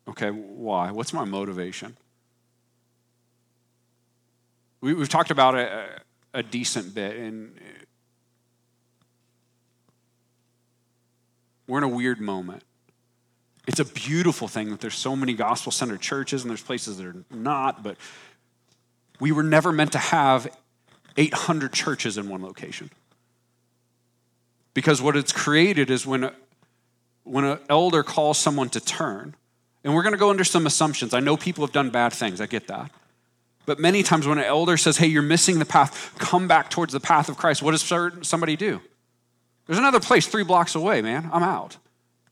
okay, 0.09 0.31
why? 0.31 0.91
What's 0.91 1.13
my 1.13 1.25
motivation? 1.25 1.97
We, 4.81 4.97
have 4.99 5.09
talked 5.09 5.31
about 5.31 5.55
it 5.55 5.71
a, 5.71 6.39
a 6.39 6.43
decent 6.43 6.95
bit, 6.95 7.17
and 7.17 7.55
we're 11.67 11.79
in 11.79 11.85
a 11.85 11.89
weird 11.89 12.21
moment. 12.21 12.63
It's 13.67 13.81
a 13.81 13.85
beautiful 13.85 14.49
thing 14.49 14.71
that 14.71 14.81
there's 14.81 14.97
so 14.97 15.15
many 15.17 15.35
gospel 15.35 15.73
centered 15.73 16.01
churches 16.01 16.43
and 16.43 16.51
there's 16.51 16.63
places 16.63 16.99
that 16.99 17.07
are 17.07 17.25
not, 17.31 17.83
but 17.83 17.97
we 19.21 19.31
were 19.31 19.45
never 19.45 19.71
meant 19.73 19.93
to 19.93 19.99
have 19.99 20.49
800 21.17 21.73
churches 21.73 22.19
in 22.19 22.29
one 22.29 22.43
location. 22.43 22.91
Because 24.75 25.01
what 25.01 25.17
it's 25.17 25.33
created 25.33 25.91
is 25.91 26.05
when 26.05 26.33
when 27.25 27.45
an 27.45 27.59
elder 27.69 28.03
calls 28.03 28.39
someone 28.39 28.69
to 28.71 28.81
turn, 28.81 29.35
and 29.85 29.95
we're 29.95 30.03
going 30.03 30.15
to 30.15 30.19
go 30.19 30.31
under 30.31 30.45
some 30.45 30.67
assumptions. 30.67 31.15
I 31.15 31.21
know 31.21 31.37
people 31.37 31.65
have 31.65 31.73
done 31.73 31.91
bad 31.91 32.13
things, 32.13 32.41
I 32.41 32.47
get 32.47 32.69
that. 32.69 32.91
But 33.65 33.79
many 33.79 34.03
times 34.03 34.27
when 34.27 34.39
an 34.39 34.45
elder 34.45 34.77
says, 34.77 34.97
hey, 34.97 35.07
you're 35.07 35.23
missing 35.23 35.59
the 35.59 35.65
path, 35.65 36.15
come 36.19 36.49
back 36.49 36.69
towards 36.69 36.93
the 36.93 37.01
path 37.01 37.29
of 37.29 37.37
Christ, 37.37 37.63
what 37.63 37.71
does 37.71 37.83
somebody 38.27 38.57
do? 38.57 38.81
There's 39.67 39.79
another 39.79 40.01
place 40.01 40.27
three 40.27 40.43
blocks 40.43 40.75
away, 40.75 41.01
man. 41.03 41.31
I'm 41.33 41.45
out. 41.45 41.77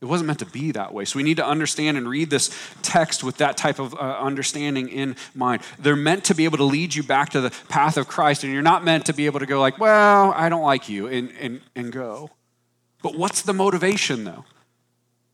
It 0.01 0.05
wasn't 0.05 0.27
meant 0.27 0.39
to 0.39 0.45
be 0.47 0.71
that 0.71 0.93
way. 0.93 1.05
So 1.05 1.17
we 1.17 1.23
need 1.23 1.37
to 1.37 1.45
understand 1.45 1.95
and 1.95 2.09
read 2.09 2.31
this 2.31 2.49
text 2.81 3.23
with 3.23 3.37
that 3.37 3.55
type 3.55 3.77
of 3.77 3.93
uh, 3.93 3.97
understanding 3.97 4.89
in 4.89 5.15
mind. 5.35 5.61
They're 5.77 5.95
meant 5.95 6.25
to 6.25 6.35
be 6.35 6.45
able 6.45 6.57
to 6.57 6.63
lead 6.63 6.95
you 6.95 7.03
back 7.03 7.29
to 7.29 7.41
the 7.41 7.51
path 7.69 7.97
of 7.97 8.07
Christ, 8.07 8.43
and 8.43 8.51
you're 8.51 8.63
not 8.63 8.83
meant 8.83 9.05
to 9.05 9.13
be 9.13 9.27
able 9.27 9.39
to 9.39 9.45
go 9.45 9.61
like, 9.61 9.77
well, 9.77 10.33
I 10.35 10.49
don't 10.49 10.63
like 10.63 10.89
you, 10.89 11.05
and, 11.07 11.31
and, 11.39 11.61
and 11.75 11.91
go. 11.91 12.31
But 13.03 13.15
what's 13.15 13.43
the 13.43 13.53
motivation, 13.53 14.23
though? 14.23 14.43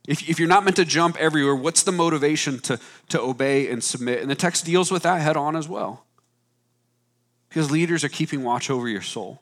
If, 0.07 0.27
if 0.29 0.39
you're 0.39 0.47
not 0.47 0.63
meant 0.63 0.77
to 0.77 0.85
jump 0.85 1.17
everywhere, 1.17 1.55
what's 1.55 1.83
the 1.83 1.91
motivation 1.91 2.59
to, 2.61 2.79
to 3.09 3.21
obey 3.21 3.69
and 3.69 3.83
submit? 3.83 4.21
And 4.21 4.31
the 4.31 4.35
text 4.35 4.65
deals 4.65 4.89
with 4.89 5.03
that 5.03 5.21
head 5.21 5.35
on 5.35 5.55
as 5.55 5.67
well. 5.67 6.05
Because 7.49 7.69
leaders 7.69 8.03
are 8.05 8.09
keeping 8.09 8.43
watch 8.43 8.69
over 8.69 8.87
your 8.87 9.01
soul. 9.01 9.41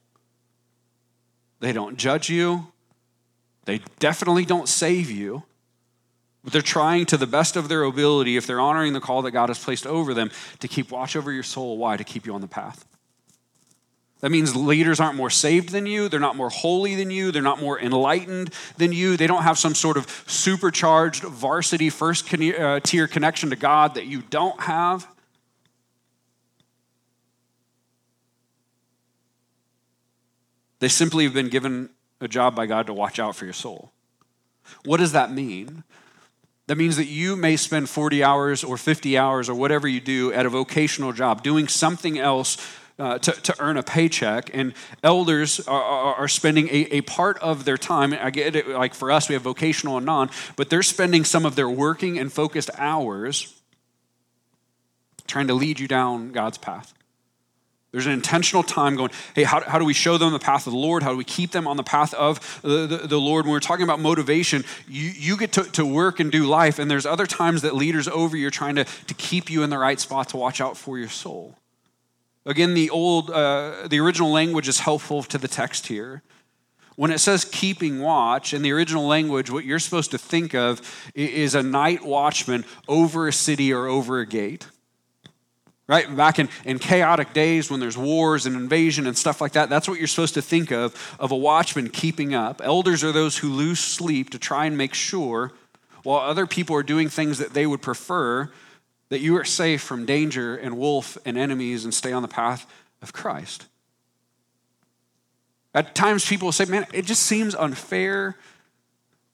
They 1.59 1.71
don't 1.71 1.97
judge 1.97 2.29
you, 2.29 2.67
they 3.65 3.79
definitely 3.99 4.45
don't 4.45 4.67
save 4.67 5.09
you, 5.09 5.43
but 6.43 6.53
they're 6.53 6.61
trying 6.61 7.05
to 7.07 7.17
the 7.17 7.25
best 7.25 7.55
of 7.55 7.69
their 7.69 7.83
ability, 7.83 8.37
if 8.37 8.45
they're 8.45 8.59
honoring 8.59 8.93
the 8.93 8.99
call 8.99 9.21
that 9.23 9.31
God 9.31 9.49
has 9.49 9.63
placed 9.63 9.87
over 9.87 10.13
them, 10.13 10.29
to 10.59 10.67
keep 10.67 10.91
watch 10.91 11.15
over 11.15 11.31
your 11.31 11.43
soul. 11.43 11.77
Why? 11.77 11.97
To 11.97 12.03
keep 12.03 12.25
you 12.25 12.35
on 12.35 12.41
the 12.41 12.47
path. 12.47 12.85
That 14.25 14.31
means 14.31 14.55
leaders 14.55 14.99
aren't 14.99 15.17
more 15.17 15.29
saved 15.29 15.69
than 15.69 15.85
you. 15.85 16.09
They're 16.09 16.19
not 16.19 16.35
more 16.35 16.49
holy 16.49 16.95
than 16.95 17.11
you. 17.11 17.31
They're 17.31 17.43
not 17.43 17.61
more 17.61 17.79
enlightened 17.79 18.51
than 18.75 18.91
you. 18.91 19.17
They 19.17 19.27
don't 19.27 19.43
have 19.43 19.59
some 19.59 19.75
sort 19.75 19.97
of 19.97 20.07
supercharged 20.25 21.21
varsity 21.21 21.91
first 21.91 22.33
uh, 22.33 22.79
tier 22.79 23.07
connection 23.07 23.51
to 23.51 23.55
God 23.55 23.93
that 23.93 24.07
you 24.07 24.23
don't 24.31 24.59
have. 24.61 25.07
They 30.79 30.87
simply 30.87 31.25
have 31.25 31.35
been 31.35 31.49
given 31.49 31.91
a 32.19 32.27
job 32.27 32.55
by 32.55 32.65
God 32.65 32.87
to 32.87 32.95
watch 32.95 33.19
out 33.19 33.35
for 33.35 33.45
your 33.45 33.53
soul. 33.53 33.91
What 34.85 34.97
does 34.97 35.11
that 35.11 35.31
mean? 35.31 35.83
That 36.65 36.79
means 36.79 36.97
that 36.97 37.05
you 37.05 37.35
may 37.35 37.57
spend 37.57 37.89
40 37.89 38.23
hours 38.23 38.63
or 38.63 38.75
50 38.75 39.19
hours 39.19 39.49
or 39.49 39.53
whatever 39.53 39.87
you 39.87 39.99
do 39.99 40.33
at 40.33 40.47
a 40.47 40.49
vocational 40.49 41.13
job 41.13 41.43
doing 41.43 41.67
something 41.67 42.17
else 42.17 42.57
uh, 42.97 43.17
to, 43.19 43.31
to 43.31 43.55
earn 43.59 43.77
a 43.77 43.83
paycheck. 43.83 44.49
And 44.53 44.73
elders 45.03 45.59
are, 45.67 45.81
are, 46.15 46.27
spending 46.27 46.67
a, 46.69 46.97
a, 46.97 47.01
part 47.01 47.37
of 47.39 47.65
their 47.65 47.77
time, 47.77 48.13
I 48.13 48.29
get 48.29 48.55
it, 48.55 48.67
like 48.67 48.93
for 48.93 49.11
us, 49.11 49.27
we 49.27 49.33
have 49.33 49.41
vocational 49.41 49.97
and 49.97 50.05
non, 50.05 50.29
but 50.55 50.69
they're 50.69 50.83
spending 50.83 51.25
some 51.25 51.45
of 51.45 51.55
their 51.55 51.69
working 51.69 52.17
and 52.17 52.31
focused 52.31 52.69
hours 52.77 53.53
trying 55.27 55.47
to 55.47 55.53
lead 55.53 55.79
you 55.79 55.87
down 55.87 56.31
God's 56.31 56.57
path. 56.57 56.93
There's 57.91 58.07
an 58.07 58.11
intentional 58.11 58.61
time 58.61 58.97
going, 58.97 59.11
hey, 59.35 59.43
how, 59.43 59.61
how 59.61 59.79
do 59.79 59.85
we 59.85 59.93
show 59.93 60.17
them 60.17 60.33
the 60.33 60.39
path 60.39 60.67
of 60.67 60.73
the 60.73 60.79
Lord? 60.79 61.01
How 61.01 61.11
do 61.11 61.17
we 61.17 61.23
keep 61.23 61.51
them 61.51 61.65
on 61.65 61.77
the 61.77 61.83
path 61.83 62.13
of 62.13 62.59
the, 62.61 62.87
the, 62.87 62.97
the 63.07 63.19
Lord? 63.19 63.45
When 63.45 63.53
we're 63.53 63.61
talking 63.61 63.85
about 63.85 64.01
motivation, 64.01 64.65
you, 64.85 65.11
you 65.15 65.37
get 65.37 65.53
to, 65.53 65.63
to 65.71 65.85
work 65.85 66.19
and 66.19 66.29
do 66.29 66.45
life, 66.45 66.77
and 66.77 66.91
there's 66.91 67.05
other 67.05 67.25
times 67.25 67.61
that 67.61 67.73
leaders 67.73 68.09
over 68.09 68.35
you 68.35 68.47
are 68.47 68.51
trying 68.51 68.75
to, 68.75 68.83
to 68.83 69.13
keep 69.13 69.49
you 69.49 69.63
in 69.63 69.69
the 69.69 69.77
right 69.77 69.97
spot 69.97 70.27
to 70.29 70.37
watch 70.37 70.59
out 70.59 70.75
for 70.75 70.99
your 70.99 71.07
soul. 71.07 71.55
Again, 72.45 72.73
the 72.73 72.89
old, 72.89 73.31
uh, 73.31 73.87
the 73.87 73.99
original 73.99 74.31
language 74.31 74.67
is 74.67 74.79
helpful 74.79 75.23
to 75.23 75.37
the 75.37 75.47
text 75.47 75.87
here. 75.87 76.21
When 76.95 77.11
it 77.11 77.19
says 77.19 77.43
keeping 77.43 77.99
watch, 77.99 78.53
in 78.53 78.61
the 78.61 78.71
original 78.71 79.05
language, 79.05 79.49
what 79.49 79.65
you're 79.65 79.79
supposed 79.79 80.11
to 80.11 80.17
think 80.17 80.53
of 80.53 80.81
is 81.13 81.55
a 81.55 81.63
night 81.63 82.05
watchman 82.05 82.63
over 82.87 83.27
a 83.27 83.33
city 83.33 83.73
or 83.73 83.87
over 83.87 84.19
a 84.19 84.25
gate 84.25 84.67
right? 85.87 86.15
Back 86.15 86.39
in, 86.39 86.49
in 86.63 86.79
chaotic 86.79 87.33
days 87.33 87.69
when 87.69 87.79
there's 87.79 87.97
wars 87.97 88.45
and 88.45 88.55
invasion 88.55 89.05
and 89.05 89.17
stuff 89.17 89.39
like 89.39 89.51
that, 89.53 89.69
that's 89.69 89.87
what 89.87 89.99
you're 89.99 90.07
supposed 90.07 90.33
to 90.33 90.41
think 90.41 90.71
of, 90.71 91.15
of 91.19 91.31
a 91.31 91.35
watchman 91.35 91.89
keeping 91.89 92.33
up. 92.33 92.61
Elders 92.63 93.03
are 93.03 93.11
those 93.11 93.37
who 93.37 93.49
lose 93.49 93.79
sleep 93.79 94.31
to 94.31 94.39
try 94.39 94.65
and 94.65 94.77
make 94.77 94.93
sure, 94.93 95.51
while 96.03 96.19
other 96.19 96.47
people 96.47 96.75
are 96.75 96.83
doing 96.83 97.09
things 97.09 97.37
that 97.37 97.53
they 97.53 97.65
would 97.65 97.81
prefer, 97.81 98.51
that 99.09 99.19
you 99.19 99.37
are 99.37 99.45
safe 99.45 99.81
from 99.81 100.05
danger 100.05 100.55
and 100.55 100.77
wolf 100.77 101.17
and 101.25 101.37
enemies 101.37 101.83
and 101.83 101.93
stay 101.93 102.11
on 102.11 102.21
the 102.21 102.27
path 102.27 102.65
of 103.01 103.13
Christ. 103.13 103.67
At 105.73 105.93
times, 105.93 106.25
people 106.25 106.51
say, 106.51 106.65
man, 106.65 106.87
it 106.93 107.05
just 107.05 107.23
seems 107.23 107.53
unfair 107.53 108.35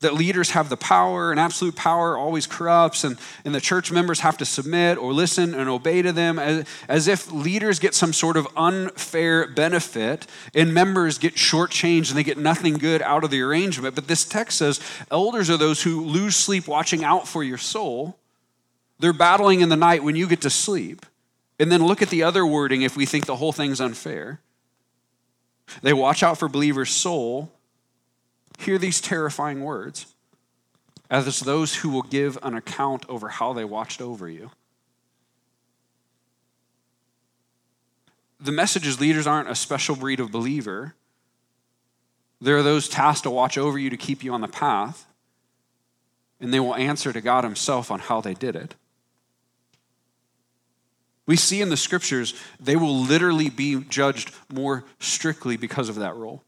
that 0.01 0.15
leaders 0.15 0.51
have 0.51 0.69
the 0.69 0.77
power 0.77 1.31
and 1.31 1.39
absolute 1.39 1.75
power 1.75 2.17
always 2.17 2.45
corrupts 2.45 3.03
and, 3.03 3.17
and 3.45 3.55
the 3.55 3.61
church 3.61 3.91
members 3.91 4.19
have 4.21 4.37
to 4.37 4.45
submit 4.45 4.97
or 4.97 5.13
listen 5.13 5.53
and 5.53 5.69
obey 5.69 6.01
to 6.01 6.11
them 6.11 6.37
as, 6.37 6.65
as 6.87 7.07
if 7.07 7.31
leaders 7.31 7.79
get 7.79 7.93
some 7.93 8.11
sort 8.11 8.35
of 8.35 8.47
unfair 8.57 9.47
benefit 9.47 10.25
and 10.53 10.73
members 10.73 11.17
get 11.17 11.35
shortchanged 11.35 12.09
and 12.09 12.17
they 12.17 12.23
get 12.23 12.37
nothing 12.37 12.73
good 12.73 13.01
out 13.03 13.23
of 13.23 13.29
the 13.29 13.41
arrangement 13.41 13.95
but 13.95 14.07
this 14.07 14.25
text 14.25 14.57
says 14.57 14.79
elders 15.11 15.49
are 15.49 15.57
those 15.57 15.83
who 15.83 16.03
lose 16.03 16.35
sleep 16.35 16.67
watching 16.67 17.03
out 17.03 17.27
for 17.27 17.43
your 17.43 17.59
soul 17.59 18.17
they're 19.01 19.13
battling 19.13 19.61
in 19.61 19.69
the 19.69 19.75
night 19.75 20.03
when 20.03 20.15
you 20.15 20.27
get 20.27 20.41
to 20.41 20.49
sleep 20.49 21.05
and 21.59 21.71
then 21.71 21.85
look 21.85 22.01
at 22.01 22.09
the 22.09 22.23
other 22.23 22.45
wording 22.45 22.81
if 22.81 22.95
we 22.95 23.05
think 23.05 23.25
the 23.25 23.35
whole 23.35 23.51
thing's 23.51 23.81
unfair 23.81 24.39
they 25.81 25.93
watch 25.93 26.23
out 26.23 26.37
for 26.37 26.47
believers 26.47 26.89
soul 26.89 27.51
hear 28.59 28.77
these 28.77 29.01
terrifying 29.01 29.63
words 29.63 30.05
as 31.11 31.41
those 31.41 31.75
who 31.75 31.89
will 31.89 32.03
give 32.03 32.37
an 32.41 32.55
account 32.55 33.05
over 33.09 33.27
how 33.27 33.51
they 33.51 33.65
watched 33.65 34.01
over 34.01 34.29
you. 34.29 34.49
The 38.39 38.53
message 38.53 38.87
is 38.87 38.99
leaders 38.99 39.27
aren't 39.27 39.49
a 39.49 39.55
special 39.55 39.95
breed 39.95 40.21
of 40.21 40.31
believer. 40.31 40.95
There 42.39 42.57
are 42.57 42.63
those 42.63 42.87
tasked 42.87 43.23
to 43.23 43.29
watch 43.29 43.57
over 43.57 43.77
you 43.77 43.89
to 43.89 43.97
keep 43.97 44.23
you 44.23 44.33
on 44.33 44.41
the 44.41 44.47
path, 44.47 45.05
and 46.39 46.53
they 46.53 46.59
will 46.59 46.75
answer 46.75 47.11
to 47.11 47.21
God 47.21 47.43
Himself 47.43 47.91
on 47.91 47.99
how 47.99 48.21
they 48.21 48.33
did 48.33 48.55
it. 48.55 48.73
We 51.31 51.37
see 51.37 51.61
in 51.61 51.69
the 51.69 51.77
scriptures 51.77 52.33
they 52.59 52.75
will 52.75 52.93
literally 52.93 53.49
be 53.49 53.85
judged 53.85 54.33
more 54.53 54.83
strictly 54.99 55.55
because 55.55 55.87
of 55.87 55.95
that 55.95 56.13
role. 56.13 56.43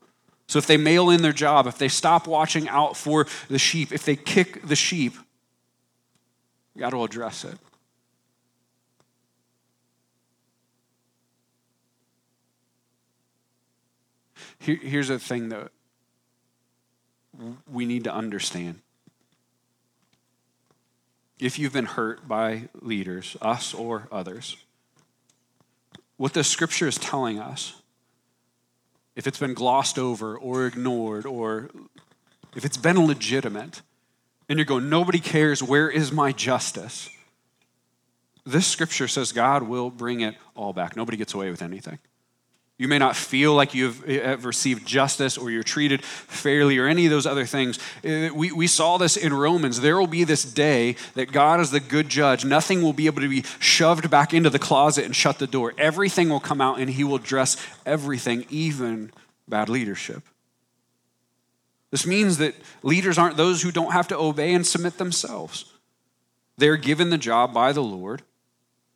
So 0.46 0.60
if 0.60 0.68
they 0.68 0.76
mail 0.76 1.10
in 1.10 1.22
their 1.22 1.32
job, 1.32 1.68
if 1.68 1.78
they 1.78 1.88
stop 1.88 2.28
watching 2.28 2.68
out 2.68 2.98
for 2.98 3.26
the 3.48 3.58
sheep, 3.58 3.94
if 3.94 4.04
they 4.04 4.18
kick 4.18 4.68
the 4.68 4.76
sheep, 4.76 5.14
God 6.78 6.94
will 6.94 7.06
address 7.06 7.46
it. 7.46 7.58
Here's 14.60 15.10
a 15.10 15.18
thing 15.18 15.48
that 15.48 15.72
we 17.72 17.86
need 17.86 18.04
to 18.04 18.14
understand. 18.14 18.82
If 21.40 21.58
you've 21.58 21.72
been 21.72 21.86
hurt 21.86 22.28
by 22.28 22.68
leaders, 22.82 23.38
us 23.42 23.74
or 23.74 24.10
others, 24.12 24.58
what 26.18 26.34
the 26.34 26.44
scripture 26.44 26.88
is 26.88 26.98
telling 26.98 27.40
us 27.40 27.82
if 29.16 29.28
it's 29.28 29.40
been 29.40 29.54
glossed 29.54 30.00
over 30.00 30.38
or 30.38 30.66
ignored, 30.66 31.26
or 31.26 31.70
if 32.56 32.66
it's 32.66 32.78
been 32.78 33.06
legitimate, 33.06 33.82
and 34.50 34.58
you're 34.58 34.66
going, 34.66 34.90
nobody 34.90 35.20
cares, 35.20 35.62
where 35.62 35.90
is 35.90 36.12
my 36.12 36.32
justice? 36.32 37.10
This 38.46 38.68
scripture 38.68 39.08
says 39.08 39.32
God 39.32 39.64
will 39.64 39.90
bring 39.90 40.22
it 40.22 40.36
all 40.56 40.74
back. 40.74 40.96
Nobody 40.96 41.18
gets 41.18 41.34
away 41.34 41.50
with 41.50 41.62
anything. 41.62 42.00
You 42.84 42.90
may 42.90 43.00
not 43.00 43.16
feel 43.16 43.54
like 43.54 43.74
you've 43.74 44.04
eh, 44.10 44.36
received 44.42 44.86
justice 44.86 45.38
or 45.38 45.50
you're 45.50 45.64
treated 45.64 46.04
fairly 46.04 46.78
or 46.78 46.86
any 46.86 47.06
of 47.06 47.12
those 47.12 47.26
other 47.26 47.46
things. 47.46 47.80
Eh, 48.04 48.30
we, 48.30 48.52
we 48.52 48.68
saw 48.68 48.98
this 48.98 49.16
in 49.16 49.34
Romans. 49.34 49.80
There 49.80 49.98
will 49.98 50.06
be 50.06 50.26
this 50.26 50.44
day 50.44 50.98
that 51.14 51.32
God 51.32 51.62
is 51.62 51.72
the 51.72 51.80
good 51.80 52.10
judge. 52.10 52.44
Nothing 52.44 52.82
will 52.82 52.92
be 52.92 53.06
able 53.06 53.22
to 53.22 53.30
be 53.30 53.46
shoved 53.58 54.10
back 54.10 54.34
into 54.34 54.50
the 54.50 54.60
closet 54.60 55.06
and 55.06 55.16
shut 55.16 55.40
the 55.40 55.48
door. 55.48 55.74
Everything 55.78 56.28
will 56.28 56.42
come 56.42 56.60
out 56.60 56.78
and 56.78 56.90
he 56.90 57.06
will 57.06 57.16
address 57.16 57.56
everything, 57.86 58.46
even 58.50 59.14
bad 59.48 59.70
leadership. 59.70 60.22
This 61.90 62.06
means 62.06 62.38
that 62.40 62.54
leaders 62.82 63.18
aren't 63.18 63.38
those 63.38 63.62
who 63.62 63.72
don't 63.72 63.94
have 63.94 64.10
to 64.10 64.18
obey 64.18 64.54
and 64.54 64.68
submit 64.68 64.98
themselves. 64.98 65.72
They're 66.58 66.76
given 66.76 67.12
the 67.12 67.18
job 67.18 67.54
by 67.54 67.72
the 67.72 67.82
Lord 67.82 68.24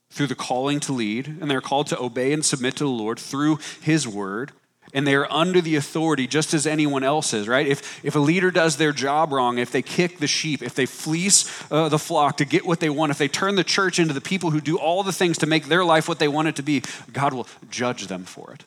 through 0.09 0.27
the 0.27 0.35
calling 0.35 0.79
to 0.81 0.93
lead, 0.93 1.27
and 1.27 1.49
they're 1.49 1.61
called 1.61 1.87
to 1.87 1.99
obey 1.99 2.33
and 2.33 2.43
submit 2.43 2.75
to 2.77 2.83
the 2.83 2.89
Lord 2.89 3.19
through 3.19 3.59
His 3.81 4.07
word. 4.07 4.51
And 4.93 5.05
they 5.05 5.15
are 5.15 5.31
under 5.31 5.59
the 5.59 5.75
authority 5.75 6.27
just 6.27 6.53
as 6.53 6.65
anyone 6.65 7.03
else 7.03 7.33
is, 7.33 7.47
right? 7.47 7.67
If, 7.67 8.03
if 8.05 8.15
a 8.15 8.19
leader 8.19 8.51
does 8.51 8.77
their 8.77 8.93
job 8.93 9.33
wrong, 9.33 9.57
if 9.57 9.69
they 9.69 9.81
kick 9.81 10.19
the 10.19 10.27
sheep, 10.27 10.63
if 10.63 10.75
they 10.75 10.85
fleece 10.85 11.61
uh, 11.69 11.89
the 11.89 11.99
flock 11.99 12.37
to 12.37 12.45
get 12.45 12.65
what 12.65 12.79
they 12.79 12.89
want, 12.89 13.11
if 13.11 13.17
they 13.17 13.27
turn 13.27 13.55
the 13.55 13.65
church 13.65 13.99
into 13.99 14.13
the 14.13 14.21
people 14.21 14.51
who 14.51 14.61
do 14.61 14.77
all 14.77 15.03
the 15.03 15.11
things 15.11 15.37
to 15.39 15.45
make 15.45 15.65
their 15.65 15.83
life 15.83 16.07
what 16.07 16.19
they 16.19 16.29
want 16.29 16.47
it 16.47 16.55
to 16.55 16.63
be, 16.63 16.83
God 17.11 17.33
will 17.33 17.47
judge 17.69 18.07
them 18.07 18.23
for 18.23 18.53
it. 18.53 18.63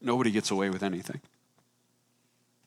Nobody 0.00 0.30
gets 0.30 0.52
away 0.52 0.70
with 0.70 0.84
anything. 0.84 1.20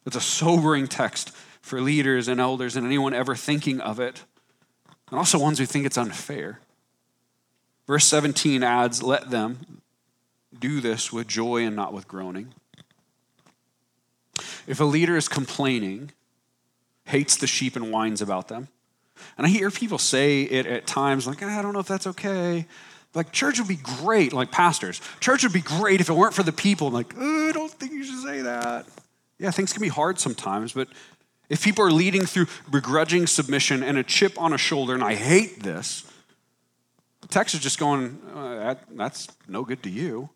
It's 0.05 0.18
a 0.18 0.22
sobering 0.22 0.88
text 0.88 1.32
for 1.61 1.80
leaders 1.80 2.28
and 2.28 2.41
elders 2.41 2.76
and 2.76 2.86
anyone 2.86 3.14
ever 3.14 3.34
thinking 3.34 3.80
of 3.80 4.01
it 4.01 4.24
and 5.14 5.20
also 5.20 5.38
ones 5.38 5.59
who 5.59 5.68
think 5.68 5.86
it's 5.86 5.95
unfair. 5.95 6.59
Verse 7.86 8.03
17 8.07 8.64
adds, 8.64 9.03
Let 9.03 9.30
them 9.30 9.84
do 10.59 10.82
this 10.82 11.14
with 11.14 11.28
joy 11.28 11.68
and 11.68 11.76
not 11.76 11.93
with 11.93 12.07
groaning. 12.07 12.55
If 14.66 14.80
a 14.80 14.86
leader 14.86 15.16
is 15.16 15.30
complaining, 15.30 16.14
hates 17.05 17.38
the 17.38 17.45
sheep, 17.45 17.76
and 17.76 17.91
whines 17.91 18.24
about 18.24 18.47
them, 18.47 18.70
and 19.38 19.45
I 19.45 19.51
hear 19.51 19.70
people 19.70 19.99
say 19.99 20.41
it 20.41 20.66
at 20.66 20.88
times, 20.88 21.28
like, 21.28 21.43
I 21.43 21.61
don't 21.61 21.74
know 21.74 21.80
if 21.80 21.88
that's 21.88 22.07
okay. 22.07 22.66
Like, 23.14 23.32
church 23.32 23.59
would 23.59 23.68
be 23.68 23.76
great, 23.76 24.34
like 24.34 24.49
pastors. 24.49 24.99
Church 25.20 25.43
would 25.43 25.53
be 25.53 25.61
great 25.61 26.01
if 26.01 26.09
it 26.09 26.14
weren't 26.14 26.34
for 26.34 26.41
the 26.41 26.51
people. 26.51 26.88
I'm 26.88 26.93
like, 26.95 27.16
I 27.16 27.51
don't 27.53 27.72
think 27.72 27.91
you 27.91 28.03
should 28.03 28.24
say 28.24 28.41
that. 28.41 28.88
Yeah, 29.38 29.51
things 29.51 29.74
can 29.74 29.84
be 29.84 29.89
hard 29.89 30.20
sometimes, 30.20 30.74
but 30.74 30.88
if 31.54 31.64
people 31.64 31.86
are 31.86 31.91
leading 31.91 32.26
through 32.26 32.47
begrudging 32.72 33.28
submission 33.28 33.84
and 33.84 33.95
a 33.95 34.04
chip 34.04 34.41
on 34.41 34.54
a 34.54 34.58
shoulder, 34.58 34.95
and 34.95 35.04
I 35.04 35.14
hate 35.14 35.62
this, 35.62 36.04
the 37.22 37.28
text 37.28 37.54
is 37.54 37.62
just 37.62 37.78
going, 37.78 38.20
uh, 38.34 38.56
that, 38.56 38.86
that's 38.95 39.28
no 39.47 39.64
good 39.64 39.84
to 39.84 39.89
you. 39.91 40.32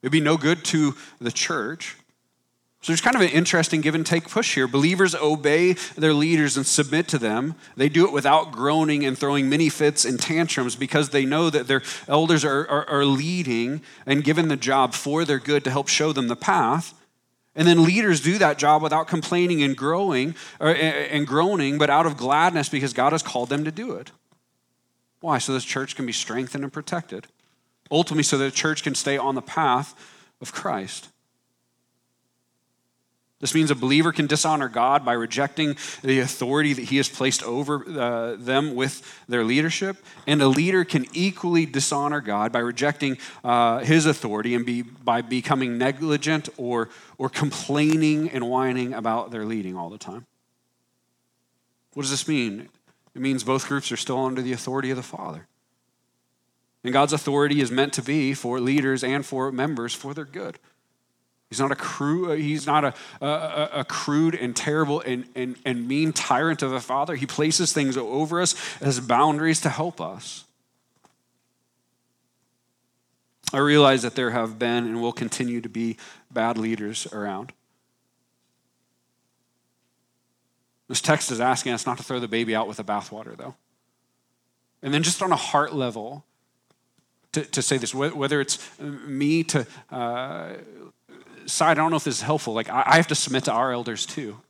It'd 0.00 0.10
be 0.10 0.20
no 0.20 0.38
good 0.38 0.64
to 0.66 0.94
the 1.20 1.30
church. 1.30 1.96
So 2.80 2.92
there's 2.92 3.02
kind 3.02 3.14
of 3.14 3.20
an 3.20 3.28
interesting 3.28 3.82
give 3.82 3.94
and 3.94 4.06
take 4.06 4.30
push 4.30 4.54
here. 4.54 4.66
Believers 4.66 5.14
obey 5.14 5.74
their 5.98 6.14
leaders 6.14 6.56
and 6.56 6.64
submit 6.64 7.08
to 7.08 7.18
them. 7.18 7.54
They 7.76 7.90
do 7.90 8.06
it 8.06 8.12
without 8.14 8.50
groaning 8.50 9.04
and 9.04 9.18
throwing 9.18 9.50
mini 9.50 9.68
fits 9.68 10.06
and 10.06 10.18
tantrums 10.18 10.76
because 10.76 11.10
they 11.10 11.26
know 11.26 11.50
that 11.50 11.66
their 11.66 11.82
elders 12.08 12.42
are, 12.42 12.66
are, 12.68 12.88
are, 12.88 13.04
leading 13.04 13.82
and 14.06 14.24
given 14.24 14.48
the 14.48 14.56
job 14.56 14.94
for 14.94 15.26
their 15.26 15.40
good 15.40 15.62
to 15.64 15.70
help 15.70 15.88
show 15.88 16.14
them 16.14 16.28
the 16.28 16.36
path. 16.36 16.94
And 17.58 17.66
then 17.66 17.82
leaders 17.82 18.20
do 18.20 18.38
that 18.38 18.56
job 18.56 18.82
without 18.82 19.08
complaining 19.08 19.64
and 19.64 19.76
growing 19.76 20.36
or, 20.60 20.68
and 20.68 21.26
groaning, 21.26 21.76
but 21.76 21.90
out 21.90 22.06
of 22.06 22.16
gladness 22.16 22.68
because 22.68 22.92
God 22.92 23.10
has 23.10 23.20
called 23.20 23.48
them 23.48 23.64
to 23.64 23.72
do 23.72 23.94
it. 23.96 24.12
Why? 25.20 25.38
So 25.38 25.52
this 25.52 25.64
church 25.64 25.96
can 25.96 26.06
be 26.06 26.12
strengthened 26.12 26.62
and 26.62 26.72
protected. 26.72 27.26
Ultimately, 27.90 28.22
so 28.22 28.38
that 28.38 28.44
the 28.44 28.50
church 28.52 28.84
can 28.84 28.94
stay 28.94 29.18
on 29.18 29.34
the 29.34 29.42
path 29.42 29.96
of 30.40 30.52
Christ. 30.52 31.08
This 33.40 33.54
means 33.54 33.70
a 33.70 33.76
believer 33.76 34.10
can 34.10 34.26
dishonor 34.26 34.68
God 34.68 35.04
by 35.04 35.12
rejecting 35.12 35.76
the 36.02 36.18
authority 36.18 36.72
that 36.72 36.86
he 36.86 36.96
has 36.96 37.08
placed 37.08 37.44
over 37.44 37.84
uh, 37.88 38.34
them 38.36 38.74
with 38.74 39.24
their 39.28 39.44
leadership. 39.44 39.96
And 40.26 40.42
a 40.42 40.48
leader 40.48 40.84
can 40.84 41.06
equally 41.12 41.64
dishonor 41.64 42.20
God 42.20 42.50
by 42.50 42.58
rejecting 42.58 43.16
uh, 43.44 43.78
his 43.78 44.06
authority 44.06 44.56
and 44.56 44.66
be, 44.66 44.82
by 44.82 45.22
becoming 45.22 45.78
negligent 45.78 46.48
or, 46.56 46.88
or 47.16 47.28
complaining 47.28 48.28
and 48.30 48.48
whining 48.48 48.92
about 48.92 49.30
their 49.30 49.44
leading 49.44 49.76
all 49.76 49.88
the 49.88 49.98
time. 49.98 50.26
What 51.94 52.02
does 52.02 52.10
this 52.10 52.26
mean? 52.26 52.68
It 53.14 53.20
means 53.20 53.44
both 53.44 53.68
groups 53.68 53.92
are 53.92 53.96
still 53.96 54.24
under 54.24 54.42
the 54.42 54.52
authority 54.52 54.90
of 54.90 54.96
the 54.96 55.02
Father. 55.04 55.46
And 56.82 56.92
God's 56.92 57.12
authority 57.12 57.60
is 57.60 57.70
meant 57.70 57.92
to 57.94 58.02
be 58.02 58.34
for 58.34 58.60
leaders 58.60 59.04
and 59.04 59.24
for 59.24 59.52
members 59.52 59.94
for 59.94 60.12
their 60.12 60.24
good. 60.24 60.58
He's 61.48 61.60
not 61.60 61.72
a 61.72 61.76
crude, 61.76 62.30
uh, 62.30 62.34
he's 62.34 62.66
not 62.66 62.84
a, 62.84 62.94
a, 63.22 63.70
a, 63.80 63.84
crude 63.84 64.34
and 64.34 64.54
terrible 64.54 65.00
and, 65.00 65.26
and, 65.34 65.56
and 65.64 65.88
mean 65.88 66.12
tyrant 66.12 66.62
of 66.62 66.72
a 66.72 66.80
father. 66.80 67.14
He 67.14 67.24
places 67.24 67.72
things 67.72 67.96
over 67.96 68.42
us 68.42 68.54
as 68.82 69.00
boundaries 69.00 69.60
to 69.62 69.70
help 69.70 69.98
us. 69.98 70.44
I 73.52 73.58
realize 73.58 74.02
that 74.02 74.14
there 74.14 74.30
have 74.30 74.58
been 74.58 74.84
and 74.84 75.00
will 75.00 75.12
continue 75.12 75.62
to 75.62 75.70
be 75.70 75.96
bad 76.30 76.58
leaders 76.58 77.06
around. 77.12 77.52
This 80.88 81.00
text 81.00 81.30
is 81.30 81.40
asking 81.40 81.72
us 81.72 81.86
not 81.86 81.96
to 81.96 82.04
throw 82.04 82.20
the 82.20 82.28
baby 82.28 82.54
out 82.54 82.68
with 82.68 82.76
the 82.76 82.84
bathwater, 82.84 83.36
though. 83.36 83.54
And 84.82 84.92
then, 84.92 85.02
just 85.02 85.22
on 85.22 85.32
a 85.32 85.36
heart 85.36 85.74
level, 85.74 86.24
to, 87.32 87.44
to 87.44 87.62
say 87.62 87.78
this, 87.78 87.94
whether 87.94 88.40
it's 88.40 88.58
me 88.80 89.42
to 89.44 89.66
uh, 89.90 90.54
side, 91.48 91.72
I 91.72 91.82
don't 91.82 91.90
know 91.90 91.96
if 91.96 92.04
this 92.04 92.16
is 92.16 92.22
helpful. 92.22 92.54
Like, 92.54 92.68
I, 92.68 92.82
I 92.86 92.96
have 92.96 93.08
to 93.08 93.14
submit 93.14 93.44
to 93.44 93.52
our 93.52 93.72
elders 93.72 94.06
too. 94.06 94.40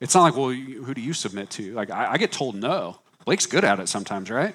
It's 0.00 0.14
not 0.14 0.22
like, 0.22 0.36
well, 0.36 0.50
who 0.50 0.94
do 0.94 1.00
you 1.00 1.12
submit 1.12 1.50
to? 1.50 1.72
Like, 1.72 1.90
I, 1.90 2.12
I 2.12 2.16
get 2.18 2.32
told 2.32 2.54
no. 2.54 3.00
Blake's 3.24 3.46
good 3.46 3.64
at 3.64 3.80
it 3.80 3.88
sometimes, 3.88 4.30
right? 4.30 4.54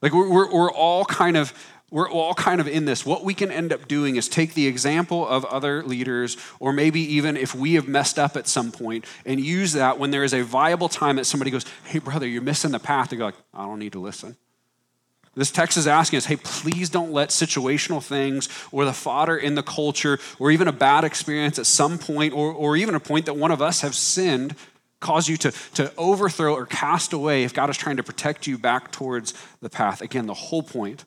Like, 0.00 0.12
we're, 0.12 0.28
we're, 0.28 0.52
we're 0.52 0.72
all 0.72 1.04
kind 1.04 1.36
of 1.36 1.52
we're 1.92 2.10
all 2.10 2.32
kind 2.32 2.58
of 2.58 2.66
in 2.66 2.86
this. 2.86 3.04
What 3.04 3.22
we 3.22 3.34
can 3.34 3.52
end 3.52 3.70
up 3.70 3.86
doing 3.86 4.16
is 4.16 4.26
take 4.26 4.54
the 4.54 4.66
example 4.66 5.28
of 5.28 5.44
other 5.44 5.82
leaders, 5.82 6.38
or 6.58 6.72
maybe 6.72 7.00
even 7.00 7.36
if 7.36 7.54
we 7.54 7.74
have 7.74 7.86
messed 7.86 8.18
up 8.18 8.34
at 8.34 8.48
some 8.48 8.72
point, 8.72 9.04
and 9.26 9.38
use 9.38 9.74
that 9.74 9.98
when 9.98 10.10
there 10.10 10.24
is 10.24 10.32
a 10.32 10.40
viable 10.42 10.88
time 10.88 11.16
that 11.16 11.26
somebody 11.26 11.50
goes, 11.50 11.66
Hey, 11.84 11.98
brother, 11.98 12.26
you're 12.26 12.40
missing 12.40 12.70
the 12.70 12.78
path. 12.78 13.10
They 13.10 13.18
go, 13.18 13.26
like, 13.26 13.34
I 13.52 13.66
don't 13.66 13.78
need 13.78 13.92
to 13.92 14.00
listen. 14.00 14.36
This 15.34 15.50
text 15.50 15.78
is 15.78 15.86
asking 15.86 16.18
us, 16.18 16.26
hey, 16.26 16.36
please 16.36 16.90
don't 16.90 17.12
let 17.12 17.30
situational 17.30 18.02
things 18.02 18.48
or 18.70 18.84
the 18.84 18.92
fodder 18.92 19.36
in 19.36 19.54
the 19.54 19.62
culture 19.62 20.18
or 20.38 20.50
even 20.50 20.68
a 20.68 20.72
bad 20.72 21.04
experience 21.04 21.58
at 21.58 21.64
some 21.64 21.98
point 21.98 22.34
or, 22.34 22.52
or 22.52 22.76
even 22.76 22.94
a 22.94 23.00
point 23.00 23.26
that 23.26 23.34
one 23.34 23.50
of 23.50 23.62
us 23.62 23.80
have 23.80 23.94
sinned 23.94 24.54
cause 25.00 25.28
you 25.28 25.36
to, 25.38 25.50
to 25.74 25.92
overthrow 25.96 26.54
or 26.54 26.66
cast 26.66 27.12
away 27.12 27.44
if 27.44 27.54
God 27.54 27.70
is 27.70 27.76
trying 27.76 27.96
to 27.96 28.02
protect 28.02 28.46
you 28.46 28.58
back 28.58 28.92
towards 28.92 29.34
the 29.60 29.70
path. 29.70 30.02
Again, 30.02 30.26
the 30.26 30.34
whole 30.34 30.62
point 30.62 31.04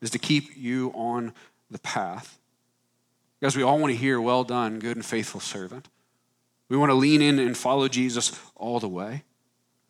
is 0.00 0.10
to 0.10 0.18
keep 0.18 0.56
you 0.56 0.90
on 0.94 1.32
the 1.70 1.78
path. 1.78 2.38
Because 3.38 3.56
we 3.56 3.62
all 3.62 3.78
want 3.78 3.92
to 3.92 3.96
hear, 3.96 4.20
well 4.20 4.44
done, 4.44 4.78
good 4.78 4.96
and 4.96 5.04
faithful 5.04 5.40
servant. 5.40 5.88
We 6.68 6.76
want 6.76 6.90
to 6.90 6.94
lean 6.94 7.22
in 7.22 7.38
and 7.38 7.56
follow 7.56 7.88
Jesus 7.88 8.38
all 8.56 8.80
the 8.80 8.88
way. 8.88 9.22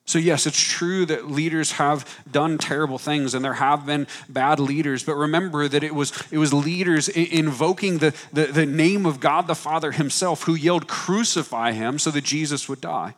So, 0.06 0.20
yes, 0.20 0.46
it's 0.46 0.60
true 0.60 1.04
that 1.06 1.28
leaders 1.28 1.72
have 1.72 2.08
done 2.30 2.58
terrible 2.58 2.96
things 2.96 3.34
and 3.34 3.44
there 3.44 3.54
have 3.54 3.84
been 3.84 4.06
bad 4.28 4.60
leaders, 4.60 5.02
but 5.02 5.16
remember 5.16 5.66
that 5.66 5.82
it 5.82 5.96
was, 5.96 6.12
it 6.30 6.38
was 6.38 6.52
leaders 6.52 7.08
invoking 7.08 7.98
the, 7.98 8.14
the, 8.32 8.46
the 8.46 8.66
name 8.66 9.04
of 9.04 9.18
God 9.18 9.48
the 9.48 9.56
Father 9.56 9.90
Himself 9.90 10.44
who 10.44 10.54
yelled, 10.54 10.86
Crucify 10.86 11.72
Him, 11.72 11.98
so 11.98 12.12
that 12.12 12.22
Jesus 12.22 12.68
would 12.68 12.80
die. 12.80 13.16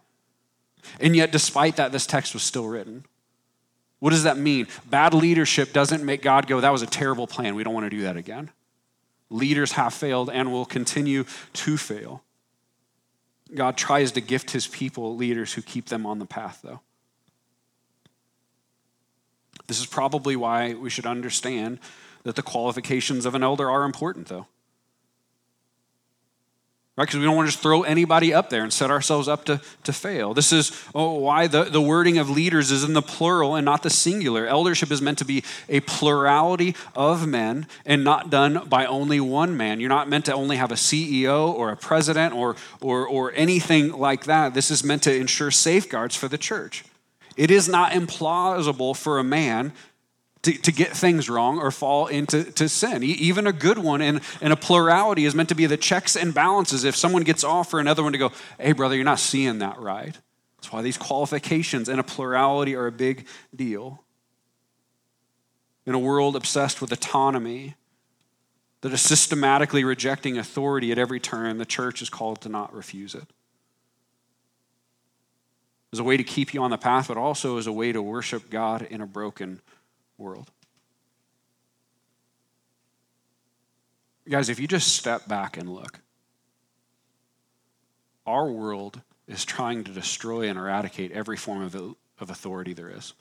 And 0.98 1.14
yet, 1.14 1.30
despite 1.30 1.76
that, 1.76 1.92
this 1.92 2.06
text 2.06 2.32
was 2.32 2.42
still 2.42 2.66
written. 2.66 3.04
What 3.98 4.10
does 4.10 4.22
that 4.22 4.38
mean? 4.38 4.66
Bad 4.88 5.12
leadership 5.12 5.74
doesn't 5.74 6.02
make 6.02 6.22
God 6.22 6.46
go, 6.46 6.60
That 6.62 6.72
was 6.72 6.82
a 6.82 6.86
terrible 6.86 7.26
plan. 7.26 7.54
We 7.54 7.64
don't 7.64 7.74
want 7.74 7.84
to 7.84 7.90
do 7.90 8.02
that 8.02 8.16
again. 8.16 8.50
Leaders 9.28 9.72
have 9.72 9.92
failed 9.92 10.30
and 10.30 10.50
will 10.50 10.64
continue 10.64 11.24
to 11.52 11.76
fail. 11.76 12.22
God 13.54 13.76
tries 13.76 14.12
to 14.12 14.20
gift 14.20 14.50
his 14.50 14.66
people 14.66 15.16
leaders 15.16 15.54
who 15.54 15.62
keep 15.62 15.86
them 15.86 16.04
on 16.06 16.18
the 16.18 16.26
path, 16.26 16.60
though. 16.62 16.80
This 19.66 19.80
is 19.80 19.86
probably 19.86 20.36
why 20.36 20.74
we 20.74 20.90
should 20.90 21.06
understand 21.06 21.78
that 22.24 22.36
the 22.36 22.42
qualifications 22.42 23.26
of 23.26 23.34
an 23.34 23.42
elder 23.42 23.70
are 23.70 23.84
important, 23.84 24.28
though 24.28 24.46
right? 26.98 27.06
Because 27.06 27.20
we 27.20 27.24
don't 27.24 27.36
want 27.36 27.46
to 27.46 27.52
just 27.52 27.62
throw 27.62 27.84
anybody 27.84 28.34
up 28.34 28.50
there 28.50 28.64
and 28.64 28.72
set 28.72 28.90
ourselves 28.90 29.28
up 29.28 29.44
to, 29.44 29.60
to 29.84 29.92
fail. 29.92 30.34
This 30.34 30.52
is 30.52 30.72
oh, 30.96 31.14
why 31.14 31.46
the, 31.46 31.62
the 31.62 31.80
wording 31.80 32.18
of 32.18 32.28
leaders 32.28 32.72
is 32.72 32.82
in 32.82 32.92
the 32.92 33.02
plural 33.02 33.54
and 33.54 33.64
not 33.64 33.84
the 33.84 33.88
singular. 33.90 34.48
Eldership 34.48 34.90
is 34.90 35.00
meant 35.00 35.18
to 35.18 35.24
be 35.24 35.44
a 35.68 35.78
plurality 35.78 36.74
of 36.96 37.24
men 37.28 37.68
and 37.86 38.02
not 38.02 38.30
done 38.30 38.64
by 38.68 38.84
only 38.84 39.20
one 39.20 39.56
man. 39.56 39.78
You're 39.78 39.88
not 39.88 40.08
meant 40.08 40.24
to 40.24 40.34
only 40.34 40.56
have 40.56 40.72
a 40.72 40.74
CEO 40.74 41.54
or 41.54 41.70
a 41.70 41.76
president 41.76 42.34
or, 42.34 42.56
or, 42.80 43.06
or 43.06 43.32
anything 43.32 43.92
like 43.92 44.24
that. 44.24 44.54
This 44.54 44.68
is 44.72 44.82
meant 44.82 45.04
to 45.04 45.14
ensure 45.14 45.52
safeguards 45.52 46.16
for 46.16 46.26
the 46.26 46.38
church. 46.38 46.84
It 47.36 47.52
is 47.52 47.68
not 47.68 47.92
implausible 47.92 48.96
for 48.96 49.20
a 49.20 49.24
man 49.24 49.72
to, 50.48 50.62
to 50.62 50.72
get 50.72 50.96
things 50.96 51.28
wrong 51.28 51.58
or 51.58 51.70
fall 51.70 52.06
into 52.06 52.44
to 52.52 52.68
sin. 52.68 53.02
Even 53.02 53.46
a 53.46 53.52
good 53.52 53.78
one 53.78 54.00
and, 54.00 54.20
and 54.40 54.52
a 54.52 54.56
plurality 54.56 55.26
is 55.26 55.34
meant 55.34 55.50
to 55.50 55.54
be 55.54 55.66
the 55.66 55.76
checks 55.76 56.16
and 56.16 56.32
balances. 56.32 56.84
If 56.84 56.96
someone 56.96 57.22
gets 57.22 57.44
off 57.44 57.70
for 57.70 57.80
another 57.80 58.02
one 58.02 58.12
to 58.12 58.18
go, 58.18 58.32
hey, 58.58 58.72
brother, 58.72 58.94
you're 58.94 59.04
not 59.04 59.18
seeing 59.18 59.58
that 59.58 59.78
right. 59.78 60.16
That's 60.56 60.72
why 60.72 60.82
these 60.82 60.96
qualifications 60.96 61.88
and 61.88 62.00
a 62.00 62.02
plurality 62.02 62.74
are 62.74 62.86
a 62.86 62.92
big 62.92 63.26
deal. 63.54 64.02
In 65.84 65.94
a 65.94 65.98
world 65.98 66.34
obsessed 66.34 66.80
with 66.80 66.92
autonomy, 66.92 67.74
that 68.80 68.92
is 68.92 69.00
systematically 69.00 69.84
rejecting 69.84 70.38
authority 70.38 70.92
at 70.92 70.98
every 70.98 71.20
turn, 71.20 71.58
the 71.58 71.66
church 71.66 72.00
is 72.00 72.08
called 72.08 72.40
to 72.42 72.48
not 72.48 72.72
refuse 72.72 73.14
it. 73.14 73.26
As 75.92 75.98
a 75.98 76.04
way 76.04 76.16
to 76.16 76.24
keep 76.24 76.54
you 76.54 76.62
on 76.62 76.70
the 76.70 76.78
path, 76.78 77.08
but 77.08 77.16
also 77.16 77.58
as 77.58 77.66
a 77.66 77.72
way 77.72 77.92
to 77.92 78.00
worship 78.00 78.50
God 78.50 78.82
in 78.82 79.00
a 79.00 79.06
broken 79.06 79.60
world. 80.18 80.50
Guys, 84.28 84.50
if 84.50 84.60
you 84.60 84.68
just 84.68 84.94
step 84.94 85.26
back 85.26 85.56
and 85.56 85.72
look, 85.72 86.00
our 88.26 88.50
world 88.50 89.00
is 89.26 89.44
trying 89.44 89.84
to 89.84 89.92
destroy 89.92 90.48
and 90.48 90.58
eradicate 90.58 91.12
every 91.12 91.36
form 91.36 91.62
of, 91.62 91.74
of 91.74 92.30
authority 92.30 92.74
there 92.74 92.90
is. 92.90 93.14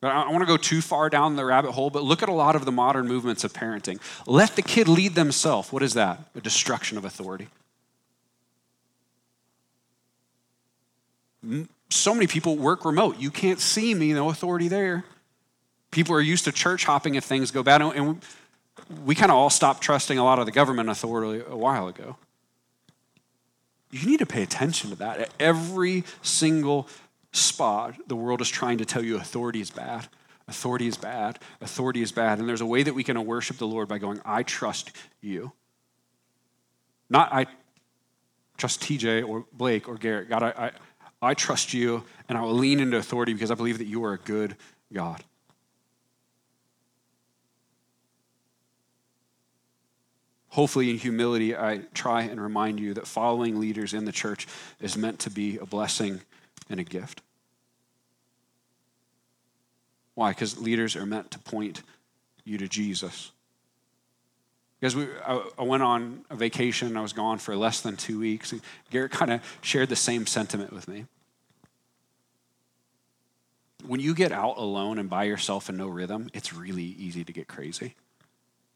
But 0.00 0.12
I 0.12 0.24
don't 0.24 0.32
want 0.32 0.42
to 0.42 0.46
go 0.46 0.58
too 0.58 0.82
far 0.82 1.08
down 1.08 1.36
the 1.36 1.44
rabbit 1.46 1.72
hole, 1.72 1.88
but 1.88 2.02
look 2.02 2.22
at 2.22 2.28
a 2.28 2.32
lot 2.32 2.56
of 2.56 2.66
the 2.66 2.72
modern 2.72 3.08
movements 3.08 3.44
of 3.44 3.54
parenting. 3.54 3.98
Let 4.26 4.56
the 4.56 4.60
kid 4.60 4.86
lead 4.88 5.14
themselves. 5.14 5.72
What 5.72 5.82
is 5.82 5.94
that? 5.94 6.20
A 6.34 6.42
destruction 6.42 6.98
of 6.98 7.06
authority. 7.06 7.48
So 11.94 12.14
many 12.14 12.26
people 12.26 12.56
work 12.56 12.84
remote. 12.84 13.18
You 13.18 13.30
can't 13.30 13.60
see 13.60 13.94
me, 13.94 14.12
no 14.12 14.30
authority 14.30 14.68
there. 14.68 15.04
People 15.90 16.14
are 16.16 16.20
used 16.20 16.44
to 16.44 16.52
church 16.52 16.84
hopping 16.84 17.14
if 17.14 17.24
things 17.24 17.50
go 17.50 17.62
bad, 17.62 17.80
and 17.80 18.20
we 19.04 19.14
kind 19.14 19.30
of 19.30 19.36
all 19.36 19.50
stopped 19.50 19.82
trusting 19.82 20.18
a 20.18 20.24
lot 20.24 20.38
of 20.38 20.46
the 20.46 20.52
government 20.52 20.88
authority 20.88 21.42
a 21.48 21.56
while 21.56 21.86
ago. 21.86 22.16
You 23.90 24.06
need 24.08 24.18
to 24.18 24.26
pay 24.26 24.42
attention 24.42 24.90
to 24.90 24.96
that. 24.96 25.20
At 25.20 25.30
every 25.38 26.02
single 26.20 26.88
spot, 27.30 27.94
the 28.08 28.16
world 28.16 28.40
is 28.40 28.48
trying 28.48 28.78
to 28.78 28.84
tell 28.84 29.04
you 29.04 29.16
authority 29.16 29.60
is 29.60 29.70
bad. 29.70 30.08
Authority 30.48 30.88
is 30.88 30.96
bad. 30.96 31.38
Authority 31.60 32.02
is 32.02 32.10
bad. 32.10 32.40
And 32.40 32.48
there's 32.48 32.60
a 32.60 32.66
way 32.66 32.82
that 32.82 32.94
we 32.94 33.04
can 33.04 33.24
worship 33.24 33.56
the 33.58 33.66
Lord 33.66 33.88
by 33.88 33.98
going, 33.98 34.20
I 34.24 34.42
trust 34.42 34.90
you. 35.20 35.52
Not 37.08 37.32
I 37.32 37.46
trust 38.56 38.80
TJ 38.80 39.26
or 39.26 39.46
Blake 39.52 39.88
or 39.88 39.94
Garrett. 39.94 40.28
God, 40.28 40.42
I, 40.42 40.48
I, 40.56 40.70
I 41.24 41.34
trust 41.34 41.72
you 41.72 42.04
and 42.28 42.36
I 42.36 42.42
will 42.42 42.54
lean 42.54 42.80
into 42.80 42.96
authority 42.96 43.32
because 43.32 43.50
I 43.50 43.54
believe 43.54 43.78
that 43.78 43.86
you 43.86 44.04
are 44.04 44.12
a 44.12 44.18
good 44.18 44.56
God. 44.92 45.24
Hopefully, 50.48 50.90
in 50.90 50.98
humility, 50.98 51.56
I 51.56 51.80
try 51.94 52.22
and 52.22 52.40
remind 52.40 52.78
you 52.78 52.94
that 52.94 53.08
following 53.08 53.58
leaders 53.58 53.92
in 53.92 54.04
the 54.04 54.12
church 54.12 54.46
is 54.80 54.96
meant 54.96 55.18
to 55.20 55.30
be 55.30 55.58
a 55.58 55.66
blessing 55.66 56.20
and 56.70 56.78
a 56.78 56.84
gift. 56.84 57.22
Why? 60.14 60.30
Because 60.30 60.60
leaders 60.60 60.94
are 60.94 61.06
meant 61.06 61.32
to 61.32 61.40
point 61.40 61.82
you 62.44 62.56
to 62.58 62.68
Jesus. 62.68 63.32
Because 64.78 64.94
we, 64.94 65.08
I, 65.26 65.42
I 65.58 65.62
went 65.62 65.82
on 65.82 66.24
a 66.30 66.36
vacation, 66.36 66.96
I 66.96 67.00
was 67.00 67.12
gone 67.12 67.38
for 67.38 67.56
less 67.56 67.80
than 67.80 67.96
two 67.96 68.20
weeks. 68.20 68.54
Garrett 68.90 69.10
kind 69.10 69.32
of 69.32 69.58
shared 69.60 69.88
the 69.88 69.96
same 69.96 70.24
sentiment 70.24 70.72
with 70.72 70.86
me. 70.86 71.06
When 73.86 74.00
you 74.00 74.14
get 74.14 74.32
out 74.32 74.56
alone 74.56 74.98
and 74.98 75.10
by 75.10 75.24
yourself 75.24 75.68
and 75.68 75.76
no 75.78 75.88
rhythm, 75.88 76.30
it's 76.32 76.52
really 76.52 76.82
easy 76.82 77.24
to 77.24 77.32
get 77.32 77.48
crazy. 77.48 77.94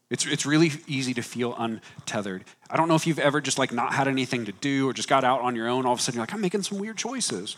It's, 0.09 0.25
it's 0.25 0.45
really 0.45 0.71
easy 0.87 1.13
to 1.13 1.21
feel 1.21 1.55
untethered. 1.55 2.43
I 2.69 2.77
don't 2.77 2.87
know 2.87 2.95
if 2.95 3.05
you've 3.05 3.19
ever 3.19 3.41
just 3.41 3.59
like 3.59 3.71
not 3.71 3.93
had 3.93 4.07
anything 4.07 4.45
to 4.45 4.51
do 4.51 4.89
or 4.89 4.93
just 4.93 5.07
got 5.07 5.23
out 5.23 5.41
on 5.41 5.55
your 5.55 5.67
own. 5.67 5.85
All 5.85 5.93
of 5.93 5.99
a 5.99 6.01
sudden, 6.01 6.17
you're 6.17 6.23
like, 6.23 6.33
I'm 6.33 6.41
making 6.41 6.63
some 6.63 6.79
weird 6.79 6.97
choices. 6.97 7.55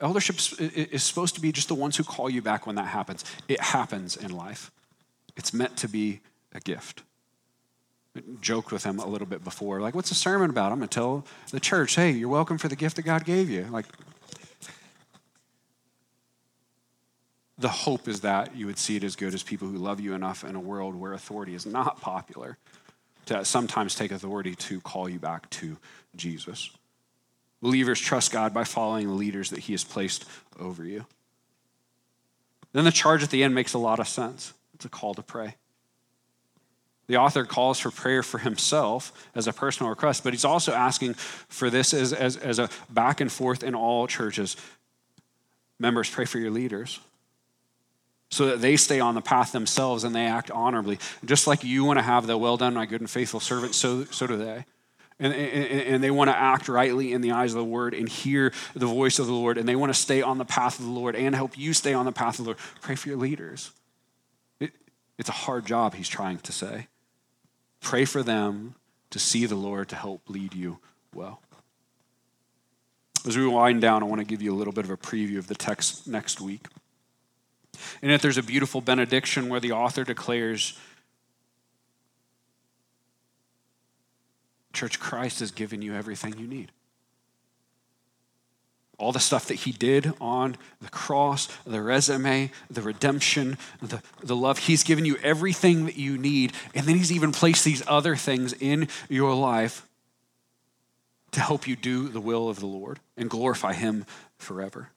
Eldership 0.00 0.36
is 0.60 1.02
supposed 1.02 1.36
to 1.36 1.40
be 1.40 1.52
just 1.52 1.68
the 1.68 1.74
ones 1.74 1.96
who 1.96 2.04
call 2.04 2.28
you 2.28 2.42
back 2.42 2.66
when 2.66 2.76
that 2.76 2.86
happens. 2.86 3.24
It 3.48 3.60
happens 3.60 4.16
in 4.16 4.30
life. 4.30 4.72
It's 5.36 5.54
meant 5.54 5.76
to 5.78 5.88
be 5.88 6.20
a 6.52 6.60
gift. 6.60 7.02
I 8.16 8.22
joked 8.40 8.70
with 8.70 8.84
him 8.84 8.98
a 8.98 9.06
little 9.06 9.26
bit 9.26 9.42
before, 9.42 9.80
like, 9.80 9.94
what's 9.94 10.08
the 10.08 10.14
sermon 10.14 10.50
about? 10.50 10.72
I'm 10.72 10.78
going 10.78 10.88
to 10.88 10.94
tell 10.94 11.24
the 11.50 11.60
church, 11.60 11.94
hey, 11.96 12.10
you're 12.10 12.28
welcome 12.28 12.58
for 12.58 12.68
the 12.68 12.76
gift 12.76 12.96
that 12.96 13.02
God 13.02 13.24
gave 13.24 13.50
you. 13.50 13.66
Like, 13.70 13.86
the 17.58 17.68
hope 17.68 18.08
is 18.08 18.22
that 18.22 18.56
you 18.56 18.66
would 18.66 18.78
see 18.78 18.96
it 18.96 19.04
as 19.04 19.16
good 19.16 19.34
as 19.34 19.42
people 19.42 19.68
who 19.68 19.76
love 19.76 20.00
you 20.00 20.14
enough 20.14 20.44
in 20.44 20.56
a 20.56 20.60
world 20.60 20.94
where 20.94 21.12
authority 21.12 21.54
is 21.54 21.64
not 21.64 22.00
popular 22.00 22.58
to 23.26 23.44
sometimes 23.44 23.94
take 23.94 24.10
authority 24.10 24.54
to 24.54 24.80
call 24.80 25.08
you 25.08 25.18
back 25.18 25.48
to 25.50 25.76
Jesus. 26.16 26.70
Believers 27.62 28.00
trust 28.00 28.32
God 28.32 28.52
by 28.52 28.64
following 28.64 29.06
the 29.06 29.14
leaders 29.14 29.50
that 29.50 29.60
He 29.60 29.72
has 29.72 29.84
placed 29.84 30.24
over 30.58 30.84
you. 30.84 31.06
Then 32.72 32.84
the 32.84 32.92
charge 32.92 33.22
at 33.22 33.30
the 33.30 33.44
end 33.44 33.54
makes 33.54 33.72
a 33.72 33.78
lot 33.78 34.00
of 34.00 34.08
sense. 34.08 34.52
It's 34.74 34.84
a 34.84 34.88
call 34.88 35.14
to 35.14 35.22
pray. 35.22 35.54
The 37.06 37.16
author 37.18 37.44
calls 37.44 37.78
for 37.78 37.90
prayer 37.90 38.22
for 38.22 38.38
himself 38.38 39.12
as 39.34 39.46
a 39.46 39.52
personal 39.52 39.90
request, 39.90 40.24
but 40.24 40.32
he's 40.32 40.44
also 40.44 40.72
asking 40.72 41.14
for 41.14 41.68
this 41.68 41.92
as, 41.92 42.14
as, 42.14 42.36
as 42.38 42.58
a 42.58 42.70
back 42.88 43.20
and 43.20 43.30
forth 43.30 43.62
in 43.62 43.74
all 43.74 44.06
churches. 44.06 44.56
Members, 45.78 46.08
pray 46.08 46.24
for 46.24 46.38
your 46.38 46.50
leaders 46.50 46.98
so 48.34 48.46
that 48.46 48.60
they 48.60 48.76
stay 48.76 48.98
on 48.98 49.14
the 49.14 49.20
path 49.20 49.52
themselves 49.52 50.02
and 50.02 50.12
they 50.12 50.26
act 50.26 50.50
honorably. 50.50 50.98
Just 51.24 51.46
like 51.46 51.62
you 51.62 51.84
want 51.84 52.00
to 52.00 52.02
have 52.02 52.26
the 52.26 52.36
well 52.36 52.56
done, 52.56 52.74
my 52.74 52.84
good 52.84 53.00
and 53.00 53.08
faithful 53.08 53.38
servant, 53.38 53.76
so, 53.76 54.04
so 54.06 54.26
do 54.26 54.36
they. 54.36 54.64
And, 55.20 55.32
and, 55.32 55.82
and, 55.82 56.02
they 56.02 56.10
want 56.10 56.28
to 56.30 56.36
act 56.36 56.68
rightly 56.68 57.12
in 57.12 57.20
the 57.20 57.30
eyes 57.30 57.52
of 57.52 57.58
the 57.58 57.64
Lord 57.64 57.94
and 57.94 58.08
hear 58.08 58.52
the 58.74 58.86
voice 58.86 59.20
of 59.20 59.28
the 59.28 59.32
Lord, 59.32 59.56
and 59.56 59.68
they 59.68 59.76
want 59.76 59.94
to 59.94 59.98
stay 59.98 60.20
on 60.20 60.38
the 60.38 60.44
path 60.44 60.80
of 60.80 60.84
the 60.84 60.90
Lord 60.90 61.14
and 61.14 61.32
help 61.32 61.56
you 61.56 61.72
stay 61.72 61.94
on 61.94 62.06
the 62.06 62.12
path 62.12 62.40
of 62.40 62.44
the 62.44 62.50
Lord. 62.50 62.58
Pray 62.80 62.96
for 62.96 63.08
your 63.08 63.18
leaders. 63.18 63.70
It, 64.58 64.72
it's 65.16 65.28
a 65.28 65.32
hard 65.32 65.64
job, 65.64 65.94
he's 65.94 66.08
trying 66.08 66.38
to 66.38 66.50
say. 66.50 66.88
Pray 67.80 68.04
for 68.04 68.24
them 68.24 68.74
to 69.10 69.20
see 69.20 69.46
the 69.46 69.54
Lord 69.54 69.88
to 69.90 69.96
help 69.96 70.28
lead 70.28 70.54
you 70.54 70.80
well. 71.14 71.40
As 73.24 73.36
we 73.36 73.46
wind 73.46 73.80
down, 73.80 74.02
I 74.02 74.06
want 74.06 74.18
to 74.18 74.26
give 74.26 74.42
you 74.42 74.52
a 74.52 74.56
little 74.56 74.72
bit 74.72 74.84
of 74.84 74.90
a 74.90 74.96
preview 74.96 75.38
of 75.38 75.46
the 75.46 75.54
text 75.54 76.08
next 76.08 76.40
week. 76.40 76.66
In 78.02 78.10
it, 78.10 78.22
there's 78.22 78.38
a 78.38 78.42
beautiful 78.42 78.80
benediction 78.80 79.48
where 79.48 79.60
the 79.60 79.72
author 79.72 80.04
declares, 80.04 80.78
Church, 84.72 84.98
Christ 84.98 85.40
has 85.40 85.52
given 85.52 85.82
you 85.82 85.94
everything 85.94 86.38
you 86.38 86.46
need. 86.46 86.72
All 88.98 89.12
the 89.12 89.20
stuff 89.20 89.46
that 89.46 89.54
he 89.54 89.72
did 89.72 90.12
on 90.20 90.56
the 90.80 90.90
cross, 90.90 91.48
the 91.64 91.80
resume, 91.80 92.50
the 92.70 92.82
redemption, 92.82 93.58
the, 93.80 94.02
the 94.22 94.36
love, 94.36 94.58
he's 94.58 94.82
given 94.82 95.04
you 95.04 95.16
everything 95.22 95.86
that 95.86 95.96
you 95.96 96.18
need. 96.18 96.52
And 96.74 96.86
then 96.86 96.96
he's 96.96 97.12
even 97.12 97.32
placed 97.32 97.64
these 97.64 97.82
other 97.86 98.14
things 98.16 98.52
in 98.52 98.88
your 99.08 99.34
life 99.34 99.88
to 101.32 101.40
help 101.40 101.66
you 101.66 101.76
do 101.76 102.08
the 102.08 102.20
will 102.20 102.48
of 102.48 102.60
the 102.60 102.66
Lord 102.66 103.00
and 103.16 103.28
glorify 103.28 103.72
him 103.72 104.06
forever. 104.38 104.90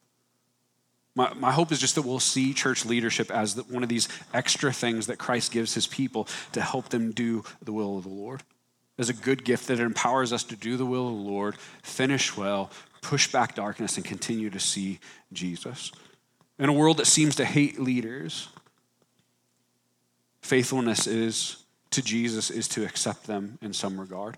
My, 1.17 1.33
my 1.33 1.51
hope 1.51 1.71
is 1.71 1.79
just 1.79 1.95
that 1.95 2.03
we'll 2.03 2.19
see 2.19 2.53
church 2.53 2.85
leadership 2.85 3.31
as 3.31 3.55
the, 3.55 3.63
one 3.63 3.81
of 3.81 3.89
these 3.89 4.07
extra 4.35 4.71
things 4.71 5.07
that 5.07 5.17
Christ 5.17 5.51
gives 5.51 5.73
his 5.73 5.87
people 5.87 6.27
to 6.51 6.61
help 6.61 6.89
them 6.89 7.11
do 7.11 7.43
the 7.59 7.73
will 7.73 7.97
of 7.97 8.03
the 8.03 8.09
Lord. 8.09 8.43
As 8.99 9.09
a 9.09 9.13
good 9.13 9.43
gift 9.43 9.67
that 9.67 9.79
empowers 9.79 10.31
us 10.31 10.43
to 10.43 10.55
do 10.55 10.77
the 10.77 10.85
will 10.85 11.07
of 11.07 11.15
the 11.15 11.31
Lord, 11.31 11.55
finish 11.81 12.37
well, 12.37 12.69
push 13.01 13.31
back 13.31 13.55
darkness, 13.55 13.97
and 13.97 14.05
continue 14.05 14.51
to 14.51 14.59
see 14.59 14.99
Jesus. 15.33 15.91
In 16.59 16.69
a 16.69 16.73
world 16.73 16.97
that 16.97 17.07
seems 17.07 17.35
to 17.37 17.45
hate 17.45 17.79
leaders, 17.79 18.49
faithfulness 20.41 21.07
is 21.07 21.63
to 21.89 22.03
Jesus 22.03 22.51
is 22.51 22.67
to 22.67 22.85
accept 22.85 23.25
them 23.25 23.57
in 23.63 23.73
some 23.73 23.99
regard. 23.99 24.37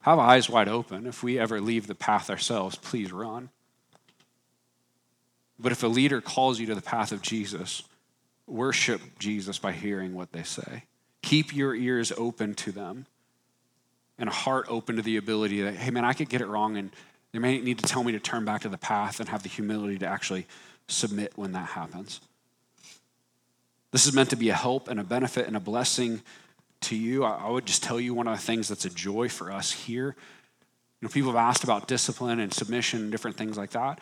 Have 0.00 0.18
eyes 0.18 0.48
wide 0.48 0.68
open. 0.68 1.06
If 1.06 1.22
we 1.22 1.38
ever 1.38 1.60
leave 1.60 1.86
the 1.86 1.94
path 1.94 2.30
ourselves, 2.30 2.76
please 2.76 3.12
run. 3.12 3.50
But 5.58 5.72
if 5.72 5.82
a 5.82 5.88
leader 5.88 6.20
calls 6.20 6.58
you 6.58 6.66
to 6.66 6.74
the 6.74 6.82
path 6.82 7.12
of 7.12 7.22
Jesus, 7.22 7.82
worship 8.46 9.00
Jesus 9.18 9.58
by 9.58 9.72
hearing 9.72 10.14
what 10.14 10.32
they 10.32 10.42
say. 10.42 10.84
Keep 11.22 11.54
your 11.54 11.74
ears 11.74 12.12
open 12.16 12.54
to 12.54 12.72
them 12.72 13.06
and 14.18 14.28
a 14.28 14.32
heart 14.32 14.66
open 14.68 14.96
to 14.96 15.02
the 15.02 15.16
ability 15.16 15.62
that, 15.62 15.74
hey, 15.74 15.90
man, 15.90 16.04
I 16.04 16.12
could 16.12 16.28
get 16.28 16.40
it 16.40 16.46
wrong, 16.46 16.76
and 16.76 16.90
they 17.32 17.38
may 17.38 17.58
need 17.58 17.78
to 17.78 17.84
tell 17.84 18.04
me 18.04 18.12
to 18.12 18.20
turn 18.20 18.44
back 18.44 18.62
to 18.62 18.68
the 18.68 18.78
path 18.78 19.20
and 19.20 19.28
have 19.28 19.42
the 19.42 19.48
humility 19.48 19.98
to 19.98 20.06
actually 20.06 20.46
submit 20.86 21.32
when 21.36 21.52
that 21.52 21.70
happens. 21.70 22.20
This 23.90 24.06
is 24.06 24.12
meant 24.12 24.30
to 24.30 24.36
be 24.36 24.50
a 24.50 24.54
help 24.54 24.88
and 24.88 25.00
a 25.00 25.04
benefit 25.04 25.46
and 25.46 25.56
a 25.56 25.60
blessing 25.60 26.22
to 26.82 26.96
you. 26.96 27.24
I 27.24 27.48
would 27.48 27.66
just 27.66 27.82
tell 27.82 27.98
you 27.98 28.12
one 28.12 28.28
of 28.28 28.36
the 28.36 28.42
things 28.42 28.68
that's 28.68 28.84
a 28.84 28.90
joy 28.90 29.28
for 29.28 29.50
us 29.50 29.72
here. 29.72 30.14
You 31.00 31.08
know, 31.08 31.08
people 31.08 31.30
have 31.30 31.40
asked 31.40 31.64
about 31.64 31.88
discipline 31.88 32.40
and 32.40 32.52
submission 32.52 33.02
and 33.02 33.10
different 33.10 33.36
things 33.36 33.56
like 33.56 33.70
that 33.70 34.00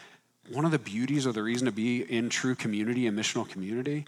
one 0.53 0.64
of 0.64 0.70
the 0.70 0.78
beauties 0.78 1.26
or 1.26 1.32
the 1.32 1.42
reason 1.42 1.66
to 1.66 1.72
be 1.72 2.03
in 2.03 2.28
true 2.28 2.55
community 2.55 3.07
and 3.07 3.18
missional 3.18 3.48
community 3.48 4.05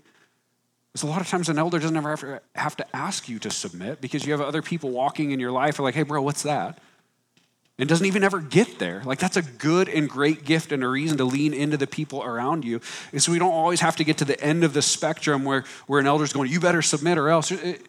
is 0.95 1.03
a 1.03 1.07
lot 1.07 1.20
of 1.20 1.28
times 1.28 1.49
an 1.49 1.59
elder 1.59 1.78
doesn't 1.78 1.97
ever 1.97 2.11
have 2.11 2.20
to, 2.20 2.40
have 2.55 2.76
to 2.76 2.97
ask 2.97 3.28
you 3.28 3.38
to 3.40 3.51
submit 3.51 4.01
because 4.01 4.24
you 4.24 4.32
have 4.32 4.40
other 4.40 4.62
people 4.62 4.90
walking 4.90 5.32
in 5.32 5.40
your 5.40 5.51
life 5.51 5.78
are 5.78 5.82
like, 5.82 5.95
hey, 5.95 6.03
bro, 6.03 6.22
what's 6.22 6.42
that? 6.42 6.78
And 7.76 7.88
doesn't 7.88 8.07
even 8.07 8.22
ever 8.22 8.40
get 8.40 8.78
there. 8.78 9.03
Like, 9.05 9.18
that's 9.18 9.36
a 9.36 9.42
good 9.42 9.88
and 9.88 10.09
great 10.09 10.45
gift 10.45 10.70
and 10.70 10.84
a 10.84 10.88
reason 10.88 11.18
to 11.18 11.24
lean 11.24 11.53
into 11.53 11.76
the 11.76 11.88
people 11.88 12.22
around 12.22 12.64
you. 12.64 12.80
And 13.11 13.20
so 13.20 13.32
we 13.32 13.40
don't 13.40 13.53
always 13.53 13.80
have 13.80 13.97
to 13.97 14.05
get 14.05 14.18
to 14.18 14.24
the 14.24 14.40
end 14.40 14.62
of 14.62 14.74
the 14.74 14.82
spectrum 14.82 15.45
where, 15.45 15.64
where 15.88 15.99
an 15.99 16.07
elder's 16.07 16.32
going, 16.32 16.53
you 16.53 16.61
better 16.61 16.82
submit 16.82 17.18
or 17.18 17.30
else. 17.30 17.51
It, 17.51 17.84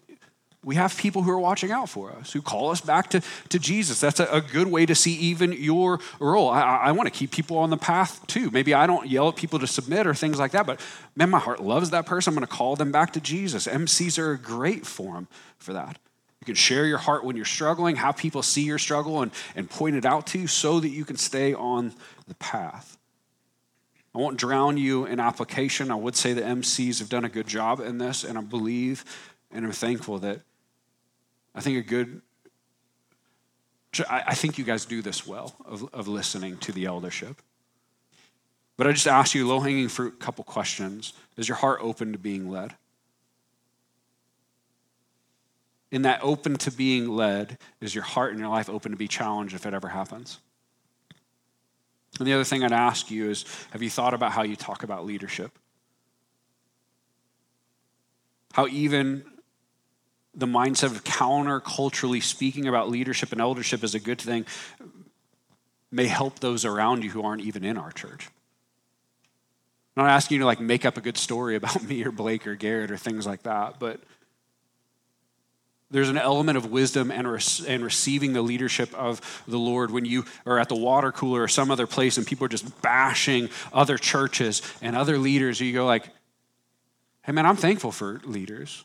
we 0.66 0.76
have 0.76 0.97
people 0.97 1.22
who 1.22 1.30
are 1.30 1.39
watching 1.39 1.72
out 1.72 1.89
for 1.89 2.11
us, 2.11 2.34
who 2.34 2.41
call 2.41 2.72
us 2.72 2.82
back 2.82 3.11
to, 3.11 3.22
to 3.49 3.59
Jesus. 3.59 3.99
That's 3.99 4.20
a, 4.20 4.26
a 4.26 4.41
good 4.41 4.68
way 4.68 4.86
to 4.88 4.95
see 4.95 5.13
even 5.13 5.53
your 5.53 5.99
role. 6.20 6.49
I, 6.49 6.61
I 6.61 6.91
want 6.91 7.05
to 7.05 7.11
keep 7.11 7.32
people 7.32 7.59
on 7.59 7.70
the 7.70 7.78
path 7.78 8.26
too. 8.26 8.49
Maybe 8.49 8.74
I 8.74 8.88
don't 8.88 9.07
yell 9.07 9.30
at 9.30 9.36
people 9.36 9.59
to 9.59 9.68
submit 9.68 10.07
or 10.07 10.16
things 10.16 10.39
like 10.39 10.51
that, 10.51 10.66
but 10.66 10.82
man, 11.16 11.30
my 11.30 11.39
heart 11.39 11.61
loves 11.61 11.91
that 11.91 12.07
person. 12.07 12.32
I'm 12.32 12.36
going 12.36 12.47
to 12.47 12.53
call 12.53 12.76
them 12.76 12.91
back 12.91 13.13
to 13.13 13.22
Jesus. 13.22 13.68
MCs 13.68 14.18
are 14.18 14.32
a 14.32 14.38
great 14.38 14.88
forum 14.88 15.28
for 15.59 15.74
that. 15.74 15.99
You 16.41 16.45
can 16.45 16.55
share 16.55 16.86
your 16.86 16.97
heart 16.97 17.24
when 17.24 17.36
you're 17.36 17.45
struggling, 17.45 17.95
have 17.97 18.18
people 18.18 18.41
see 18.41 18.63
your 18.63 18.80
struggle 18.80 19.22
and, 19.22 19.32
and 19.55 19.70
point 19.70 19.95
it 19.95 20.05
out 20.05 20.28
to 20.28 20.39
you 20.39 20.47
so 20.47 20.80
that 20.80 20.89
you 20.89 21.05
can 21.05 21.16
stay 21.16 21.53
on 21.53 21.93
the 22.28 22.36
path. 22.36 22.97
I 24.13 24.18
won't 24.18 24.38
drown 24.38 24.78
you 24.78 25.05
in 25.05 25.20
application. 25.20 25.91
I 25.91 25.95
would 25.95 26.16
say 26.16 26.34
the 26.34 26.41
MCs 26.41 26.99
have 26.99 27.09
done 27.09 27.26
a 27.26 27.30
good 27.30 27.47
job 27.47 27.82
in 27.82 27.97
this, 27.97 28.24
and 28.24 28.38
I 28.38 28.41
believe 28.41 29.03
and 29.55 29.66
I'm 29.66 29.72
thankful 29.72 30.20
that 30.20 30.41
I 31.55 31.61
think 31.61 31.77
a 31.77 31.87
good, 31.87 32.21
I 34.09 34.35
think 34.35 34.57
you 34.57 34.65
guys 34.65 34.85
do 34.85 35.01
this 35.01 35.25
well 35.25 35.55
of, 35.65 35.87
of 35.93 36.07
listening 36.07 36.57
to 36.57 36.73
the 36.73 36.85
eldership. 36.85 37.41
But 38.77 38.87
I 38.87 38.91
just 38.91 39.07
ask 39.07 39.33
you, 39.33 39.47
low 39.47 39.61
hanging 39.61 39.87
fruit, 39.87 40.15
a 40.15 40.23
couple 40.23 40.43
questions. 40.43 41.13
Is 41.37 41.47
your 41.47 41.55
heart 41.55 41.79
open 41.81 42.11
to 42.11 42.19
being 42.19 42.49
led? 42.49 42.75
In 45.91 46.01
that 46.01 46.19
open 46.21 46.57
to 46.57 46.71
being 46.71 47.07
led, 47.07 47.57
is 47.79 47.95
your 47.95 48.03
heart 48.03 48.31
and 48.31 48.39
your 48.39 48.49
life 48.49 48.69
open 48.69 48.91
to 48.91 48.97
be 48.97 49.07
challenged 49.07 49.55
if 49.55 49.65
it 49.65 49.73
ever 49.73 49.87
happens? 49.87 50.39
And 52.19 52.27
the 52.27 52.33
other 52.33 52.43
thing 52.43 52.63
I'd 52.63 52.73
ask 52.73 53.09
you 53.09 53.29
is 53.29 53.45
have 53.71 53.81
you 53.81 53.89
thought 53.89 54.13
about 54.13 54.33
how 54.33 54.43
you 54.43 54.57
talk 54.57 54.83
about 54.83 55.05
leadership? 55.05 55.57
How 58.51 58.67
even 58.67 59.23
the 60.36 60.45
mindset 60.45 60.91
of 60.91 61.03
counter-culturally 61.03 62.19
speaking 62.19 62.67
about 62.67 62.89
leadership 62.89 63.31
and 63.31 63.39
eldership 63.39 63.83
is 63.83 63.95
a 63.95 63.99
good 63.99 64.19
thing 64.19 64.45
may 65.91 66.07
help 66.07 66.39
those 66.39 66.65
around 66.65 67.03
you 67.03 67.09
who 67.09 67.23
aren't 67.23 67.41
even 67.41 67.63
in 67.63 67.77
our 67.77 67.91
church. 67.91 68.27
I'm 69.95 70.03
not 70.03 70.11
asking 70.11 70.36
you 70.36 70.39
to 70.39 70.45
like 70.45 70.59
make 70.59 70.86
up 70.86 70.97
a 70.97 71.01
good 71.01 71.17
story 71.17 71.55
about 71.55 71.81
me 71.88 72.03
or 72.03 72.11
Blake 72.11 72.45
or 72.45 72.55
Garrett 72.55 72.91
or 72.91 72.97
things 72.97 73.25
like 73.25 73.43
that, 73.43 73.79
but 73.79 74.01
there's 75.91 76.09
an 76.09 76.17
element 76.17 76.57
of 76.57 76.71
wisdom 76.71 77.11
and, 77.11 77.25
and 77.67 77.83
receiving 77.83 78.33
the 78.33 78.41
leadership 78.41 78.93
of 78.95 79.21
the 79.47 79.59
Lord 79.59 79.91
when 79.91 80.03
you 80.03 80.25
are 80.45 80.59
at 80.59 80.67
the 80.67 80.75
water 80.75 81.11
cooler 81.11 81.43
or 81.43 81.47
some 81.47 81.71
other 81.71 81.88
place 81.88 82.17
and 82.17 82.27
people 82.27 82.45
are 82.45 82.49
just 82.49 82.81
bashing 82.81 83.49
other 83.71 83.97
churches 83.97 84.61
and 84.81 84.95
other 84.95 85.17
leaders. 85.17 85.61
You 85.61 85.71
go 85.71 85.86
like, 85.86 86.09
hey 87.21 87.31
man, 87.31 87.45
I'm 87.45 87.55
thankful 87.55 87.91
for 87.91 88.19
leaders. 88.25 88.83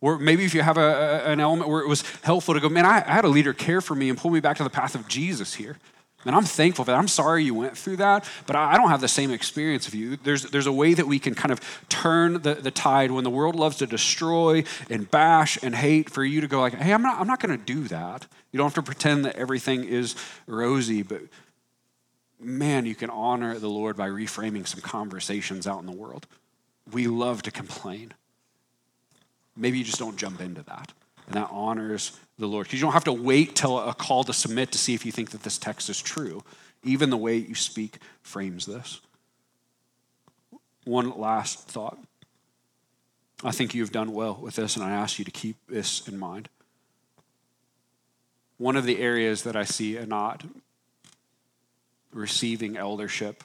Or 0.00 0.18
maybe 0.18 0.44
if 0.44 0.54
you 0.54 0.62
have 0.62 0.78
a, 0.78 1.24
an 1.26 1.40
element 1.40 1.68
where 1.68 1.80
it 1.80 1.88
was 1.88 2.02
helpful 2.22 2.54
to 2.54 2.60
go, 2.60 2.68
man, 2.68 2.86
I, 2.86 2.98
I 2.98 3.12
had 3.12 3.24
a 3.24 3.28
leader 3.28 3.52
care 3.52 3.80
for 3.80 3.94
me 3.94 4.08
and 4.08 4.16
pull 4.16 4.30
me 4.30 4.40
back 4.40 4.56
to 4.58 4.64
the 4.64 4.70
path 4.70 4.94
of 4.94 5.08
Jesus 5.08 5.54
here. 5.54 5.78
And 6.24 6.34
I'm 6.34 6.44
thankful 6.44 6.84
for 6.84 6.90
that. 6.90 6.98
I'm 6.98 7.08
sorry 7.08 7.44
you 7.44 7.54
went 7.54 7.78
through 7.78 7.96
that, 7.98 8.28
but 8.46 8.56
I 8.56 8.76
don't 8.76 8.90
have 8.90 9.00
the 9.00 9.08
same 9.08 9.30
experience 9.30 9.86
of 9.86 9.94
you. 9.94 10.16
There's, 10.16 10.42
there's 10.42 10.66
a 10.66 10.72
way 10.72 10.94
that 10.94 11.06
we 11.06 11.18
can 11.18 11.34
kind 11.34 11.52
of 11.52 11.60
turn 11.88 12.42
the, 12.42 12.54
the 12.54 12.72
tide 12.72 13.12
when 13.12 13.22
the 13.22 13.30
world 13.30 13.54
loves 13.54 13.76
to 13.76 13.86
destroy 13.86 14.64
and 14.90 15.08
bash 15.08 15.58
and 15.62 15.74
hate 15.74 16.10
for 16.10 16.24
you 16.24 16.40
to 16.40 16.48
go 16.48 16.60
like, 16.60 16.74
hey, 16.74 16.92
I'm 16.92 17.02
not, 17.02 17.20
I'm 17.20 17.28
not 17.28 17.40
going 17.40 17.56
to 17.56 17.64
do 17.64 17.86
that. 17.88 18.26
You 18.50 18.58
don't 18.58 18.66
have 18.66 18.74
to 18.74 18.82
pretend 18.82 19.24
that 19.26 19.36
everything 19.36 19.84
is 19.84 20.16
rosy, 20.46 21.02
but 21.02 21.22
man, 22.40 22.84
you 22.84 22.96
can 22.96 23.10
honor 23.10 23.58
the 23.58 23.70
Lord 23.70 23.96
by 23.96 24.08
reframing 24.08 24.66
some 24.66 24.80
conversations 24.80 25.66
out 25.68 25.80
in 25.80 25.86
the 25.86 25.92
world. 25.92 26.26
We 26.90 27.06
love 27.06 27.42
to 27.42 27.52
complain. 27.52 28.12
Maybe 29.58 29.78
you 29.78 29.84
just 29.84 29.98
don't 29.98 30.16
jump 30.16 30.40
into 30.40 30.62
that. 30.62 30.92
And 31.26 31.34
that 31.34 31.48
honors 31.50 32.18
the 32.38 32.46
Lord. 32.46 32.66
Because 32.66 32.80
you 32.80 32.86
don't 32.86 32.92
have 32.92 33.04
to 33.04 33.12
wait 33.12 33.54
till 33.54 33.78
a 33.78 33.92
call 33.92 34.24
to 34.24 34.32
submit 34.32 34.72
to 34.72 34.78
see 34.78 34.94
if 34.94 35.04
you 35.04 35.12
think 35.12 35.30
that 35.30 35.42
this 35.42 35.58
text 35.58 35.90
is 35.90 36.00
true. 36.00 36.42
Even 36.84 37.10
the 37.10 37.16
way 37.16 37.36
you 37.36 37.54
speak 37.54 37.98
frames 38.22 38.64
this. 38.64 39.00
One 40.84 41.18
last 41.18 41.68
thought. 41.68 41.98
I 43.44 43.50
think 43.50 43.74
you've 43.74 43.92
done 43.92 44.12
well 44.12 44.38
with 44.40 44.56
this, 44.56 44.76
and 44.76 44.84
I 44.84 44.90
ask 44.90 45.18
you 45.18 45.24
to 45.24 45.30
keep 45.30 45.56
this 45.68 46.08
in 46.08 46.18
mind. 46.18 46.48
One 48.56 48.76
of 48.76 48.84
the 48.84 48.98
areas 48.98 49.42
that 49.42 49.54
I 49.54 49.64
see 49.64 49.96
a 49.96 50.06
not 50.06 50.44
receiving 52.12 52.76
eldership 52.76 53.44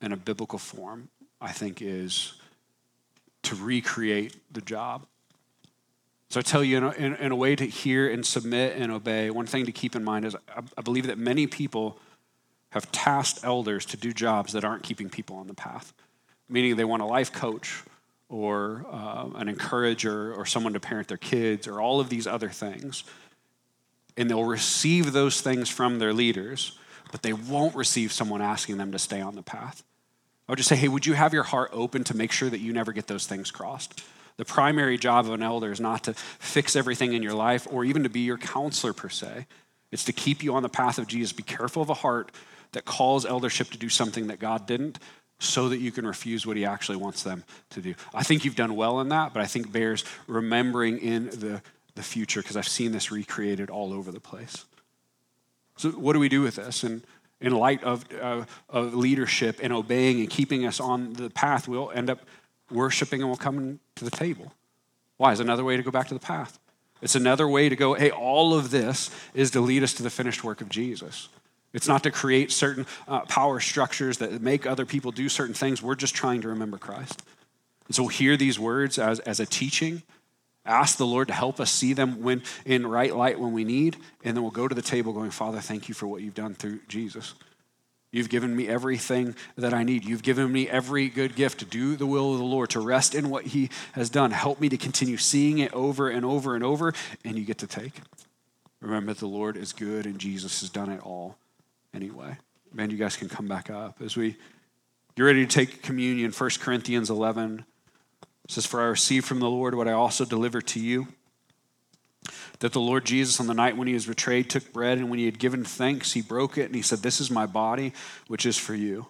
in 0.00 0.12
a 0.12 0.16
biblical 0.16 0.58
form, 0.58 1.08
I 1.40 1.52
think, 1.52 1.80
is 1.80 2.34
to 3.44 3.54
recreate 3.54 4.36
the 4.52 4.60
job. 4.60 5.06
So 6.32 6.40
I 6.40 6.42
tell 6.42 6.64
you, 6.64 6.78
in 6.78 6.84
a, 6.84 6.90
in, 6.92 7.14
in 7.16 7.30
a, 7.30 7.36
way 7.36 7.54
to 7.54 7.66
hear 7.66 8.10
and 8.10 8.24
submit 8.24 8.78
and 8.78 8.90
obey, 8.90 9.28
one 9.28 9.44
thing 9.44 9.66
to 9.66 9.72
keep 9.72 9.94
in 9.94 10.02
mind 10.02 10.24
is 10.24 10.34
I, 10.34 10.62
I 10.78 10.80
believe 10.80 11.08
that 11.08 11.18
many 11.18 11.46
people 11.46 11.98
have 12.70 12.90
tasked 12.90 13.44
elders 13.44 13.84
to 13.84 13.98
do 13.98 14.14
jobs 14.14 14.54
that 14.54 14.64
aren't 14.64 14.82
keeping 14.82 15.10
people 15.10 15.36
on 15.36 15.46
the 15.46 15.52
path, 15.52 15.92
meaning 16.48 16.76
they 16.76 16.86
want 16.86 17.02
a 17.02 17.04
life 17.04 17.34
coach 17.34 17.82
or 18.30 18.86
uh, 18.90 19.28
an 19.34 19.46
encourager 19.46 20.32
or 20.32 20.46
someone 20.46 20.72
to 20.72 20.80
parent 20.80 21.06
their 21.06 21.18
kids 21.18 21.68
or 21.68 21.82
all 21.82 22.00
of 22.00 22.08
these 22.08 22.26
other 22.26 22.48
things. 22.48 23.04
And 24.16 24.30
they'll 24.30 24.42
receive 24.42 25.12
those 25.12 25.42
things 25.42 25.68
from 25.68 25.98
their 25.98 26.14
leaders, 26.14 26.78
but 27.10 27.20
they 27.20 27.34
won't 27.34 27.74
receive 27.74 28.10
someone 28.10 28.40
asking 28.40 28.78
them 28.78 28.90
to 28.92 28.98
stay 28.98 29.20
on 29.20 29.34
the 29.34 29.42
path. 29.42 29.82
I 30.48 30.52
would 30.52 30.56
just 30.56 30.70
say, 30.70 30.76
hey, 30.76 30.88
would 30.88 31.04
you 31.04 31.12
have 31.12 31.34
your 31.34 31.42
heart 31.42 31.68
open 31.74 32.04
to 32.04 32.16
make 32.16 32.32
sure 32.32 32.48
that 32.48 32.60
you 32.60 32.72
never 32.72 32.94
get 32.94 33.06
those 33.06 33.26
things 33.26 33.50
crossed? 33.50 34.02
The 34.36 34.44
primary 34.44 34.98
job 34.98 35.26
of 35.26 35.32
an 35.32 35.42
elder 35.42 35.70
is 35.70 35.80
not 35.80 36.04
to 36.04 36.14
fix 36.14 36.74
everything 36.76 37.12
in 37.12 37.22
your 37.22 37.34
life 37.34 37.66
or 37.70 37.84
even 37.84 38.02
to 38.02 38.08
be 38.08 38.20
your 38.20 38.38
counselor 38.38 38.92
per 38.92 39.08
se. 39.08 39.46
It's 39.90 40.04
to 40.04 40.12
keep 40.12 40.42
you 40.42 40.54
on 40.54 40.62
the 40.62 40.68
path 40.68 40.98
of 40.98 41.06
Jesus. 41.06 41.32
Be 41.32 41.42
careful 41.42 41.82
of 41.82 41.90
a 41.90 41.94
heart 41.94 42.32
that 42.72 42.84
calls 42.84 43.26
eldership 43.26 43.70
to 43.70 43.78
do 43.78 43.88
something 43.88 44.28
that 44.28 44.38
God 44.38 44.66
didn't 44.66 44.98
so 45.38 45.68
that 45.68 45.78
you 45.78 45.90
can 45.92 46.06
refuse 46.06 46.46
what 46.46 46.56
he 46.56 46.64
actually 46.64 46.96
wants 46.96 47.22
them 47.22 47.44
to 47.70 47.80
do. 47.80 47.94
I 48.14 48.22
think 48.22 48.44
you've 48.44 48.56
done 48.56 48.76
well 48.76 49.00
in 49.00 49.08
that, 49.10 49.34
but 49.34 49.42
I 49.42 49.46
think 49.46 49.72
bears 49.72 50.04
remembering 50.26 50.98
in 50.98 51.26
the, 51.26 51.60
the 51.94 52.02
future 52.02 52.40
because 52.40 52.56
I've 52.56 52.68
seen 52.68 52.92
this 52.92 53.10
recreated 53.10 53.68
all 53.68 53.92
over 53.92 54.12
the 54.12 54.20
place. 54.20 54.64
So, 55.76 55.90
what 55.90 56.12
do 56.12 56.20
we 56.20 56.28
do 56.28 56.42
with 56.42 56.56
this? 56.56 56.84
And 56.84 57.02
in 57.40 57.52
light 57.52 57.82
of, 57.82 58.04
uh, 58.12 58.44
of 58.68 58.94
leadership 58.94 59.58
and 59.62 59.72
obeying 59.72 60.20
and 60.20 60.30
keeping 60.30 60.64
us 60.64 60.78
on 60.78 61.14
the 61.14 61.28
path, 61.28 61.66
we'll 61.66 61.90
end 61.90 62.08
up 62.08 62.20
worshiping 62.72 63.20
and 63.20 63.28
we'll 63.28 63.36
come 63.36 63.80
to 63.96 64.04
the 64.04 64.10
table. 64.10 64.52
Why? 65.16 65.32
Is 65.32 65.40
another 65.40 65.64
way 65.64 65.76
to 65.76 65.82
go 65.82 65.90
back 65.90 66.08
to 66.08 66.14
the 66.14 66.20
path. 66.20 66.58
It's 67.00 67.16
another 67.16 67.48
way 67.48 67.68
to 67.68 67.76
go, 67.76 67.94
hey, 67.94 68.10
all 68.10 68.54
of 68.54 68.70
this 68.70 69.10
is 69.34 69.50
to 69.52 69.60
lead 69.60 69.82
us 69.82 69.92
to 69.94 70.02
the 70.02 70.10
finished 70.10 70.44
work 70.44 70.60
of 70.60 70.68
Jesus. 70.68 71.28
It's 71.72 71.88
not 71.88 72.02
to 72.04 72.10
create 72.10 72.52
certain 72.52 72.86
uh, 73.08 73.20
power 73.22 73.58
structures 73.58 74.18
that 74.18 74.40
make 74.40 74.66
other 74.66 74.86
people 74.86 75.10
do 75.10 75.28
certain 75.28 75.54
things. 75.54 75.82
We're 75.82 75.94
just 75.94 76.14
trying 76.14 76.42
to 76.42 76.48
remember 76.48 76.78
Christ. 76.78 77.22
And 77.86 77.94
so 77.96 78.04
we'll 78.04 78.10
hear 78.10 78.36
these 78.36 78.58
words 78.58 78.98
as, 78.98 79.18
as 79.20 79.40
a 79.40 79.46
teaching, 79.46 80.02
ask 80.64 80.96
the 80.96 81.06
Lord 81.06 81.28
to 81.28 81.34
help 81.34 81.60
us 81.60 81.70
see 81.70 81.92
them 81.92 82.22
when 82.22 82.42
in 82.64 82.86
right 82.86 83.14
light 83.14 83.40
when 83.40 83.52
we 83.52 83.64
need, 83.64 83.96
and 84.22 84.36
then 84.36 84.42
we'll 84.42 84.52
go 84.52 84.68
to 84.68 84.74
the 84.74 84.82
table 84.82 85.12
going, 85.12 85.30
Father, 85.30 85.60
thank 85.60 85.88
you 85.88 85.94
for 85.94 86.06
what 86.06 86.22
you've 86.22 86.34
done 86.34 86.54
through 86.54 86.80
Jesus. 86.88 87.34
You've 88.12 88.28
given 88.28 88.54
me 88.54 88.68
everything 88.68 89.34
that 89.56 89.72
I 89.72 89.82
need. 89.82 90.04
You've 90.04 90.22
given 90.22 90.52
me 90.52 90.68
every 90.68 91.08
good 91.08 91.34
gift 91.34 91.60
to 91.60 91.64
do 91.64 91.96
the 91.96 92.06
will 92.06 92.32
of 92.32 92.38
the 92.38 92.44
Lord, 92.44 92.68
to 92.70 92.80
rest 92.80 93.14
in 93.14 93.30
what 93.30 93.46
He 93.46 93.70
has 93.92 94.10
done. 94.10 94.32
Help 94.32 94.60
me 94.60 94.68
to 94.68 94.76
continue 94.76 95.16
seeing 95.16 95.58
it 95.58 95.72
over 95.72 96.10
and 96.10 96.24
over 96.24 96.54
and 96.54 96.62
over, 96.62 96.92
and 97.24 97.38
you 97.38 97.44
get 97.46 97.58
to 97.58 97.66
take. 97.66 97.94
Remember, 98.82 99.14
the 99.14 99.26
Lord 99.26 99.56
is 99.56 99.72
good, 99.72 100.04
and 100.04 100.18
Jesus 100.18 100.60
has 100.60 100.68
done 100.68 100.90
it 100.90 101.00
all 101.00 101.38
anyway. 101.94 102.36
Man, 102.72 102.90
you 102.90 102.98
guys 102.98 103.16
can 103.16 103.30
come 103.30 103.48
back 103.48 103.70
up. 103.70 104.02
As 104.02 104.14
we 104.14 104.36
get 105.16 105.22
ready 105.22 105.46
to 105.46 105.50
take 105.50 105.82
communion, 105.82 106.32
1 106.32 106.50
Corinthians 106.60 107.08
11 107.08 107.64
says, 108.46 108.66
For 108.66 108.82
I 108.82 108.86
received 108.86 109.24
from 109.24 109.40
the 109.40 109.48
Lord 109.48 109.74
what 109.74 109.88
I 109.88 109.92
also 109.92 110.26
delivered 110.26 110.66
to 110.68 110.80
you 110.80 111.08
that 112.60 112.72
the 112.72 112.80
Lord 112.80 113.04
Jesus, 113.04 113.40
on 113.40 113.46
the 113.46 113.54
night 113.54 113.76
when 113.76 113.88
he 113.88 113.94
was 113.94 114.06
betrayed, 114.06 114.48
took 114.48 114.72
bread, 114.72 114.98
and 114.98 115.10
when 115.10 115.18
he 115.18 115.24
had 115.24 115.38
given 115.38 115.64
thanks, 115.64 116.12
he 116.12 116.22
broke 116.22 116.56
it, 116.56 116.66
and 116.66 116.74
he 116.74 116.82
said, 116.82 117.00
This 117.00 117.20
is 117.20 117.30
my 117.30 117.46
body, 117.46 117.92
which 118.28 118.46
is 118.46 118.56
for 118.56 118.74
you. 118.74 119.06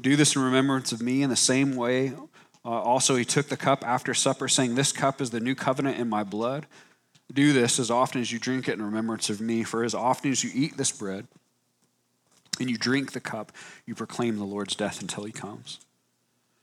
Do 0.00 0.16
this 0.16 0.36
in 0.36 0.42
remembrance 0.42 0.92
of 0.92 1.02
me. 1.02 1.22
In 1.22 1.30
the 1.30 1.36
same 1.36 1.74
way, 1.74 2.12
uh, 2.64 2.68
also 2.68 3.16
he 3.16 3.24
took 3.24 3.48
the 3.48 3.56
cup 3.56 3.86
after 3.86 4.14
supper, 4.14 4.48
saying, 4.48 4.74
This 4.74 4.92
cup 4.92 5.20
is 5.20 5.30
the 5.30 5.40
new 5.40 5.54
covenant 5.54 5.98
in 5.98 6.08
my 6.08 6.22
blood. 6.22 6.66
Do 7.32 7.52
this 7.52 7.78
as 7.78 7.90
often 7.90 8.20
as 8.20 8.30
you 8.30 8.38
drink 8.38 8.68
it 8.68 8.74
in 8.74 8.82
remembrance 8.82 9.30
of 9.30 9.40
me. 9.40 9.64
For 9.64 9.82
as 9.82 9.94
often 9.94 10.30
as 10.30 10.44
you 10.44 10.50
eat 10.54 10.76
this 10.76 10.92
bread 10.92 11.26
and 12.60 12.70
you 12.70 12.78
drink 12.78 13.12
the 13.12 13.20
cup, 13.20 13.50
you 13.84 13.94
proclaim 13.94 14.36
the 14.36 14.44
Lord's 14.44 14.76
death 14.76 15.00
until 15.00 15.24
he 15.24 15.32
comes. 15.32 15.80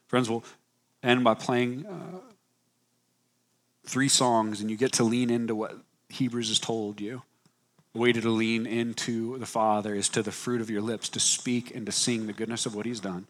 Friends, 0.08 0.30
we'll 0.30 0.46
end 1.02 1.24
by 1.24 1.34
playing. 1.34 1.86
Uh, 1.86 2.20
three 3.86 4.10
songs 4.10 4.62
and 4.62 4.70
you 4.70 4.78
get 4.78 4.94
to 4.94 5.04
lean 5.04 5.30
into 5.30 5.56
what 5.56 5.78
Hebrews 6.10 6.50
has 6.50 6.60
told 6.60 7.02
you. 7.02 7.24
The 7.94 8.00
way 8.00 8.12
to 8.12 8.28
lean 8.28 8.66
into 8.66 9.38
the 9.38 9.46
Father 9.46 9.94
is 9.94 10.10
to 10.10 10.24
the 10.24 10.32
fruit 10.32 10.62
of 10.62 10.70
your 10.70 10.82
lips, 10.82 11.10
to 11.10 11.20
speak 11.20 11.76
and 11.76 11.86
to 11.86 11.92
sing 11.92 12.26
the 12.26 12.34
goodness 12.34 12.66
of 12.66 12.76
what 12.76 12.88
He's 12.88 13.00
done, 13.00 13.28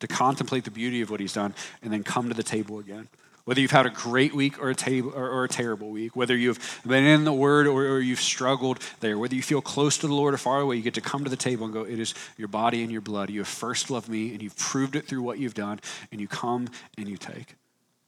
to 0.00 0.08
contemplate 0.08 0.64
the 0.64 0.72
beauty 0.72 1.00
of 1.00 1.10
what 1.10 1.20
He's 1.20 1.32
done, 1.32 1.54
and 1.80 1.92
then 1.92 2.02
come 2.02 2.28
to 2.28 2.34
the 2.34 2.42
table 2.42 2.80
again. 2.80 3.08
Whether 3.44 3.60
you've 3.60 3.70
had 3.70 3.86
a 3.86 3.90
great 3.90 4.34
week 4.34 4.60
or 4.60 4.70
a, 4.70 4.74
table, 4.74 5.12
or, 5.14 5.28
or 5.28 5.44
a 5.44 5.48
terrible 5.48 5.90
week, 5.90 6.16
whether 6.16 6.34
you've 6.34 6.80
been 6.84 7.04
in 7.04 7.24
the 7.24 7.32
Word 7.32 7.66
or, 7.66 7.84
or 7.84 8.00
you've 8.00 8.20
struggled 8.20 8.80
there, 9.00 9.18
whether 9.18 9.34
you 9.34 9.42
feel 9.42 9.60
close 9.60 9.98
to 9.98 10.06
the 10.08 10.14
Lord 10.14 10.34
or 10.34 10.38
far 10.38 10.60
away, 10.60 10.76
you 10.76 10.82
get 10.82 10.94
to 10.94 11.02
come 11.02 11.24
to 11.24 11.30
the 11.30 11.36
table 11.36 11.66
and 11.66 11.74
go, 11.74 11.82
It 11.82 12.00
is 12.00 12.14
your 12.36 12.48
body 12.48 12.82
and 12.82 12.90
your 12.90 13.02
blood. 13.02 13.30
You 13.30 13.40
have 13.40 13.48
first 13.48 13.90
loved 13.90 14.08
me, 14.08 14.32
and 14.32 14.42
you've 14.42 14.56
proved 14.56 14.96
it 14.96 15.06
through 15.06 15.22
what 15.22 15.38
you've 15.38 15.54
done, 15.54 15.78
and 16.10 16.20
you 16.20 16.26
come 16.26 16.68
and 16.96 17.06
you 17.06 17.18
take. 17.18 17.54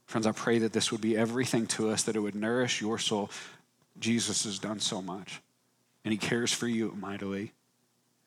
Friends, 0.07 0.27
I 0.27 0.33
pray 0.33 0.59
that 0.61 0.73
this 0.73 0.93
would 0.93 1.01
be 1.01 1.17
everything 1.17 1.67
to 1.69 1.91
us, 1.91 2.05
that 2.05 2.17
it 2.17 2.21
would 2.21 2.35
nourish 2.35 2.81
your 2.81 2.99
soul. 2.99 3.31
Jesus 3.99 4.45
has 4.45 4.59
done 4.59 4.79
so 4.79 5.03
much, 5.03 5.41
and 6.05 6.13
he 6.13 6.19
cares 6.19 6.53
for 6.53 6.69
you 6.69 6.97
mightily. 6.99 7.53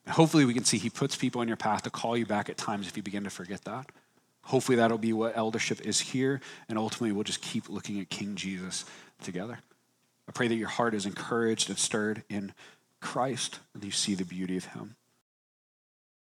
And 0.06 0.14
hopefully, 0.14 0.46
we 0.46 0.54
can 0.54 0.66
see 0.66 0.78
he 0.78 0.90
puts 0.90 1.16
people 1.16 1.42
on 1.42 1.48
your 1.48 1.58
path 1.58 1.84
to 1.84 1.90
call 1.90 2.18
you 2.18 2.26
back 2.26 2.50
at 2.50 2.58
times 2.58 2.88
if 2.88 2.98
you 2.98 3.04
begin 3.04 3.24
to 3.24 3.30
forget 3.30 3.64
that. 3.64 3.92
Hopefully, 4.44 4.76
that'll 4.76 4.98
be 4.98 5.14
what 5.14 5.38
eldership 5.38 5.82
is 5.82 6.00
here, 6.00 6.42
and 6.68 6.78
ultimately, 6.78 7.12
we'll 7.12 7.24
just 7.24 7.42
keep 7.42 7.70
looking 7.70 8.00
at 8.00 8.10
King 8.10 8.36
Jesus 8.36 8.84
together. 9.22 9.60
I 10.28 10.32
pray 10.32 10.48
that 10.48 10.56
your 10.56 10.70
heart 10.70 10.94
is 10.94 11.06
encouraged 11.06 11.70
and 11.70 11.80
stirred 11.80 12.24
in 12.30 12.54
Christ, 13.00 13.60
and 13.74 13.84
you 13.84 13.92
see 13.92 14.16
the 14.16 14.26
beauty 14.26 14.58
of 14.58 14.66
him. 14.66 14.96